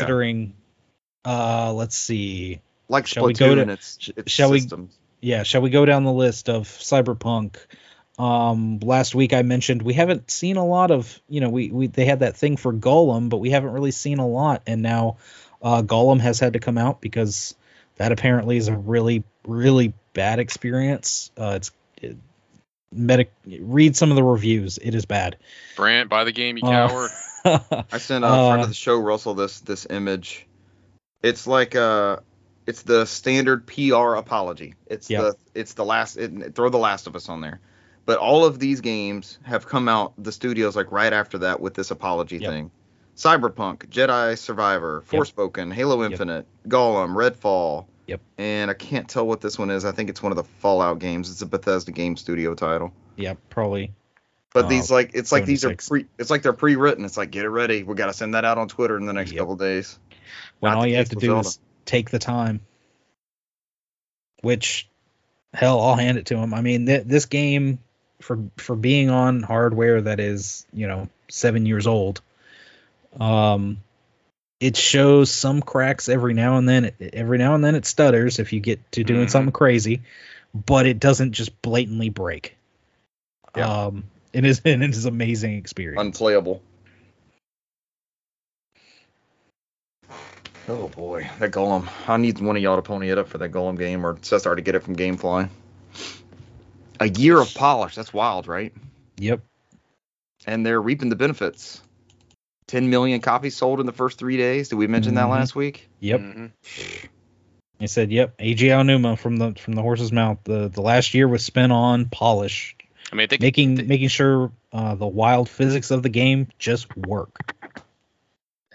[1.23, 4.59] Considering uh let's see Like Shall we go Splatoon to- and its, its shall we-
[4.61, 4.97] systems.
[5.21, 7.55] yeah shall we go down the list of cyberpunk
[8.17, 11.87] um last week i mentioned we haven't seen a lot of you know we, we
[11.87, 15.17] they had that thing for Gollum but we haven't really seen a lot and now
[15.61, 17.55] uh Gollum has had to come out because
[17.97, 21.71] that apparently is a really really bad experience uh it's
[22.01, 22.17] it,
[22.91, 25.37] medic read some of the reviews it is bad
[25.75, 27.11] Brant, buy the game, you Uh, coward.
[27.91, 30.45] I sent a friend Uh, of the show, Russell, this this image.
[31.23, 32.17] It's like uh
[32.65, 34.75] it's the standard PR apology.
[34.87, 35.21] It's Yep.
[35.21, 37.59] the it's the last it, throw the Last of Us on there.
[38.05, 41.73] But all of these games have come out the studios like right after that with
[41.73, 42.51] this apology Yep.
[42.51, 42.71] thing.
[43.15, 47.85] Cyberpunk, Jedi Survivor, Forspoken, Halo Infinite, Gollum, Redfall.
[48.07, 48.21] Yep.
[48.37, 49.83] And I can't tell what this one is.
[49.83, 51.29] I think it's one of the Fallout games.
[51.29, 52.93] It's a Bethesda game studio title.
[53.17, 53.91] yeah probably
[54.53, 55.89] But Uh, these like it's like these are 76.
[55.89, 57.03] pre it's like they're pre-written.
[57.03, 57.83] It's like get it ready.
[57.83, 59.39] We got to send that out on Twitter in the next Yep.
[59.39, 59.99] couple days.
[60.59, 61.47] When all you have to do Zelda.
[61.47, 62.61] is take the time.
[64.41, 64.87] Which,
[65.53, 66.53] hell, I'll hand it to him.
[66.53, 67.79] I mean, th- this game
[68.21, 72.21] for for being on hardware that is you know seven years old,
[73.19, 73.81] um,
[74.59, 76.91] it shows some cracks every now and then.
[77.13, 79.31] Every now and then it stutters if you get to doing Mhm.
[79.31, 80.01] something crazy,
[80.53, 82.55] but it doesn't just blatantly break.
[83.55, 83.85] Yeah.
[83.85, 86.01] Um, it is it is an amazing experience.
[86.01, 86.61] Unplayable.
[90.69, 91.89] Oh boy, that Gollum.
[92.07, 94.55] I need one of y'all to pony it up for that Gollum game, or Cesar
[94.55, 95.49] to get it from GameFly.
[96.99, 97.95] A year of polish.
[97.95, 98.73] That's wild, right?
[99.17, 99.41] yep.
[100.45, 101.81] And they're reaping the benefits.
[102.67, 104.69] 10 million copies sold in the first three days.
[104.69, 105.31] Did we mention that Mhm.
[105.31, 105.89] last week?
[106.01, 106.19] Yep.
[106.19, 106.51] Mhm.
[107.79, 110.37] He said, "Yep." Eiji Aonuma from the from the horse's mouth.
[110.43, 112.75] The the last year was spent on polish,
[113.11, 116.95] I mean, they making they- making sure uh, the wild physics of the game just
[116.95, 117.53] work.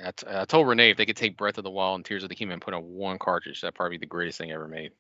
[0.05, 2.23] I, t- I told Renee if they could take Breath of the Wild and Tears
[2.23, 4.69] of the Kingdom and put on one cartridge, that'd probably be the greatest thing ever
[4.69, 4.93] made.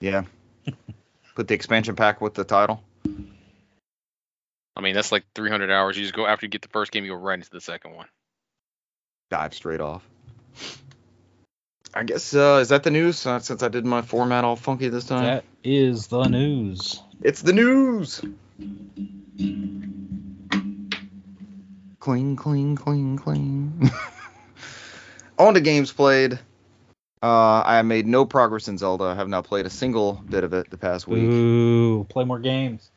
[0.00, 0.24] Yeah.
[1.34, 2.82] Put the expansion pack with the title.
[4.76, 5.96] I mean, that's like 300 hours.
[5.96, 7.94] You just go after you get the first game, you go right into the second
[7.94, 8.06] one.
[9.30, 10.06] Dive straight off.
[11.94, 13.26] I guess, uh, is that the news?
[13.26, 15.24] Uh, since I did my format all funky this time.
[15.24, 17.02] That is the news.
[17.22, 18.22] It's the news.
[22.02, 23.88] Cling, cling, cling, cling.
[25.38, 26.36] On to games played.
[27.22, 29.04] Uh, I made no progress in Zelda.
[29.04, 31.30] I have not played a single bit of it the past week.
[31.30, 32.90] Ooh, play more games.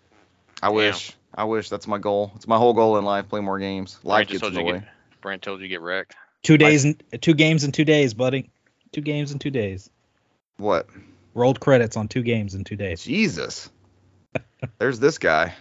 [0.63, 0.73] I Damn.
[0.73, 1.11] wish.
[1.35, 2.31] I wish that's my goal.
[2.35, 3.29] It's my whole goal in life.
[3.29, 3.99] Play more games.
[4.03, 4.79] Life Brant just gets in told the you way.
[4.79, 6.15] get, Brant told you get wrecked.
[6.41, 8.49] Two days and two games in two days, buddy.
[8.91, 9.87] Two games in two days.
[10.57, 10.89] What?
[11.35, 13.03] Rolled credits on two games in two days.
[13.03, 13.69] Jesus.
[14.79, 15.53] There's this guy.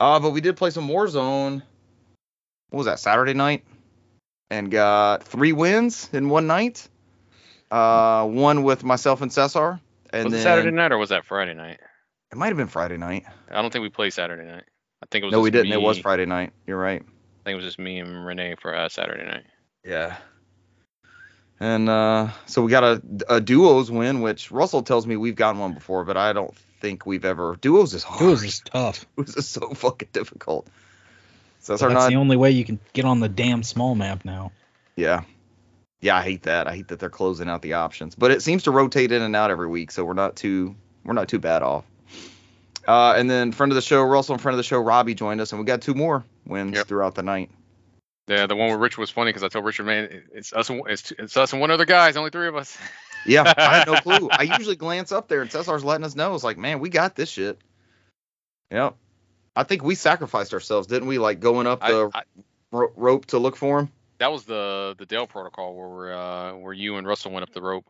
[0.00, 1.62] Uh, but we did play some Warzone.
[2.70, 2.98] What was that?
[2.98, 3.64] Saturday night,
[4.50, 6.88] and got three wins in one night.
[7.70, 9.80] Uh, one with myself and Cesar,
[10.10, 11.80] and was then it Saturday night or was that Friday night?
[12.30, 13.24] it might have been Friday night.
[13.50, 14.64] I don't think we played Saturday night.
[15.02, 15.32] I think it was.
[15.32, 15.72] No, we didn't.
[15.72, 16.52] It was Friday night.
[16.66, 17.02] You're right.
[17.02, 19.44] I think it was just me and Renee for uh, Saturday night.
[19.84, 20.16] Yeah.
[21.58, 25.60] And uh, so we got a, a duos win, which Russell tells me we've gotten
[25.60, 27.56] one before, but I don't think we've ever.
[27.60, 28.20] Duos is hard.
[28.20, 29.06] Duos is tough.
[29.16, 30.68] Duos is so fucking difficult.
[31.66, 32.08] So that's That's our not.
[32.10, 34.52] the only way you can get on the damn small map now.
[34.94, 35.22] Yeah.
[36.00, 36.68] Yeah, I hate that.
[36.68, 38.14] I hate that they're closing out the options.
[38.14, 41.12] But it seems to rotate in and out every week, so we're not too we're
[41.14, 41.84] not too bad off.
[42.86, 45.40] Uh, and then friend of the show, Russell in front of the show, Robbie joined
[45.40, 46.86] us, and we got two more wins Yep.
[46.86, 47.50] throughout the night.
[48.28, 50.82] Yeah, the one with Rich was funny because I told Richard, man, it's us, and,
[50.86, 52.06] it's, it's us and one other guy.
[52.08, 52.78] It's only three of us.
[53.28, 54.28] Yeah, I had no clue.
[54.30, 56.32] I usually glance up there and Cesar's letting us know.
[56.36, 57.58] It's like, man, we got this shit.
[58.70, 58.94] Yep.
[59.56, 61.18] I think we sacrificed ourselves, didn't we?
[61.18, 62.22] Like going up the I,
[62.72, 63.88] ro- rope to look for him.
[64.18, 67.52] that was the the Dell protocol where we're, uh, where you and Russell went up
[67.52, 67.86] the rope,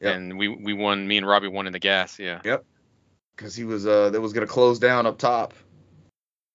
[0.00, 0.16] Yep.
[0.16, 1.06] and we we won.
[1.06, 2.18] Me and Robbie won in the gas.
[2.18, 2.64] Yeah, Yep.
[3.36, 5.52] Because he was uh that was gonna close down up top.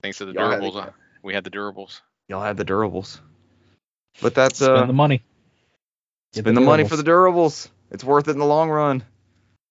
[0.01, 0.87] thanks to the Y'all had the- durables.
[0.87, 0.89] uh,
[1.23, 2.01] we had the durables.
[2.27, 3.19] Y'all had the durables.
[4.21, 5.23] But that's Spend uh the money.
[6.33, 7.69] Spend the, money for the durables.
[7.91, 9.03] It's worth it in the long run.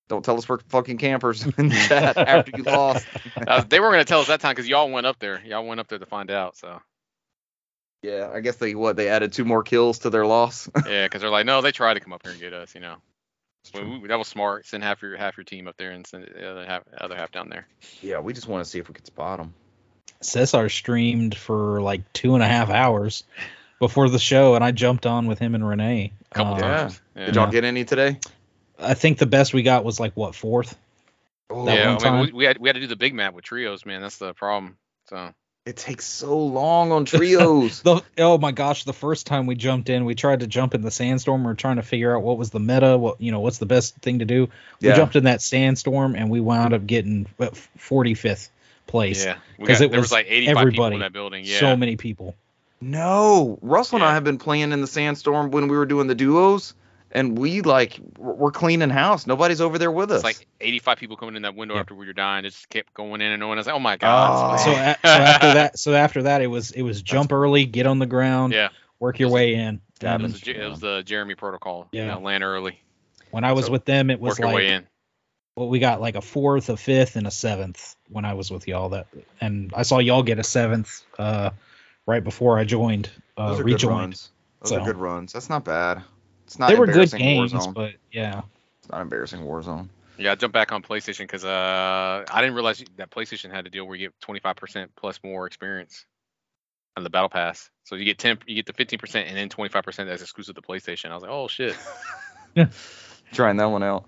[0.08, 3.06] Don't tell us we're fucking campers in the chat after you lost.
[3.46, 5.42] Uh, they weren't gonna tell us that time because y'all went up there.
[5.44, 6.56] Y'all went up there to find out.
[6.56, 6.80] So
[8.02, 10.68] Yeah, I guess they what they added two more kills to their loss.
[10.86, 12.74] yeah, because they're like, no, they tried to come up here and get us.
[12.74, 12.96] You know,
[13.74, 14.66] we, we, that was smart.
[14.66, 17.32] Send half your half your team up there and send the other half other half
[17.32, 17.66] down there.
[18.02, 19.52] yeah, we just want to see if we could spot them.
[20.22, 23.24] Cesar streamed for like two and a half hours
[23.78, 26.12] before the show, and I jumped on with him and Renee.
[26.30, 26.76] A couple Uh, yeah.
[26.76, 27.00] times.
[27.14, 27.26] Yeah.
[27.26, 28.18] Did y'all get any today?
[28.78, 30.76] I think the best we got was like what fourth.
[31.50, 33.44] Oh, yeah, I mean, we, we had we had to do the big map with
[33.44, 34.00] trios, man.
[34.00, 34.76] That's the problem.
[35.08, 35.32] So
[35.66, 37.80] it takes so long on trios.
[37.84, 40.82] The oh my gosh, the first time we jumped in, we tried to jump in
[40.82, 41.42] the sandstorm.
[41.42, 43.66] We were trying to figure out what was the meta, what you know, what's the
[43.66, 44.48] best thing to do.
[44.80, 44.96] We Yeah.
[44.96, 47.26] jumped in that sandstorm and we wound up getting
[47.76, 48.50] forty fifth
[48.86, 49.24] place.
[49.24, 50.94] yeah, we 'Cause got, it there was was like 85 people everybody.
[50.96, 51.44] in that building.
[51.44, 52.34] Yeah, So many people.
[52.80, 56.14] no, Russell and I have been playing in the sandstorm when we were doing the
[56.14, 56.74] duos,
[57.14, 59.26] and we like we're we're cleaning house.
[59.26, 60.16] Nobody's over there with us.
[60.18, 61.80] it's like 85 people coming in that window Yeah.
[61.80, 62.44] after we were dying.
[62.44, 63.52] It just kept going in and on.
[63.52, 64.58] I was like, oh my god.
[64.60, 64.64] Oh.
[64.64, 67.86] So, a, so after that, so after that, it was it was jump early, get
[67.86, 68.68] on the ground, yeah,
[68.98, 69.80] work your was- way in.
[70.00, 71.88] it was, And the, it was the Jeremy protocol.
[71.92, 72.02] Yeah.
[72.02, 72.80] you know, land early,
[73.30, 74.86] when I was So, with them, it was work your way like in.
[75.56, 78.66] well, we got like a fourth, a fifth, and a seventh when I was with
[78.68, 78.88] y'all.
[78.90, 79.06] That
[79.40, 81.50] and I saw y'all get a seventh uh,
[82.06, 83.98] right before I joined, uh, Those are good rejoined.
[84.00, 84.30] runs.
[84.62, 85.32] Those So- are good runs.
[85.32, 86.02] That's not bad.
[86.54, 87.74] It's not They were good games, Warzone.
[87.74, 88.42] but yeah,
[88.78, 89.88] It's not embarrassing Warzone.
[90.16, 93.70] Yeah, I jumped back on PlayStation because uh, I didn't realize that PlayStation had a
[93.70, 96.06] deal where you get 25% plus more experience
[96.96, 97.70] on the Battle Pass.
[97.82, 101.10] So you get 10, you get the 15% and then 25% that's exclusive to PlayStation.
[101.10, 101.76] I was like, oh shit.
[102.54, 102.68] yeah.
[103.32, 104.04] Trying that one out.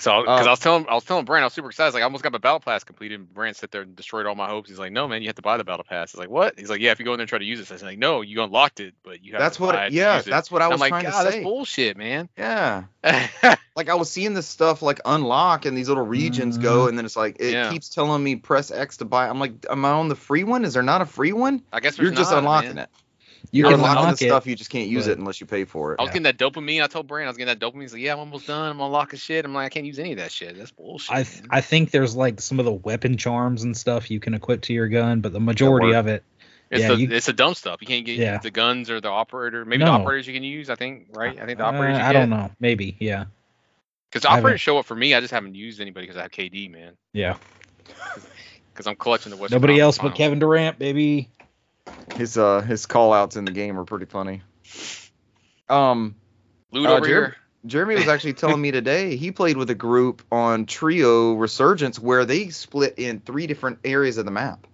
[0.00, 1.86] So, because Uh, I was telling, I was telling Brant, I was super excited.
[1.86, 3.18] I was like, I almost got my battle pass completed.
[3.20, 4.68] And Brant sat there and destroyed all my hopes.
[4.70, 6.12] He's like, No, man, you have to buy the battle pass.
[6.12, 6.58] He's like, What?
[6.58, 7.66] He's like, Yeah, if you go in there and try to use it.
[7.66, 9.92] So I was like, No, you unlocked it, but you have That's to buy what.
[9.92, 11.38] Yeah, use it." that's what I was I'm like, trying God, to say.
[11.38, 12.28] that's bullshit, man.
[12.38, 12.84] Yeah.
[13.76, 17.04] Like I was seeing this stuff like unlock and these little regions go, and then
[17.04, 17.70] it's like it Yeah.
[17.70, 19.28] keeps telling me press X to buy.
[19.28, 20.64] I'm like, am I on the free one?
[20.64, 21.62] Is there not a free one?
[21.72, 22.78] I guess You're there's just unlocking man.
[22.84, 22.90] it.
[23.50, 24.28] You You're can unlocking unlock the it.
[24.28, 24.46] stuff.
[24.46, 25.96] You just can't use but- it unless you pay for it.
[26.00, 26.20] I was Yeah.
[26.20, 26.82] getting that dopamine.
[26.82, 27.82] I told Brant I was getting that dopamine.
[27.82, 28.70] He's like, Yeah, I'm almost done.
[28.70, 29.44] I'm unlocking shit.
[29.44, 30.56] I'm like, I can't use any of that shit.
[30.56, 31.14] That's bullshit.
[31.16, 34.34] I th- I think there's like some of the weapon charms and stuff you can
[34.34, 36.22] equip to your gun, but the majority of it,
[36.70, 37.80] It's yeah, the you- it's the dumb stuff.
[37.80, 38.38] You can't get Yeah.
[38.38, 39.64] the guns or the operator.
[39.64, 40.68] Maybe the operators you can use.
[40.68, 41.38] I think right.
[41.40, 41.96] I think the uh, operators.
[41.98, 43.24] You I don't know, maybe, yeah,
[44.10, 45.14] Because the operators show up for me.
[45.14, 46.92] I just haven't used anybody because I have KD, man.
[47.12, 47.36] yeah.
[48.72, 51.28] Because I'm collecting the Western Nobody Conference else but Kevin Durant, baby.
[52.16, 54.42] His uh his call outs in the game are pretty funny.
[55.68, 56.16] Um,
[56.72, 57.36] Loot Uh, over Jer- here.
[57.66, 62.24] Jeremy was actually telling me today he played with a group on Trio Resurgence where
[62.24, 64.66] they split in three different areas of the map.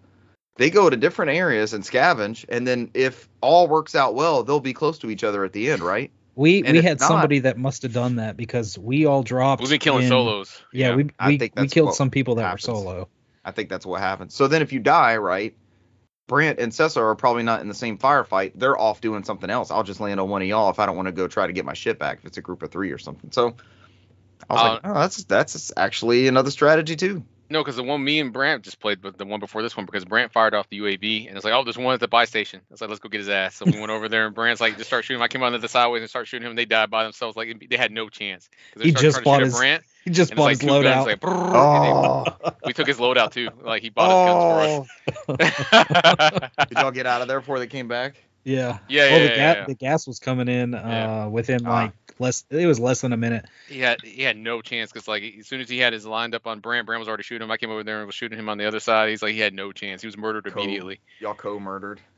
[0.57, 4.61] They go to different areas and scavenge, and then if all works out well, they'll
[4.61, 6.13] be close to each other at the end, right?
[6.37, 9.63] We And we had not- somebody that must have done that because we all dropped.
[9.63, 10.63] We've been killing in- solos.
[10.73, 12.69] Yeah, we I we, think we killed some people that happens.
[12.69, 13.09] were solo.
[13.45, 14.35] I think that's what happens.
[14.35, 15.55] So then if you die, right,
[16.27, 18.53] Brant and Cesar are probably not in the same firefight.
[18.55, 19.71] They're off doing something else.
[19.71, 21.53] I'll just land on one of y'all if I don't want to go try to
[21.53, 23.31] get my shit back if it's a group of three or something.
[23.31, 23.57] So
[24.49, 27.25] I was Uh, like, oh, that's that's actually another strategy too.
[27.51, 29.85] No, because the one me and Brant just played, but the one before this one,
[29.85, 32.25] because Brant fired off the UAV, and it's like, oh, there's one at the buy
[32.25, 32.61] station.
[32.63, 33.57] I was like, let's go get his ass.
[33.57, 35.23] So we went over there, and Brant's like, just start shooting him.
[35.23, 36.53] I came on the sideways and start shooting him.
[36.53, 37.37] and They died by themselves.
[37.37, 38.49] Like they had no chance.
[38.81, 40.83] He just trying bought shoot his Brant, He just and bought like his two loadout.
[40.83, 43.49] guns, like, they- we took his loadout too.
[43.63, 44.89] Like he bought his guns
[45.27, 46.51] for us.
[46.69, 48.17] Did y'all get out of there before they came back?
[48.45, 48.79] Yeah.
[48.89, 49.65] Yeah, Well, yeah, the, yeah, gas, yeah.
[49.67, 51.27] the gas was coming in uh, Yeah.
[51.29, 51.71] within Ah.
[51.71, 52.45] like less.
[52.51, 53.47] It was less than a minute.
[53.69, 56.35] he had he had no chance because like as soon as he had his lined
[56.35, 57.51] up on Brant, Brant was already shooting him.
[57.51, 59.09] I came over there and was shooting him on the other side.
[59.09, 60.03] He's like he had no chance.
[60.03, 60.63] He was murdered Cool.
[60.63, 61.01] immediately.
[61.21, 62.01] Y'all co-murdered.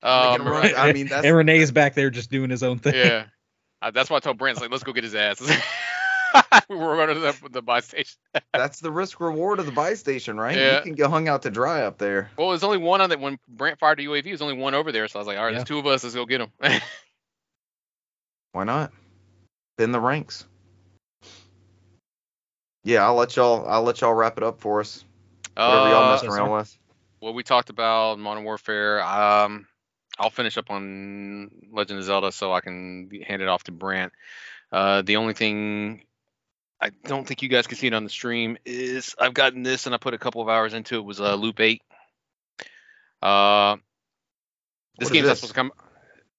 [0.00, 0.76] Um, Making.
[0.76, 2.94] I mean, that's and Renee's back there just doing his own thing.
[2.94, 3.24] yeah,
[3.82, 5.40] uh, that's why I told Brant, like, let's go get his ass.
[6.68, 8.18] we were running to the, the buy station.
[8.52, 10.56] that's the risk reward of the buy station, right?
[10.56, 10.76] Yeah.
[10.76, 12.30] You can get hung out to dry up there.
[12.36, 13.20] Well, there's only one on that.
[13.20, 15.08] When Brant fired the UAV, there's only one over there.
[15.08, 15.58] So I was like, all right, Yeah.
[15.58, 16.02] there's two of us.
[16.04, 16.52] Let's go get him.
[18.52, 18.92] Why not?
[19.78, 20.44] Thin the ranks.
[22.84, 23.68] Yeah, I'll let y'all.
[23.68, 25.04] I'll let y'all wrap it up for us.
[25.54, 26.78] Whatever y'all Uh, messing around with.
[27.18, 29.02] what we talked about Modern Warfare.
[29.02, 29.66] Um,
[30.18, 34.12] I'll finish up on Legend of Zelda so I can hand it off to Brant.
[34.72, 36.04] Uh, the only thing
[36.80, 39.86] I don't think you guys can see it on the stream is I've gotten this
[39.86, 41.04] and I put a couple of hours into it.
[41.04, 41.82] Was uh, Loop Eight.
[43.22, 43.76] Uh,
[44.98, 45.72] this What game's not supposed to come.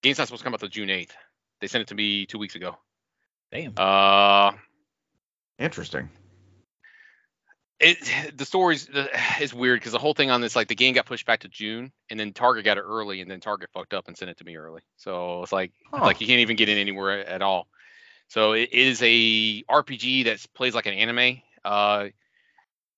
[0.02, 1.16] Game's not supposed to come out till June eighth.
[1.60, 2.78] They sent it to me two weeks ago.
[3.52, 3.74] Damn.
[3.76, 4.52] Uh,
[5.58, 6.10] Interesting.
[7.80, 8.90] It the story's
[9.40, 11.48] is weird because the whole thing on this like the game got pushed back to
[11.48, 14.38] June and then Target got it early and then Target fucked up and sent it
[14.38, 14.82] to me early.
[14.98, 15.98] So it's like Huh.
[15.98, 17.68] it's like you can't even get in anywhere at all.
[18.28, 21.42] So it is a RPG that plays like an anime.
[21.66, 22.10] Uh,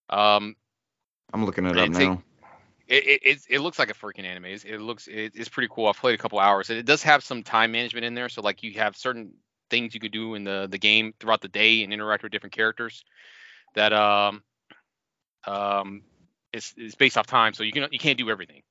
[0.10, 0.56] um,
[1.34, 2.24] I'm looking it up It's a- now.
[2.88, 4.46] it, it, it, it looks like a freaking anime.
[4.46, 5.88] It's, it looks it, it's pretty cool.
[5.88, 6.70] I've played a couple hours.
[6.70, 9.34] It does have some time management in there, so like you have certain
[9.70, 12.54] things you could do in the the game throughout the day and interact with different
[12.54, 13.06] characters.
[13.76, 14.44] That um
[15.46, 16.04] um
[16.54, 18.62] it's it's based off time, so you can you can't do everything,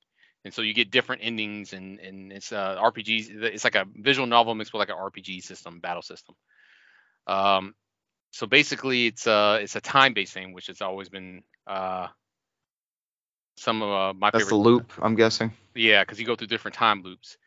[0.45, 3.29] and so you get different endings and and it's uh RPGs.
[3.43, 6.35] It's like a visual novel mixed with like an RPG system, battle system.
[7.27, 7.75] Um,
[8.31, 12.07] so basically it's uh it's a time based thing, which has always been uh
[13.57, 14.93] some of uh, my That's favorite the loop.
[15.01, 15.51] I'm guessing.
[15.75, 17.37] yeah, because you go through different time loops,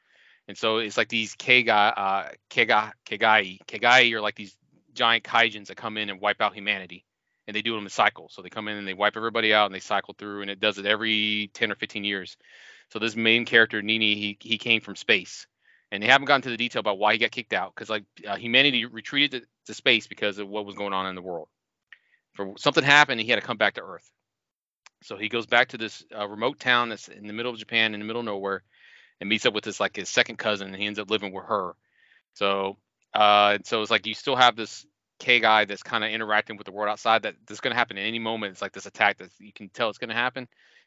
[0.47, 4.57] and so it's like these Kegai, uh, Kegai, Kegai, Kegai are like these
[4.93, 7.05] giant kaijins that come in and wipe out humanity,
[7.47, 8.33] and they do them in cycles.
[8.35, 10.61] So they come in and they wipe everybody out, and they cycle through, and it
[10.61, 12.37] does it every ten or fifteen years.
[12.91, 15.47] So this main character Nini, he he came from space,
[15.91, 18.05] and they haven't gotten to the detail about why he got kicked out, because like
[18.27, 21.49] uh, humanity retreated to, to space because of what was going on in the world.
[22.35, 24.11] For something happened, and he had to come back to Earth.
[25.03, 27.95] So he goes back to this uh, remote town that's in the middle of Japan,
[27.95, 28.63] in the middle of nowhere,
[29.21, 31.45] and meets up with this like his second cousin, and he ends up living with
[31.45, 31.73] her.
[32.35, 32.79] So,
[33.15, 34.85] uh, and so it's like you still have this
[35.25, 37.23] Kegai that's kind of interacting with the world outside.
[37.23, 38.53] That that's going to happen at any moment.
[38.53, 40.47] It's like this attack that you can tell it's going to happen,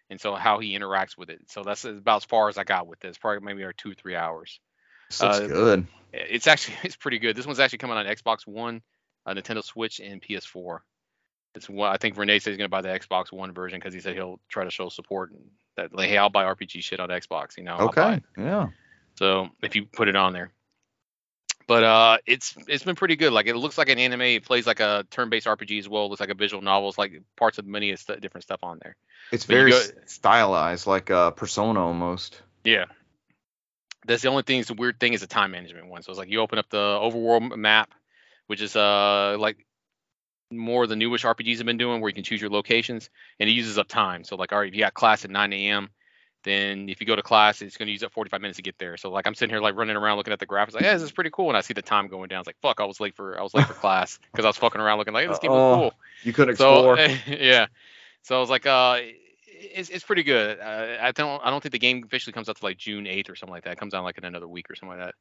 [0.10, 1.40] and so how he interacts with it.
[1.48, 3.18] So that's about as far as I got with this.
[3.18, 4.60] Probably maybe our two three hours.
[5.22, 5.88] Looks Uh, good.
[6.14, 7.36] It's actually it's pretty good.
[7.36, 8.82] This one's actually coming on Xbox One,
[9.26, 10.80] uh, Nintendo Switch, and PS4.
[11.56, 11.92] It's one.
[11.92, 14.40] I think Renee said he's gonna buy the Xbox One version because he said he'll
[14.50, 15.32] try to show support.
[15.32, 15.42] And
[15.78, 17.58] that like, hey, I'll buy RPG shit on Xbox.
[17.58, 17.78] You know.
[17.78, 18.22] Okay.
[18.38, 18.68] Yeah.
[19.16, 20.52] So if you put it on there.
[21.68, 23.34] But uh, it's it's been pretty good.
[23.34, 24.22] Like it looks like an anime.
[24.22, 26.06] It plays like a turn-based RPG as well.
[26.06, 26.88] It looks like a visual novel.
[26.90, 28.96] It's like parts of many st- different stuff on there.
[29.34, 32.42] It's But very go- stylized, like uh, Persona almost.
[32.64, 32.86] Yeah.
[34.06, 34.64] That's the only thing.
[34.64, 36.02] The weird thing is the time management one.
[36.04, 37.92] So it's like you open up the overworld map,
[38.48, 39.58] which is uh like
[40.50, 43.10] more of the newish RPGs have been doing, where you can choose your locations,
[43.42, 44.24] and it uses up time.
[44.24, 45.90] So like, all right, if you got class at 9 a.m.,
[46.44, 48.78] then if you go to class, it's going to use up 45 minutes to get
[48.78, 48.96] there.
[48.98, 51.02] So like, I'm sitting here like running around looking at the graphics, like, yeah, this
[51.02, 52.40] is pretty cool, and I see the time going down.
[52.40, 54.58] It's like, fuck, I was late for I was late for class because I was
[54.58, 55.94] fucking around looking like "Hey, this game was cool.
[56.24, 57.18] You couldn't So explore.
[57.40, 57.68] yeah,
[58.24, 59.00] so I was like, uh,
[59.46, 60.60] it's, it's pretty good.
[60.60, 63.30] Uh, I don't I don't think the game officially comes out to like June 8th
[63.30, 63.74] or something like that.
[63.74, 65.16] It comes out like in another week or something like that.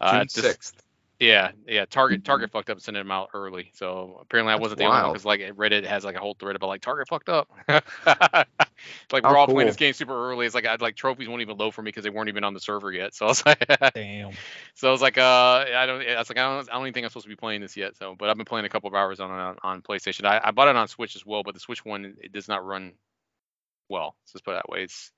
[0.00, 0.82] Uh, June this- sixth.
[1.20, 1.84] Yeah, yeah.
[1.84, 3.72] Target Target fucked up and sent them out early.
[3.74, 6.54] So apparently I wasn't the only one because like Reddit has like a whole thread
[6.54, 7.48] about like Target fucked up.
[7.68, 7.74] like
[9.12, 10.46] we're How all playing this game super early.
[10.46, 12.54] It's like I'd like trophies won't even load for me because they weren't even on
[12.54, 13.14] the server yet.
[13.14, 14.30] So I was like, Damn.
[14.74, 16.02] so I was like, uh, I don't.
[16.02, 17.76] I was like, I don't, I don't even think I'm supposed to be playing this
[17.76, 17.96] yet.
[17.96, 20.24] So, but I've been playing a couple of hours on on, on PlayStation.
[20.24, 22.64] I, I bought it on Switch as well, but the Switch one it does not
[22.64, 22.92] run
[23.88, 24.14] well.
[24.22, 24.84] Let's just put it that way.
[24.84, 25.10] It's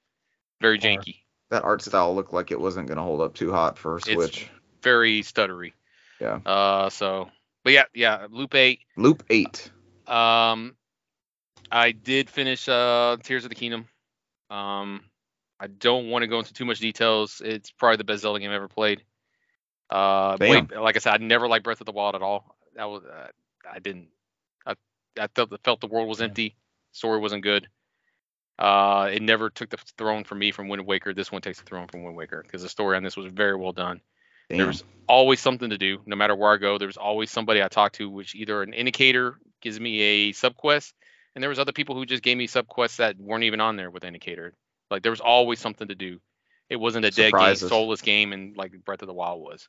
[0.62, 1.16] very janky,
[1.50, 4.48] That art style looked like it wasn't gonna hold up too hot for a Switch.
[4.82, 5.72] very stuttery.
[6.20, 6.40] Yeah.
[6.44, 7.30] Uh, so,
[7.64, 8.26] but yeah, yeah.
[8.30, 8.80] Loop eight.
[8.96, 9.70] Loop eight.
[10.06, 10.74] Um,
[11.70, 13.86] I did finish uh Tears of the Kingdom.
[14.50, 15.02] Um,
[15.58, 17.40] I don't want to go into too much details.
[17.44, 19.02] It's probably the best Zelda game I ever played.
[19.88, 22.56] Uh, wait, like I said, I never liked Breath of the Wild at all.
[22.76, 23.28] That was uh,
[23.70, 24.08] I didn't.
[24.66, 24.74] I
[25.18, 26.56] I felt felt the world was empty.
[26.92, 27.68] Story wasn't good.
[28.58, 31.14] Uh, it never took the throne from me from Wind Waker.
[31.14, 33.56] This one takes the throne from Wind Waker because the story on this was very
[33.56, 34.00] well done
[34.50, 34.58] Damn.
[34.58, 36.78] there's always something to do no matter where i go.
[36.78, 40.92] There's always somebody i talk to which either an indicator gives me a subquest
[41.34, 43.90] and there was other people who just gave me subquests that weren't even on there
[43.90, 44.52] with indicator.
[44.90, 46.20] Like there was always something to do.
[46.68, 49.68] It wasn't a dead game soulless game and like breath of the wild was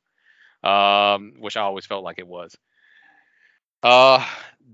[0.63, 2.55] um which i always felt like it was.
[3.83, 4.25] Uh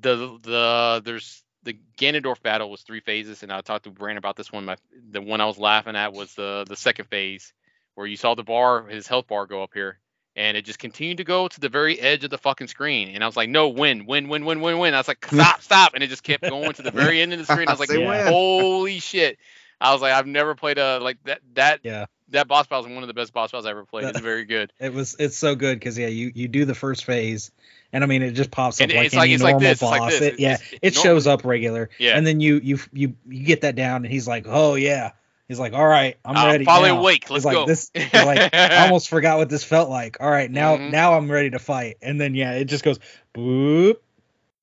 [0.02, 4.38] the the there's the Ganondorf battle was three phases, and I talked to Brandon about
[4.38, 4.66] this one.
[4.66, 4.78] My
[5.12, 7.52] the one I was laughing at was the the second phase,
[7.98, 9.98] where you saw the bar, his health bar go up here,
[10.36, 13.10] and it just continued to go to the very edge of the fucking screen.
[13.16, 14.94] And I was like, no, win, win, win, win, win, win.
[14.94, 17.40] I was like, stop, stop, and it just kept going to the very end of
[17.40, 17.68] the screen.
[17.68, 18.28] I was like, win.
[18.28, 19.40] holy shit.
[19.82, 22.06] I was like, I've never played a like that that Yeah.
[22.30, 24.06] that boss battle is one of the best boss battles I ever played.
[24.06, 24.72] It's very good.
[24.80, 27.52] It was it's so good because yeah, you you do the first phase,
[27.94, 29.70] and I mean it just pops up And like it's like- any it's like normal
[29.70, 30.12] this, it's like boss.
[30.20, 30.22] this.
[30.34, 32.18] It, yeah, it's- it normal- shows up regular, Yeah.
[32.18, 35.12] and then you you you you get that down, and he's like, oh yeah,
[35.48, 36.66] he's like, all right, I'm Uh, ready.
[36.66, 37.00] finally now.
[37.00, 37.24] awake.
[37.24, 37.66] He's Let's like, go.
[37.66, 40.18] This like I almost forgot what this felt like.
[40.20, 40.92] All right, now Mhm.
[40.92, 43.00] now I'm ready to fight, and then yeah, it just goes
[43.34, 43.96] boop.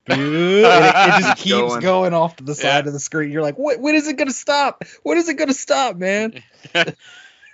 [0.07, 1.81] boop, it, it just keeps Going.
[1.81, 2.13] going.
[2.13, 2.87] off to the side Yeah.
[2.87, 3.31] of the screen.
[3.31, 3.79] You're like, what?
[3.79, 4.83] When is it gonna stop?
[5.03, 6.43] When is it gonna stop, man?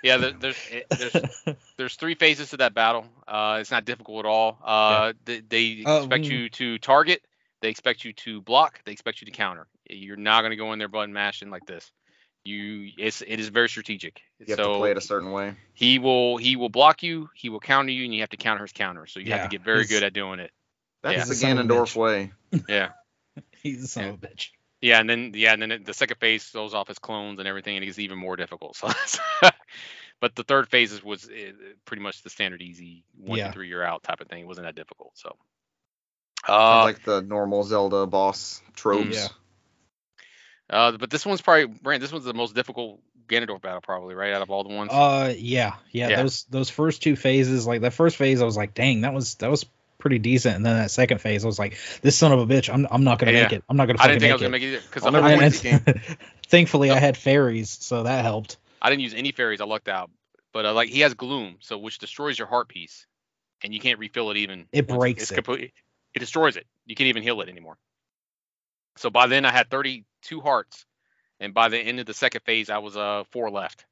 [0.02, 3.06] yeah, there, there's it, there's there's three phases to that battle.
[3.26, 4.58] Uh, it's not difficult at all.
[4.62, 6.30] Uh, they, they Uh, expect mm.
[6.30, 7.22] you to target.
[7.60, 8.80] They expect you to block.
[8.84, 9.66] They expect you to counter.
[9.88, 11.90] You're not going to go in there button mashing like this.
[12.44, 14.20] You, it's it is very strategic.
[14.40, 15.54] You have so to play it a certain way.
[15.74, 17.30] he will he will block you.
[17.34, 19.06] He will counter you, and you have to counter his counter.
[19.06, 20.50] So you have to get very he's- good at doing it.
[21.02, 21.24] That's Yeah.
[21.24, 22.32] the Son of a Ganondorf way.
[22.68, 22.90] Yeah,
[23.62, 24.50] He's a son of a bitch.
[24.80, 27.46] yeah, and then yeah, and then it- the second phase throws off his clones and
[27.48, 28.76] everything, and it gets even more difficult.
[29.06, 29.48] So,
[30.20, 31.52] but the third phase was uh,
[31.84, 33.48] pretty much the standard easy one Yeah.
[33.48, 34.42] to three you're out type of thing.
[34.42, 35.12] It wasn't that difficult.
[35.16, 35.34] So,
[36.48, 39.16] uh, like the normal Zelda boss tropes.
[39.16, 39.26] Yeah.
[40.72, 42.00] Uh, but this one's probably Brant.
[42.00, 44.90] This one's the most difficult Ganondorf battle, probably right out of all the ones.
[44.92, 46.22] Uh, yeah, yeah, Yeah.
[46.22, 49.34] Those those first two phases, like that first phase, I was like, dang, that was
[49.36, 49.66] that was
[49.98, 50.56] pretty decent.
[50.56, 53.04] And then that second phase, I was like, this son of a bitch, I'm I'm
[53.04, 53.42] not gonna Yeah.
[53.44, 53.64] make it.
[53.68, 54.02] I'm not gonna it.
[54.02, 55.62] I didn't think I was make gonna make it because I'll the whole never point-
[55.62, 55.82] win.
[55.86, 56.18] And-
[56.48, 58.56] thankfully, I had fairies, so that helped.
[58.80, 59.60] I didn't use any fairies.
[59.60, 60.10] I lucked out.
[60.52, 63.06] But uh, like he has gloom, so which destroys your heart piece,
[63.62, 64.66] and you can't refill it even.
[64.72, 65.34] It breaks it's it.
[65.36, 65.72] Complete,
[66.14, 66.66] it destroys it.
[66.86, 67.76] You can't even heal it anymore.
[68.96, 69.68] So by then I had
[70.22, 70.86] 32 hearts,
[71.40, 73.84] and by the end of the second phase I was uh four left.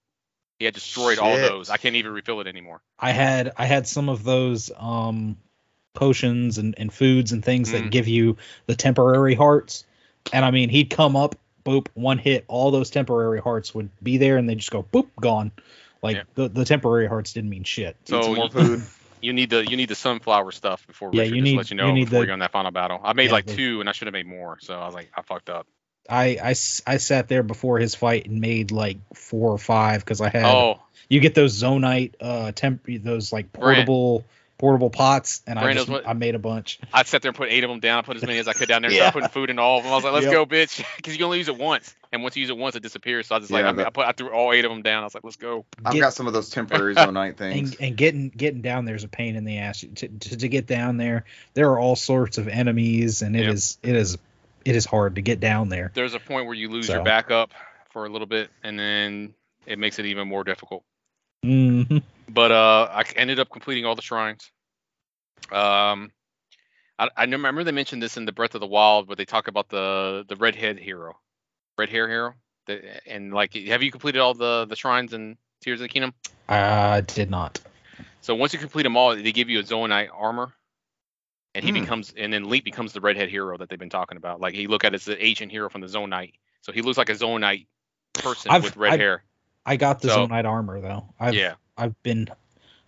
[0.59, 1.71] He had destroyed all those.
[1.71, 2.83] I can't even refill it anymore.
[2.99, 5.37] I had I had some of those um
[5.95, 7.91] potions and, and foods and things that Mhm.
[7.91, 8.37] give you
[8.67, 9.85] the temporary hearts.
[10.33, 11.35] And I mean, he'd come up,
[11.65, 15.09] boop, one hit, all those temporary hearts would be there, and they just go boop,
[15.21, 15.51] gone.
[16.03, 16.23] Like Yeah.
[16.35, 17.97] the, the temporary hearts didn't mean shit.
[18.03, 18.83] Eat some So more food.
[19.23, 21.71] You need the you need the sunflower stuff before Yeah, Richard you just need- let
[21.71, 23.01] you you know need before the- you're on that final battle.
[23.05, 24.57] I made Yeah, like the- two, and I should have made more.
[24.63, 25.67] So I was like, I fucked up.
[26.11, 30.01] I, I, s- I sat there before his fight and made like four or five
[30.01, 33.87] because I had Oh, you get those zonite uh temp those like Brant.
[33.87, 34.25] portable
[34.59, 36.79] portable pots, and I just what- I made a bunch.
[36.93, 37.99] I sat there and put eight of them down.
[37.99, 38.91] I put as many as I could down there.
[38.91, 39.09] Yeah.
[39.09, 39.93] Started putting food in all of them.
[39.93, 40.33] I was like, let's Yep.
[40.35, 42.77] go, bitch, because you can only use it once, and once you use it once,
[42.77, 43.29] it disappears.
[43.29, 44.83] So I just like Yeah, I, but- I put I threw all eight of them
[44.83, 45.03] down.
[45.03, 45.65] I was like, let's go.
[45.83, 47.71] I've Get- got some of those temporary zonite things.
[47.77, 50.67] and, and getting getting down there's a pain in the ass to, to, to get
[50.67, 51.25] down there
[51.55, 53.95] there are all sorts of enemies and it is Yep.
[53.95, 54.19] it is
[54.65, 56.95] it is hard to get down there There's a point where you lose So.
[56.95, 57.51] your backup
[57.91, 59.35] for a little bit, and then
[59.67, 60.85] it makes it even more difficult.
[61.43, 61.83] hmm
[62.29, 64.51] But uh, I ended up completing all the shrines.
[65.51, 66.13] Um,
[66.99, 69.49] I, I remember they mentioned this in the Breath of the Wild, but they talk
[69.49, 71.19] about the the redhead hero,
[71.79, 72.35] red hair hero.
[72.67, 76.15] The, and like, have you completed all the the shrines in Tears of the Kingdom?
[76.49, 77.61] i did not
[78.21, 80.53] So once you complete them all, they give you a Zoanite armor,
[81.55, 81.81] and he Hmm.
[81.81, 84.41] becomes, and then Link becomes the redhead hero that they've been talking about.
[84.41, 86.83] Like he look at it as the ancient hero from the Zone Knight, so he
[86.83, 87.67] looks like a Zone Knight
[88.15, 89.23] person I've- with red I've- hair.
[89.67, 92.29] i got the So- Knight armor though i've yeah, i've been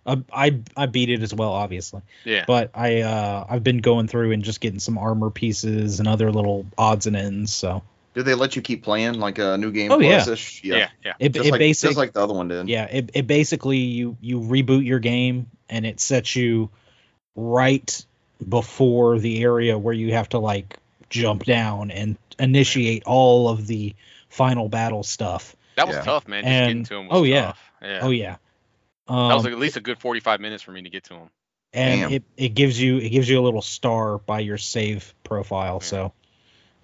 [0.05, 2.43] I, I I beat it as well, obviously, yeah.
[2.45, 6.29] but I uh I've been going through and just getting some armor pieces and other
[6.29, 7.55] little odds and ends.
[7.55, 7.83] So
[8.13, 10.23] Did they let you keep playing like a new game Oh, yeah.
[10.23, 10.61] plus-ish?
[10.65, 12.67] yeah, yeah, it Just it like, basically just like the other one did.
[12.67, 16.69] Yeah, it, it basically you you reboot your game and it sets you
[17.35, 18.05] right
[18.47, 20.77] before the area where you have to like
[21.09, 23.95] jump down and initiate all of the
[24.29, 25.55] final battle stuff.
[25.75, 26.01] That was Yeah.
[26.03, 26.43] tough, man.
[26.43, 27.41] Just getting to him was oh, yeah.
[27.47, 27.71] tough.
[27.81, 27.99] Yeah.
[28.01, 28.35] Oh yeah.
[29.07, 31.29] that was Um, at least a good 45 minutes for me to get to him.
[31.73, 32.11] and Damn.
[32.11, 35.87] it, it gives you it gives you a little star by your save profile, Yeah.
[35.87, 36.13] so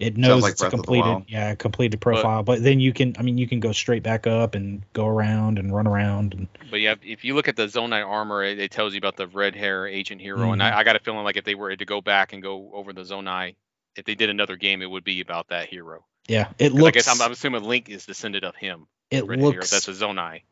[0.00, 1.24] it knows like it's a Breath of the completed Wild.
[1.28, 2.42] yeah completed profile.
[2.42, 5.58] But, then you can I mean you can go straight back up and go around
[5.58, 8.70] and run around and But yeah, if you look at the Zonite armor, it, it
[8.70, 10.72] tells you about the red hair agent hero, and Mhm.
[10.72, 12.92] I, I got a feeling like if they were to go back and go over
[12.92, 13.54] the Zonite,
[13.96, 16.04] if they did another game, it would be about that hero.
[16.28, 18.86] yeah it 'Cause I looks guess I'm, I'm assuming Link is descended of him.
[19.10, 19.50] it Red hero.
[19.52, 20.42] looks That's a Zonite.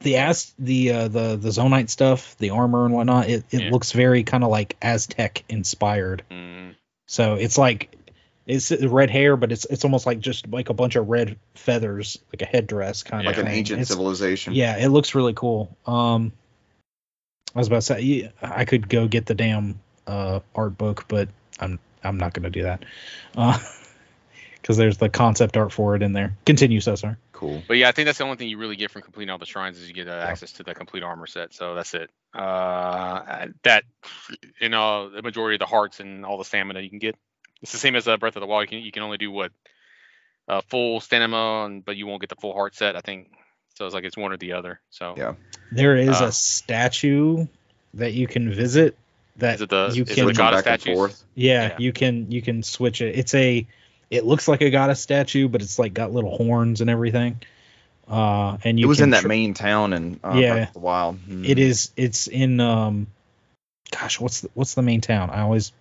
[0.00, 3.70] the as the uh, the the zonite stuff, the armor and whatnot, it, it Yeah.
[3.70, 6.22] looks very kind of like Aztec inspired.
[6.30, 7.90] Mm, So it's like
[8.48, 12.18] it's red hair, but it's it's almost like just like a bunch of red feathers,
[12.32, 14.54] like a headdress kind like of like an ancient It's- civilization.
[14.54, 15.76] Yeah, it looks really cool.
[15.86, 16.32] Um,
[17.54, 21.28] I was about to say I could go get the damn uh, art book, but
[21.60, 22.84] I'm I'm not gonna do that.
[23.36, 23.58] Uh,
[24.62, 26.36] because there's the concept art for it in there.
[26.46, 27.18] Continue, Cesar.
[27.32, 27.62] Cool.
[27.68, 29.46] But yeah, I think that's the only thing you really get from completing all the
[29.46, 31.54] shrines is you get uh, access to the complete armor set.
[31.54, 32.10] So that's it.
[32.34, 33.84] Uh, that
[34.60, 37.16] you know the majority of the hearts and all the stamina you can get.
[37.62, 38.62] It's the same as uh, Breath of the Wild.
[38.64, 39.52] You can you can only do what
[40.48, 42.96] uh, full stamina, and, but you won't get the full heart set.
[42.96, 43.30] I think
[43.74, 43.84] so.
[43.86, 44.80] It's like it's one or the other.
[44.90, 45.34] So Yeah.
[45.72, 47.46] There is Uh, a statue
[47.94, 48.96] that you can visit
[49.36, 50.96] that is it the you is can it the Switching goddess back and statues?
[50.96, 51.24] forth.
[51.34, 51.76] yeah, Yeah.
[51.78, 53.16] you can you can switch it.
[53.18, 53.66] It's a
[54.10, 57.40] it looks like a goddess statue, but it's like got little horns and everything.
[58.08, 60.52] Uh, and you it was can in that tr- main town and uh, Yeah.
[60.54, 61.18] Breath of the Wild.
[61.28, 61.46] Mm.
[61.48, 61.90] It is.
[61.96, 62.58] It's in.
[62.60, 63.08] Um,
[63.90, 65.28] gosh, what's the, what's the main town?
[65.28, 65.72] I always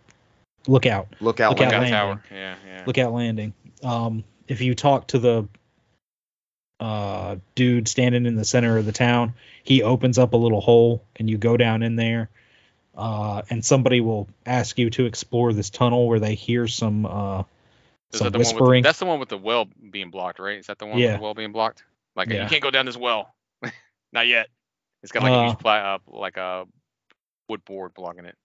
[0.68, 1.07] look out.
[1.19, 1.72] Lookout Lookout Landing.
[1.72, 1.91] Lookout Landing.
[1.91, 2.23] Tower.
[2.31, 2.84] Yeah, yeah.
[2.85, 3.53] Lookout Landing.
[3.84, 5.48] Um, if you talk to the
[6.80, 9.34] uh dude standing in the center of the town,
[9.64, 12.30] he opens up a little hole, and you go down in there.
[12.95, 17.44] Uh, and somebody will ask you to explore this tunnel where they hear some uh
[18.11, 18.84] Is some that the one with whispering.
[18.84, 20.57] the, that's the one with the well being blocked, right?
[20.57, 21.11] Is that the one Yeah.
[21.14, 21.84] with the well being blocked?
[22.15, 22.44] Like Yeah.
[22.44, 23.34] you can't go down this well.
[24.14, 24.48] Not yet.
[25.03, 26.65] It's got like a Uh, huge pla- uh, like a
[27.48, 28.35] wood board blocking it.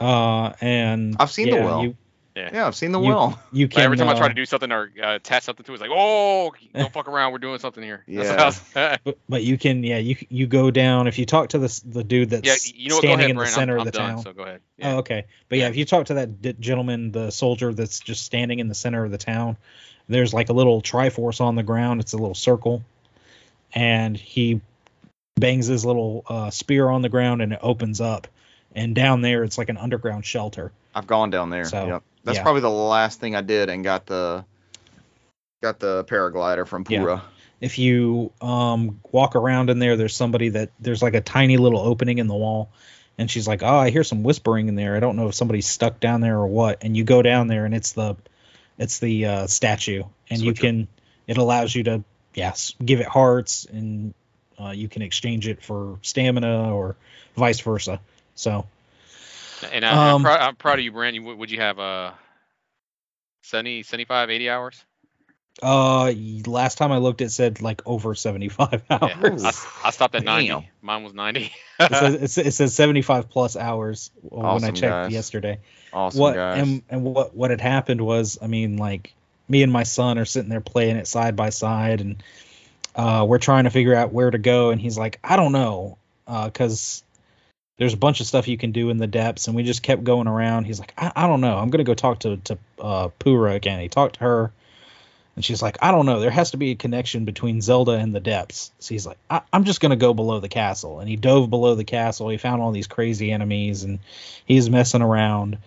[0.00, 1.82] Uh, and I've seen the yeah, well.
[1.84, 1.96] You,
[2.36, 3.40] Yeah, I've seen the You- well.
[3.52, 5.64] you Like, can every time I try uh, to do something or uh, attach something
[5.64, 7.32] to it, it's like, oh, don't fuck around.
[7.32, 8.04] We're doing something here.
[8.06, 8.28] Yeah.
[8.30, 11.48] what I was- But, but you can, yeah, you you go down if you talk
[11.50, 13.00] to the the dude that's yeah, you know what?
[13.04, 13.54] Standing ahead, in the Brian.
[13.54, 14.14] center I'm, of I'm the done.
[14.16, 14.22] town.
[14.22, 14.60] So go ahead.
[14.82, 15.24] Oh, okay.
[15.48, 15.70] But yeah, Yeah.
[15.70, 19.02] if you talk to that d- gentleman, the soldier that's just standing in the center
[19.04, 19.56] of the town,
[20.08, 22.00] there's like a little Triforce on the ground.
[22.02, 22.82] It's a little circle,
[23.74, 24.60] and he
[25.36, 28.26] bangs his little uh, spear on the ground, and it opens up.
[28.76, 30.70] And down there, it's like an underground shelter.
[30.94, 31.64] I've gone down there.
[31.64, 32.02] So, yep.
[32.22, 32.42] That's yeah.
[32.42, 34.44] probably the last thing I did and got the
[35.62, 37.00] got the paraglider from Yeah.
[37.00, 37.22] Purah.
[37.60, 41.80] if you um walk around in there there's somebody that there's like a tiny little
[41.80, 42.70] opening in the wall
[43.16, 45.66] and she's like oh i hear some whispering in there i don't know if somebody's
[45.66, 48.16] stuck down there or what and you go down there and it's the
[48.78, 50.86] it's the uh, statue and you can
[51.26, 52.04] it allows you to
[52.34, 54.12] yes give it hearts and
[54.60, 56.96] uh, you can exchange it for stamina or
[57.34, 57.98] vice versa
[58.36, 58.64] so
[59.72, 61.24] And I, Um, I'm, prou- I'm proud of you, Brandon.
[61.24, 62.12] You, would you have uh,
[63.42, 64.84] 70, 75, 80 hours?
[65.62, 66.12] uh
[66.46, 68.98] last time i looked it said like over 75 Yeah.
[69.00, 70.48] hours I, I stopped at 90.
[70.48, 70.64] Damn.
[70.82, 71.50] Mine was 90.
[71.80, 75.12] it, says, it says- it says 75 plus hours when i checked guys.
[75.12, 75.58] yesterday
[75.94, 76.58] Awesome what guys.
[76.60, 79.14] and and what what had happened was I mean like
[79.48, 82.22] me and my son are sitting there playing it side by side and
[82.94, 85.96] uh we're trying to figure out where to go and he's like I don't know
[86.26, 87.02] uh cuz
[87.78, 90.02] there's a bunch of stuff you can do in the depths, and we just kept
[90.02, 90.64] going around.
[90.64, 91.56] He's like, I, I don't know.
[91.56, 93.80] I'm gonna go talk to to uh, Purah again.
[93.80, 94.52] He talked to her,
[95.34, 96.20] and she's like, I don't know.
[96.20, 98.72] There has to be a connection between Zelda and the depths.
[98.78, 101.74] So he's like, I, I'm just gonna go below the castle, and he dove below
[101.74, 102.28] the castle.
[102.30, 103.98] He found all these crazy enemies, and
[104.46, 105.58] he's messing around,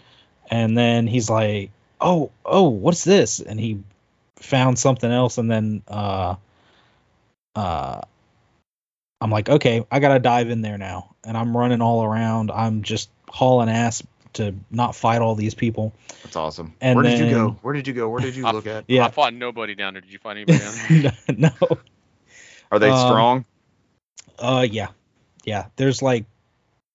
[0.49, 1.71] and then he's like,
[2.01, 3.41] Oh, oh, what's this?
[3.41, 3.83] And he
[4.37, 6.35] found something else, and then uh,
[7.55, 8.01] uh
[9.21, 12.51] I'm like, okay, I gotta dive in there now, and I'm running all around.
[12.51, 14.01] I'm just hauling ass
[14.33, 15.93] to not fight all these people.
[16.23, 16.73] That's awesome.
[16.81, 17.57] And Where did you go?
[17.61, 18.09] Where did you go?
[18.09, 18.85] Where did you I- look at?
[18.89, 20.01] I fought nobody down there.
[20.01, 21.13] Did you find anybody down there?
[21.37, 21.49] no,
[22.71, 23.45] Are they Um, strong?
[24.37, 24.87] uh, yeah,
[25.43, 25.65] yeah.
[25.75, 26.25] There's like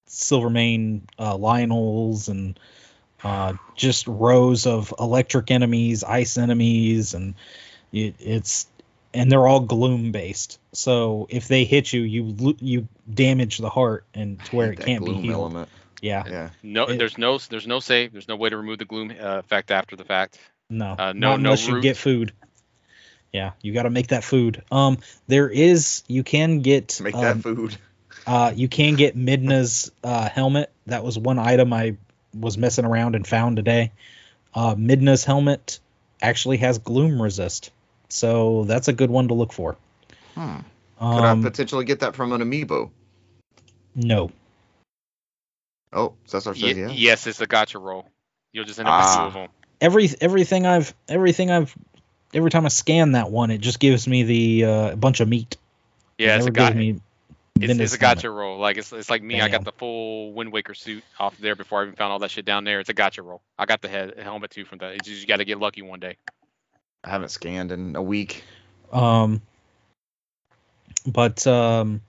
[0.06, 2.58] Silvermane uh, Lynels and
[3.22, 7.34] uh, just rows of electric enemies, ice enemies, and
[7.92, 8.66] it, it's
[9.14, 10.58] and they're all gloom based.
[10.72, 15.04] So if they hit you, you you damage the heart and to where it can't
[15.04, 15.40] be healed.
[15.40, 15.68] element.
[16.02, 16.50] Yeah, Yeah.
[16.62, 18.12] No, It- there's no, there's no save.
[18.12, 20.38] There's no way to remove the gloom uh, effect after the fact.
[20.68, 22.32] No, Uh, no- not no unless you get food.
[23.32, 24.62] Yeah, you got to make that food.
[24.70, 27.76] Um, there is you can get Make um, that food.
[28.26, 30.70] uh you can get Midna's uh helmet.
[30.86, 31.96] That was one item I
[32.32, 33.92] was messing around and found today.
[34.54, 35.80] Uh, Midna's helmet
[36.22, 37.70] actually has gloom resist,
[38.08, 39.76] so that's a good one to look for.
[40.34, 40.58] Hmm.
[40.98, 42.90] Could Um, I potentially get that from an amiibo?
[43.94, 44.30] no,
[45.92, 46.88] Oh, Cesar says Ye- yeah.
[46.88, 48.08] Yes, it's a gotcha roll.
[48.52, 49.24] You'll just end up Ah.
[49.26, 49.50] with two of them.
[49.80, 51.74] every everything I've everything I've
[52.32, 55.56] every time I scan that one, it just gives me the uh, bunch of meat.
[56.18, 56.76] Yeah, It it's a gives gotcha.
[56.76, 57.00] me
[57.60, 58.58] It's, it's a gotcha roll.
[58.58, 59.40] Like it's it's like me.
[59.40, 62.30] I got the full Wind Waker suit off there before I even found all that
[62.32, 62.80] shit down there.
[62.80, 63.42] It's a gotcha roll.
[63.56, 64.94] I got the head helmet too from that.
[64.94, 66.16] It's just you got to get lucky one day.
[67.04, 68.44] I haven't scanned in a week.
[68.92, 69.42] Um,
[71.06, 72.00] but um,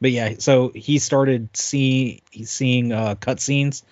[0.00, 3.82] but yeah, so he started see seeing uh cutscenes,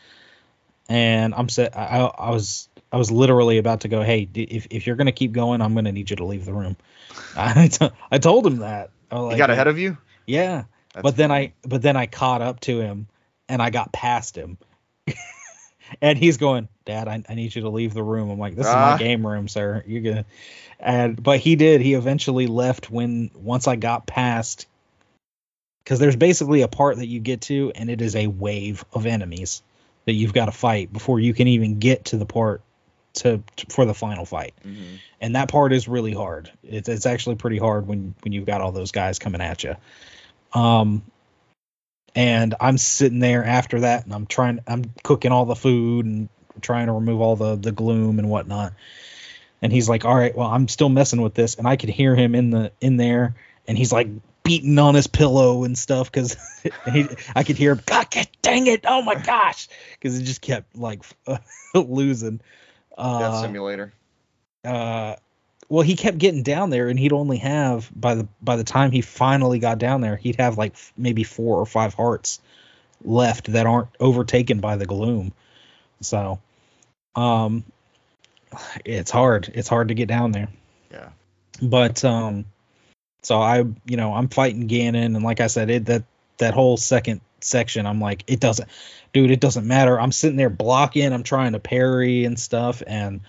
[0.88, 1.76] and I'm set.
[1.76, 4.02] I, I was I was literally about to go.
[4.02, 6.76] Hey, if if you're gonna keep going, I'm gonna need you to leave the room.
[7.36, 8.90] I, t- I told him that.
[9.10, 9.96] I was he got ahead of you.
[10.26, 11.32] Yeah, That's but then.
[11.32, 13.08] I but then I caught up to him,
[13.48, 14.58] and I got past him.
[16.00, 18.30] and he's going, Dad, I, I need you to leave the room.
[18.30, 18.92] I'm like, this is Ah.
[18.92, 19.82] my game room, sir.
[19.86, 20.24] You're gonna
[20.80, 21.80] and but he did.
[21.80, 24.66] He eventually left when once I got past
[25.84, 29.06] because there's basically a part that you get to, and it is a wave of
[29.06, 29.62] enemies
[30.04, 32.62] that you've got to fight before you can even get to the part
[33.14, 34.54] to, to for the final fight.
[34.66, 34.98] Mhm.
[35.20, 36.50] And that part is really hard.
[36.64, 39.76] It's it's actually pretty hard when when you've got all those guys coming at you.
[40.52, 41.02] Um,
[42.14, 46.28] and I'm sitting there after that, and I'm trying, I'm cooking all the food and
[46.60, 48.74] trying to remove all the the gloom and whatnot.
[49.60, 52.14] And he's like, "All right, well, I'm still messing with this," and I could hear
[52.14, 53.36] him in the in there,
[53.66, 54.08] and he's like
[54.42, 56.36] beating on his pillow and stuff because
[57.34, 57.80] I could hear him.
[57.86, 58.08] God,
[58.42, 58.84] dang it!
[58.86, 61.02] Oh my gosh, because it just kept like
[61.74, 62.40] losing.
[62.96, 63.92] Death Uh, Simulator.
[64.64, 65.16] uh
[65.72, 68.90] well he kept getting down there and he'd only have by the by the time
[68.90, 72.42] he finally got down there he'd have like f- maybe four or five hearts
[73.02, 75.32] left that aren't overtaken by the gloom.
[76.02, 76.40] So
[77.16, 77.64] um
[78.84, 79.50] it's hard.
[79.54, 80.48] It's hard to get down there.
[80.90, 81.08] Yeah.
[81.62, 82.44] but um
[83.22, 86.04] so i you know i'm fighting ganon and like i said it that
[86.36, 88.68] that whole second section i'm like it doesn't
[89.14, 89.98] dude it doesn't matter.
[89.98, 93.22] I'm sitting there blocking i'm trying to parry and stuff and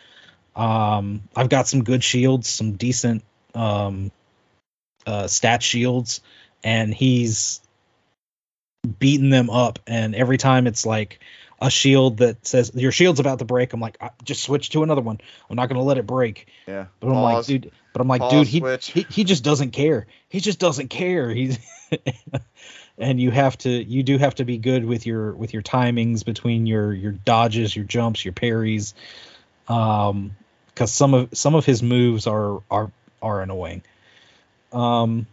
[0.56, 3.24] um i've got some good shields some decent
[3.56, 4.12] um
[5.08, 6.22] uh stat shields
[6.64, 7.62] and he's
[9.00, 11.20] beating them up and every time it's like
[11.62, 14.84] a shield that says your shield's about to break i'm like I, just switch to
[14.84, 15.20] another one
[15.50, 16.86] i'm not going to let it break Yeah.
[17.00, 17.72] but I'm like, dude.
[17.94, 18.48] But I'm like, Pause, dude.
[18.48, 18.92] He, switch.
[18.92, 20.08] he he just doesn't care.
[20.28, 21.30] He just doesn't care.
[21.30, 21.60] He's
[22.98, 26.26] and you have to you do have to be good with your with your timings
[26.26, 28.96] between your your dodges, your jumps, your parries,
[29.68, 30.36] um,
[30.74, 32.92] because some of some of his moves are are
[33.22, 33.82] are annoying.
[34.72, 35.28] Um,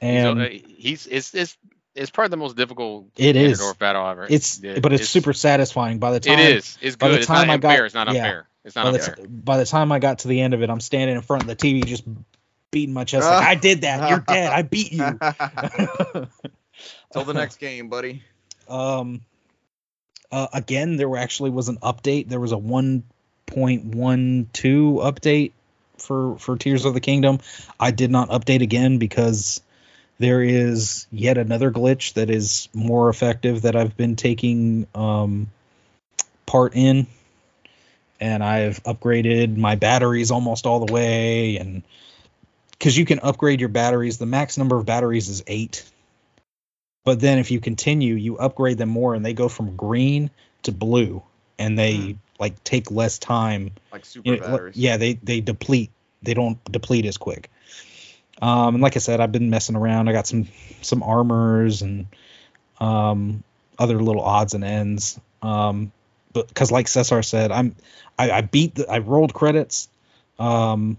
[0.00, 1.56] and so, uh, he's it's it's
[1.94, 3.60] it's probably the most difficult It is.
[3.60, 4.26] Ganondorf battle ever.
[4.28, 6.76] it's Yeah, but it's, super satisfying by the time It is.
[6.80, 7.20] It's by the good.
[7.20, 7.86] It's not time I got- unfair.
[7.86, 8.24] It's not yeah.
[8.24, 8.48] unfair.
[8.64, 9.14] It's by not the, unfair.
[9.16, 11.42] t- by the time I got to the end of it, I'm standing in front
[11.42, 12.04] of the TV just
[12.70, 14.08] beating my chest like I did that.
[14.10, 14.52] You're dead.
[14.52, 15.18] I beat you.
[17.12, 18.22] Till the next game, buddy.
[18.68, 19.20] Um,
[20.32, 22.28] uh, again, there actually was an update.
[22.28, 22.58] There was a
[23.48, 25.52] 1.12 update
[25.98, 27.40] for for Tears of the Kingdom.
[27.80, 29.62] I did not update again because
[30.18, 35.48] there is yet another glitch that is more effective that I've been taking um,
[36.46, 37.06] part in,
[38.20, 41.82] and I've upgraded my batteries almost all the way, and
[42.72, 45.84] because you can upgrade your batteries, the max number of batteries is eight
[47.04, 50.30] But then if you continue, you upgrade them more, and they go from green
[50.64, 51.22] to blue,
[51.58, 52.12] and they Hmm.
[52.38, 54.76] Like take less time Like super you know, batteries.
[54.76, 55.90] yeah, they they deplete.
[56.22, 57.50] They don't deplete as quick.
[58.40, 60.08] Um, and like I said, I've been messing around.
[60.08, 60.48] I got some
[60.82, 62.06] some armors and
[62.80, 63.44] um,
[63.78, 65.20] other little odds and ends.
[65.42, 65.92] Um,
[66.32, 67.76] but because like Cesar said, I'm
[68.18, 69.88] I, I beat the I rolled credits,
[70.38, 70.96] um,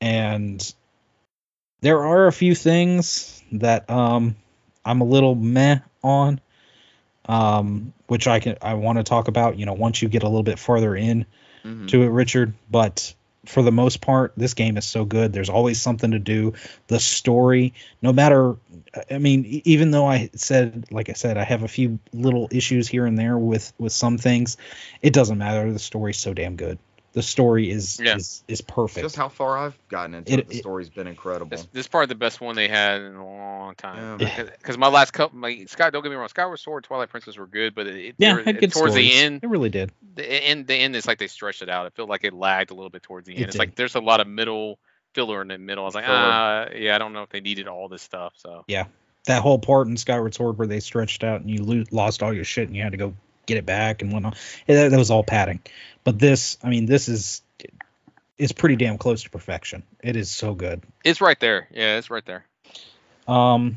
[0.00, 0.74] and
[1.82, 4.36] there are a few things that um
[4.84, 6.40] I'm a little meh on.
[7.26, 9.58] Um, which I can I want to talk about.
[9.58, 11.26] You know, once you get a little bit further in
[11.64, 11.88] Mhm.
[11.88, 12.54] to it, Richard.
[12.70, 13.14] But
[13.46, 15.32] for the most part, this game is so good.
[15.32, 16.54] There's always something to do.
[16.88, 17.72] The story,
[18.02, 18.56] no matter,
[19.10, 22.88] I mean, even though I said, like I said, I have a few little issues
[22.88, 24.56] here and there with with some things,
[25.02, 25.72] it doesn't matter.
[25.72, 26.78] The story's so damn good.
[27.12, 28.16] The story is Yeah.
[28.16, 29.04] is is perfect.
[29.04, 31.50] Just how far I've gotten into It- it, the it- story's been incredible.
[31.50, 34.20] This, this is probably the best one they had in a long time.
[34.20, 34.44] Yeah.
[34.44, 37.48] Because my last couple, my Sky, don't get me wrong, Skyward Sword, Twilight Princess were
[37.48, 39.10] good, but it, yeah, it were- had good towards stories.
[39.12, 39.90] the end, it really did.
[40.14, 41.86] the end, the end is like they stretched it out.
[41.86, 43.42] It felt like it lagged a little bit towards the end.
[43.42, 44.78] It it's like there's a lot of middle
[45.14, 45.82] filler in the middle.
[45.82, 46.16] I was like, Filler.
[46.16, 48.34] ah, yeah, I don't know if they needed all this stuff.
[48.36, 48.84] So yeah,
[49.26, 52.32] That whole part in Skyward Sword where they stretched out and you lo- lost all
[52.32, 53.14] your shit and you had to go
[53.50, 54.36] get it back and whatnot.
[54.66, 55.60] Yeah, that, that was all padding.
[56.04, 57.42] But this, I mean, this is
[58.38, 59.82] is pretty damn close to perfection.
[60.02, 60.82] It is so good.
[61.04, 61.68] it's right there.
[61.70, 62.46] Yeah, it's right there.
[63.28, 63.76] Um,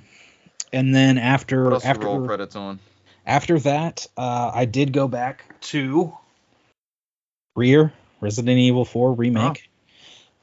[0.72, 2.80] and then after what else after you roll credits on?
[3.26, 5.44] after that, uh, I did go back
[5.74, 6.18] to
[7.56, 9.70] Rear Resident Evil 4 remake.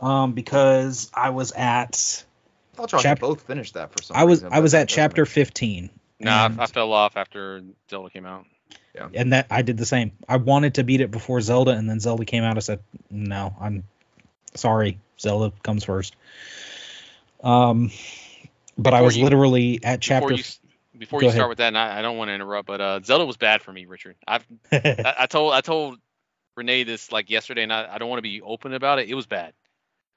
[0.00, 2.24] Um, because I was at
[2.72, 4.52] I thought y'all Chap- had both finished that for some I was reason.
[4.52, 5.90] I was at chapter make- 15.
[6.20, 8.44] Nah, I, I fell off after Zelda came out.
[9.14, 10.12] And that I did the same.
[10.28, 12.56] I wanted to beat it before Zelda, and then Zelda came out.
[12.56, 12.80] I said,
[13.10, 13.84] "No, I'm
[14.54, 14.98] sorry.
[15.18, 16.16] Zelda comes first.
[17.42, 17.90] Um,
[18.76, 20.28] but I was you- literally at chapter.
[20.28, 22.80] Before you, before you start with that, and I, I don't want to interrupt, but
[22.80, 24.16] uh, Zelda was bad for me, Richard.
[24.26, 25.98] I've I, I told I told
[26.56, 29.08] Renee this like yesterday, and I, I don't want to be open about it.
[29.08, 29.52] It was bad.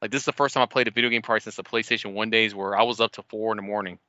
[0.01, 2.13] Like this is the first time I played a video game probably since the PlayStation
[2.13, 3.99] One days, where I was up to four in the morning,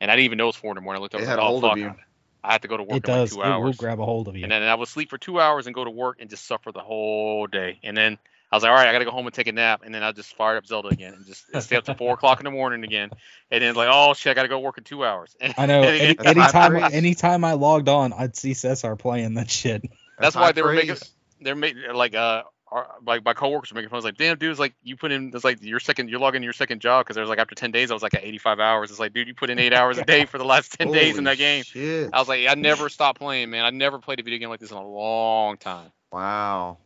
[0.00, 1.00] and I didn't even know it was four in the morning.
[1.00, 2.04] I looked up, It and had was like, hold oh, of fuck, you.
[2.44, 3.30] I have to go to work it in like does.
[3.32, 4.42] two It will grab a hold of you.
[4.42, 6.72] and then I would sleep for two hours and go to work and just suffer
[6.72, 7.78] the whole day.
[7.82, 8.18] And then
[8.52, 10.02] I was like, all right, I gotta go home and take a nap, and then
[10.04, 12.50] I just fired up Zelda again and just stay up to four o'clock in the
[12.50, 13.10] morning again,
[13.50, 15.34] and then like, oh shit, I gotta go work in two hours.
[15.40, 15.82] And, I know.
[15.82, 16.92] Any, anytime, praise.
[16.92, 19.82] anytime I logged on, I'd see Cesar playing that shit.
[20.18, 20.96] That's high why they were making-
[21.40, 22.44] they're making like uh
[22.74, 23.96] our, like my coworkers were making fun.
[23.96, 26.18] I was like, damn, dude, it's like you put in it's like your second you're
[26.18, 28.58] logging your second job because there's like after ten days I was like at 85
[28.58, 28.90] hours.
[28.90, 31.16] It's like, dude, you put in eight hours a day for the last ten days
[31.16, 31.62] in that game.
[31.62, 32.10] Shit.
[32.12, 33.64] I was like, I never stopped playing, man.
[33.64, 35.90] I never played a video game like this in a long time.
[36.12, 36.78] wow.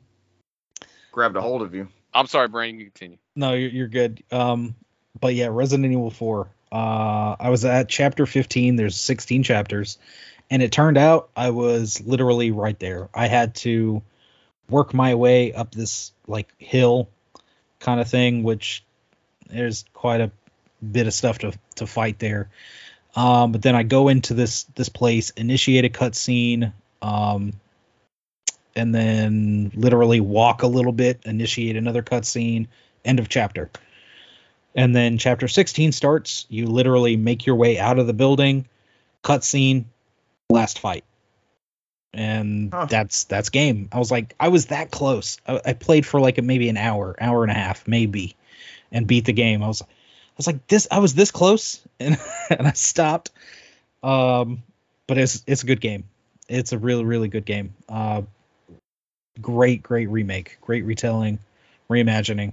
[1.11, 1.89] Grabbed a hold of you.
[2.13, 2.79] I'm sorry, Brandon.
[2.79, 3.19] You continue.
[3.35, 4.23] No, you're, you're good.
[4.31, 4.75] Um,
[5.19, 6.49] but yeah, Resident Evil 4.
[6.71, 8.77] Uh, I was at chapter 15.
[8.77, 9.99] There's 16 chapters,
[10.51, 13.09] and it turned out I was literally right there.
[13.15, 14.03] I had to
[14.71, 17.09] work my way up this like hill
[17.81, 18.85] kind of thing, which
[19.49, 20.31] there's quite a
[20.93, 22.49] bit of stuff to to fight there.
[23.17, 26.73] Um, but then I go into this this place, initiate a cutscene,
[27.03, 27.55] um,
[28.77, 32.69] and then literally walk a little bit, initiate another cutscene,
[33.05, 33.71] end of chapter.
[34.75, 36.47] And then chapter 16 starts.
[36.49, 38.69] You literally make your way out of the building,
[39.25, 39.87] cutscene,
[40.51, 41.05] last fight.
[42.15, 42.87] And Huh.
[42.87, 43.89] that's that's game.
[43.93, 45.39] I was like, I was that close.
[45.47, 48.37] I, I played for like a, maybe an hour, hour and a half, maybe,
[48.91, 49.63] and beat the game.
[49.63, 49.87] I was, I
[50.37, 50.89] was like this.
[50.91, 52.19] I was this close, and
[52.51, 53.31] and I stopped.
[54.03, 54.63] Um,
[55.07, 56.05] but it's it's a good game.
[56.49, 57.75] It's a really really good game.
[57.89, 58.23] Uh,
[59.41, 61.39] great great remake, great retelling,
[61.91, 62.53] reimagining.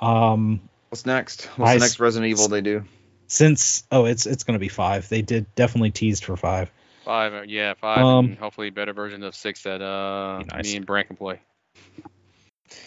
[0.00, 0.60] Um,
[0.90, 1.46] What's next?
[1.56, 2.84] What's I the next Resident Evil they do?
[3.26, 5.08] since oh it's it's gonna be five.
[5.08, 6.70] They did definitely teased for five.
[7.08, 10.44] Five, uh, yeah, five, Um, and hopefully a better version of six that uh Be
[10.44, 10.64] nice.
[10.66, 11.40] me and Brant can play.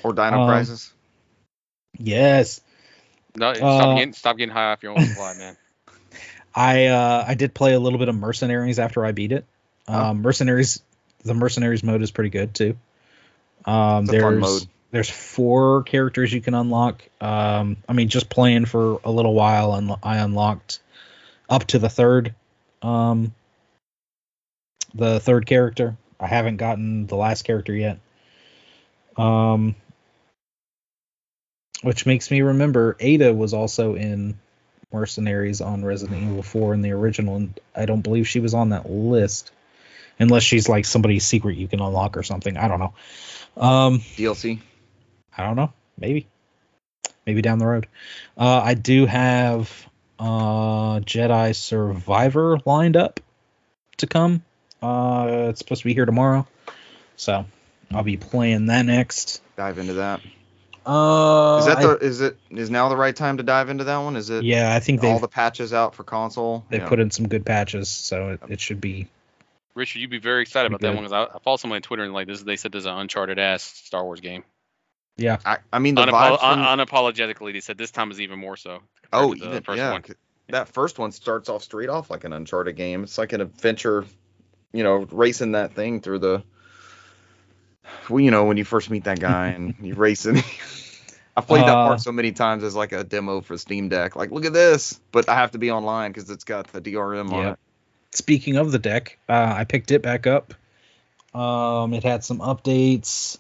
[0.04, 0.94] Or Dino Um, Crisis?
[1.98, 2.62] Yes,
[3.36, 5.58] No, Uh, stop getting stop getting high off your own supply, man.
[6.56, 9.44] I uh I did play a little bit of Mercenaries after I beat it.
[9.88, 10.00] Oh.
[10.10, 10.84] Um, Mercenaries,
[11.24, 12.78] the Mercenaries mode is pretty good too.
[13.66, 14.68] Um, It's a fun there's mode.
[14.92, 17.02] there's four characters you can unlock.
[17.20, 20.80] Um, I mean, just playing for a little while, and I unlocked
[21.50, 22.36] up to the third,
[22.84, 23.34] um,
[24.94, 25.98] the third character.
[26.20, 28.00] I haven't gotten the last character yet.
[29.18, 29.76] Um,
[31.82, 34.40] which makes me remember Ada was also in
[34.92, 38.70] Mercenaries on Resident Evil 4 in the original, and I don't believe she was on
[38.70, 39.52] that list,
[40.20, 42.58] unless she's like somebody's secret you can unlock or something.
[42.58, 42.94] I don't know.
[43.58, 44.60] Um, DLC?
[45.36, 45.74] I don't know.
[45.98, 46.28] Maybe.
[47.26, 47.88] Maybe down the road.
[48.38, 49.70] Uh, I do have
[50.20, 53.20] uh, Jedi Survivor lined up
[53.98, 54.44] to come.
[54.82, 56.48] Uh, it's supposed to be here tomorrow,
[57.16, 57.46] so
[57.92, 59.42] I'll be playing that next.
[59.56, 60.22] Dive into that.
[60.84, 63.84] Uh, Is that I- the is it is now the right time to dive into
[63.84, 64.16] that one?
[64.16, 66.66] Is it yeah, I think all the patches out for console?
[66.70, 66.88] they Yeah.
[66.88, 69.08] put in some good patches, so it, it should be.
[69.76, 71.82] Richard, you'd be very excited about Pretty that one because I, I follow someone on
[71.84, 72.42] Twitter and like this.
[72.42, 74.44] They said this is an Uncharted ass Star Wars game.
[75.18, 78.40] Yeah, I, I mean the Unapolo- from, un- unapologetically, they said this time is even
[78.40, 78.80] more so.
[79.14, 80.04] oh to the even first yeah one.
[80.04, 80.14] c-
[80.50, 83.04] that first one starts off straight off like an Uncharted game.
[83.04, 84.06] It's like an adventure,
[84.74, 86.44] you know, racing that thing through the.
[88.10, 90.38] Well, you know when you first meet that guy and you racing.
[91.38, 94.18] I've played that Uh, part so many times as like a demo for Steam Deck.
[94.18, 97.32] Like, look at this, but I have to be online because it's got the DRM
[97.32, 97.52] on Yeah.
[97.54, 97.60] it.
[98.14, 100.54] Speaking of the deck, uh, I picked it back up.
[101.34, 103.38] Um, it had some updates.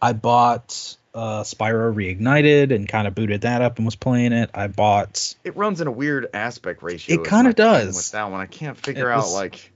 [0.00, 4.50] I bought uh, Spyro Reignited and kind of booted that up and was playing it.
[4.54, 5.34] I bought.
[5.42, 7.20] It runs in a weird aspect ratio.
[7.20, 7.96] It kinda does.
[7.96, 9.72] With that one, I can't figure out like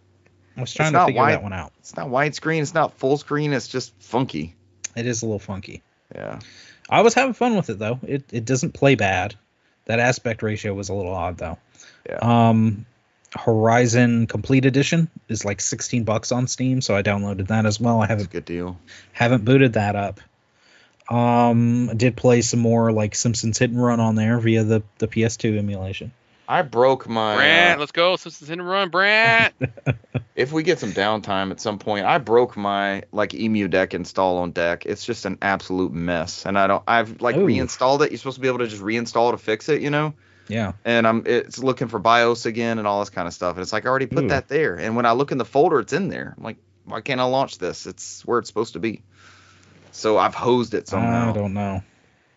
[0.59, 1.73] I was trying It's to figure wide- that one out.
[1.79, 4.55] it's not widescreen, it's not full screen, it's just funky.
[4.97, 5.83] It is a little funky.
[6.15, 6.41] Yeah.
[6.91, 7.99] I was having fun with it though.
[8.07, 9.35] It it doesn't play bad.
[9.87, 11.59] That aspect ratio was a little odd though.
[12.09, 12.19] Yeah.
[12.21, 12.85] Um,
[13.37, 17.99] Horizon Complete Edition is like 16 bucks on Steam, so I downloaded that as well.
[17.99, 18.79] I That's a haven't good deal.
[19.13, 20.21] haven't booted that up.
[21.11, 24.83] Um, I did play some more like Simpsons Hit and Run on there via the
[24.99, 26.13] the PS2 emulation.
[26.51, 27.37] I broke my.
[27.37, 28.17] Brant, uh, let's go.
[28.17, 29.55] Simpsons hit and run, Brant.
[30.35, 34.53] if we get some downtime at some point, I broke my like EmuDeck install on
[34.53, 34.87] deck.
[34.87, 36.83] It's just an absolute mess, and I don't.
[36.89, 37.45] I've like Ooh.
[37.45, 38.11] reinstalled it.
[38.11, 40.15] You're supposed to be able to just reinstall to fix it, you know.
[40.49, 40.73] Yeah.
[40.87, 43.57] And I'm it's looking for BIOS again and all this kind of stuff.
[43.57, 44.29] And it's like I already put Ooh.
[44.29, 44.77] that there.
[44.77, 46.35] And when I look in the folder, it's in there.
[46.35, 46.57] I'm like,
[46.87, 47.87] why can't I launch this?
[47.87, 49.03] It's where it's supposed to be.
[49.93, 51.31] So I've hosed it somehow.
[51.31, 51.83] I don't know.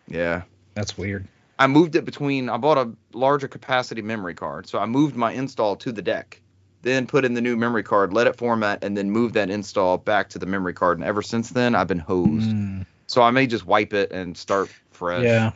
[0.06, 0.42] Yeah.
[0.74, 1.26] That's weird.
[1.62, 2.48] I moved it between.
[2.48, 6.40] I bought a larger capacity memory card, so I moved my install to the deck,
[6.82, 9.96] then put in the new memory card, let it format, and then move that install
[9.96, 10.98] back to the memory card.
[10.98, 12.50] And ever since then, I've been hosed.
[12.50, 15.22] Mm, So I may just wipe it and start fresh.
[15.22, 15.52] yeah.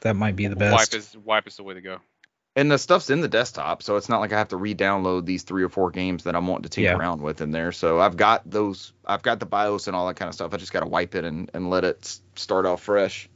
[0.00, 0.92] That might be the best.
[0.92, 1.98] Wipe is wipe is the way to go.
[2.56, 5.42] And the stuff's in the desktop, so it's not like I have to re-download these
[5.42, 6.96] three or four games that I'm wanting to tinker Yeah.
[6.96, 7.72] around with in there.
[7.72, 8.92] So I've got those.
[9.04, 10.54] I've got the BIOS and all that kind of stuff.
[10.54, 13.28] I just got to wipe it and, and let it start off fresh.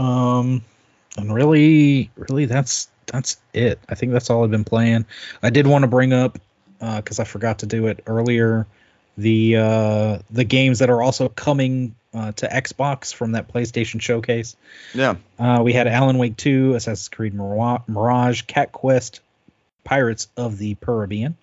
[0.00, 0.62] Um,
[1.16, 3.78] and really, really, that's that's it.
[3.88, 5.04] I think that's all I've been playing.
[5.42, 6.38] I did want to bring up
[6.78, 8.66] because I forgot to do it earlier.
[9.18, 14.56] The uh, the games that are also coming uh, to Xbox from that PlayStation showcase.
[14.94, 15.16] Yeah.
[15.38, 19.20] Uh, we had Alan Wake 2, Assassin's Creed Mira- Mirage, Cat Quest,
[19.84, 21.36] Pirates of the Caribbean,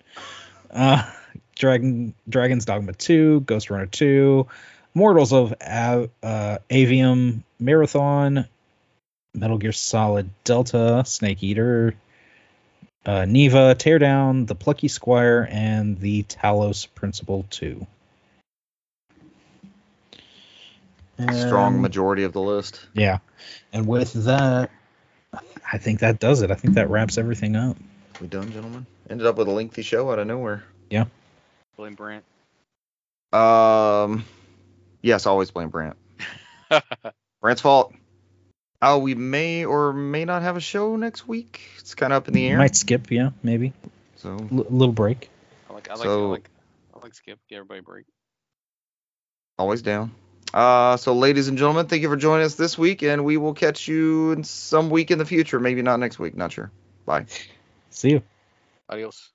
[0.72, 1.08] uh,
[1.54, 4.46] Dragon Dragon's Dogma 2, Ghostrunner 2,
[4.94, 8.46] Mortals of A- uh, Aveum Marathon,
[9.34, 11.94] Metal Gear Solid Delta, Snake Eater,
[13.06, 17.86] uh, Neva, Teardown, The Plucky Squire, and the Talos Principle 2.
[21.32, 22.80] Strong And- majority of the list.
[22.94, 23.18] yeah.
[23.72, 24.70] And with that,
[25.72, 26.50] I think that does it.
[26.50, 27.76] I think that wraps everything up.
[28.20, 28.86] We done, gentlemen?
[29.10, 30.64] Ended up with a lengthy show out of nowhere.
[30.90, 31.06] Yeah.
[31.76, 32.24] Blame Brant.
[33.32, 34.24] Um,
[35.02, 35.96] yes, always blame Brant.
[37.40, 37.94] Brant's fault.
[38.80, 41.60] Oh, we may or may not have a show next week.
[41.78, 42.58] It's kind of up in the air.
[42.58, 43.72] Might skip, yeah, maybe.
[44.16, 45.30] So a L- little break.
[45.68, 46.50] I like, I like, so, I like,
[46.94, 47.38] I like skip.
[47.48, 48.06] Give everybody a break.
[49.58, 50.12] Always down.
[50.54, 53.54] Uh, so, ladies and gentlemen, thank you for joining us this week, and we will
[53.54, 55.60] catch you in some week in the future.
[55.60, 56.36] Maybe not next week.
[56.36, 56.70] Not sure.
[57.04, 57.26] Bye.
[57.90, 58.22] See you.
[58.88, 59.30] Adios.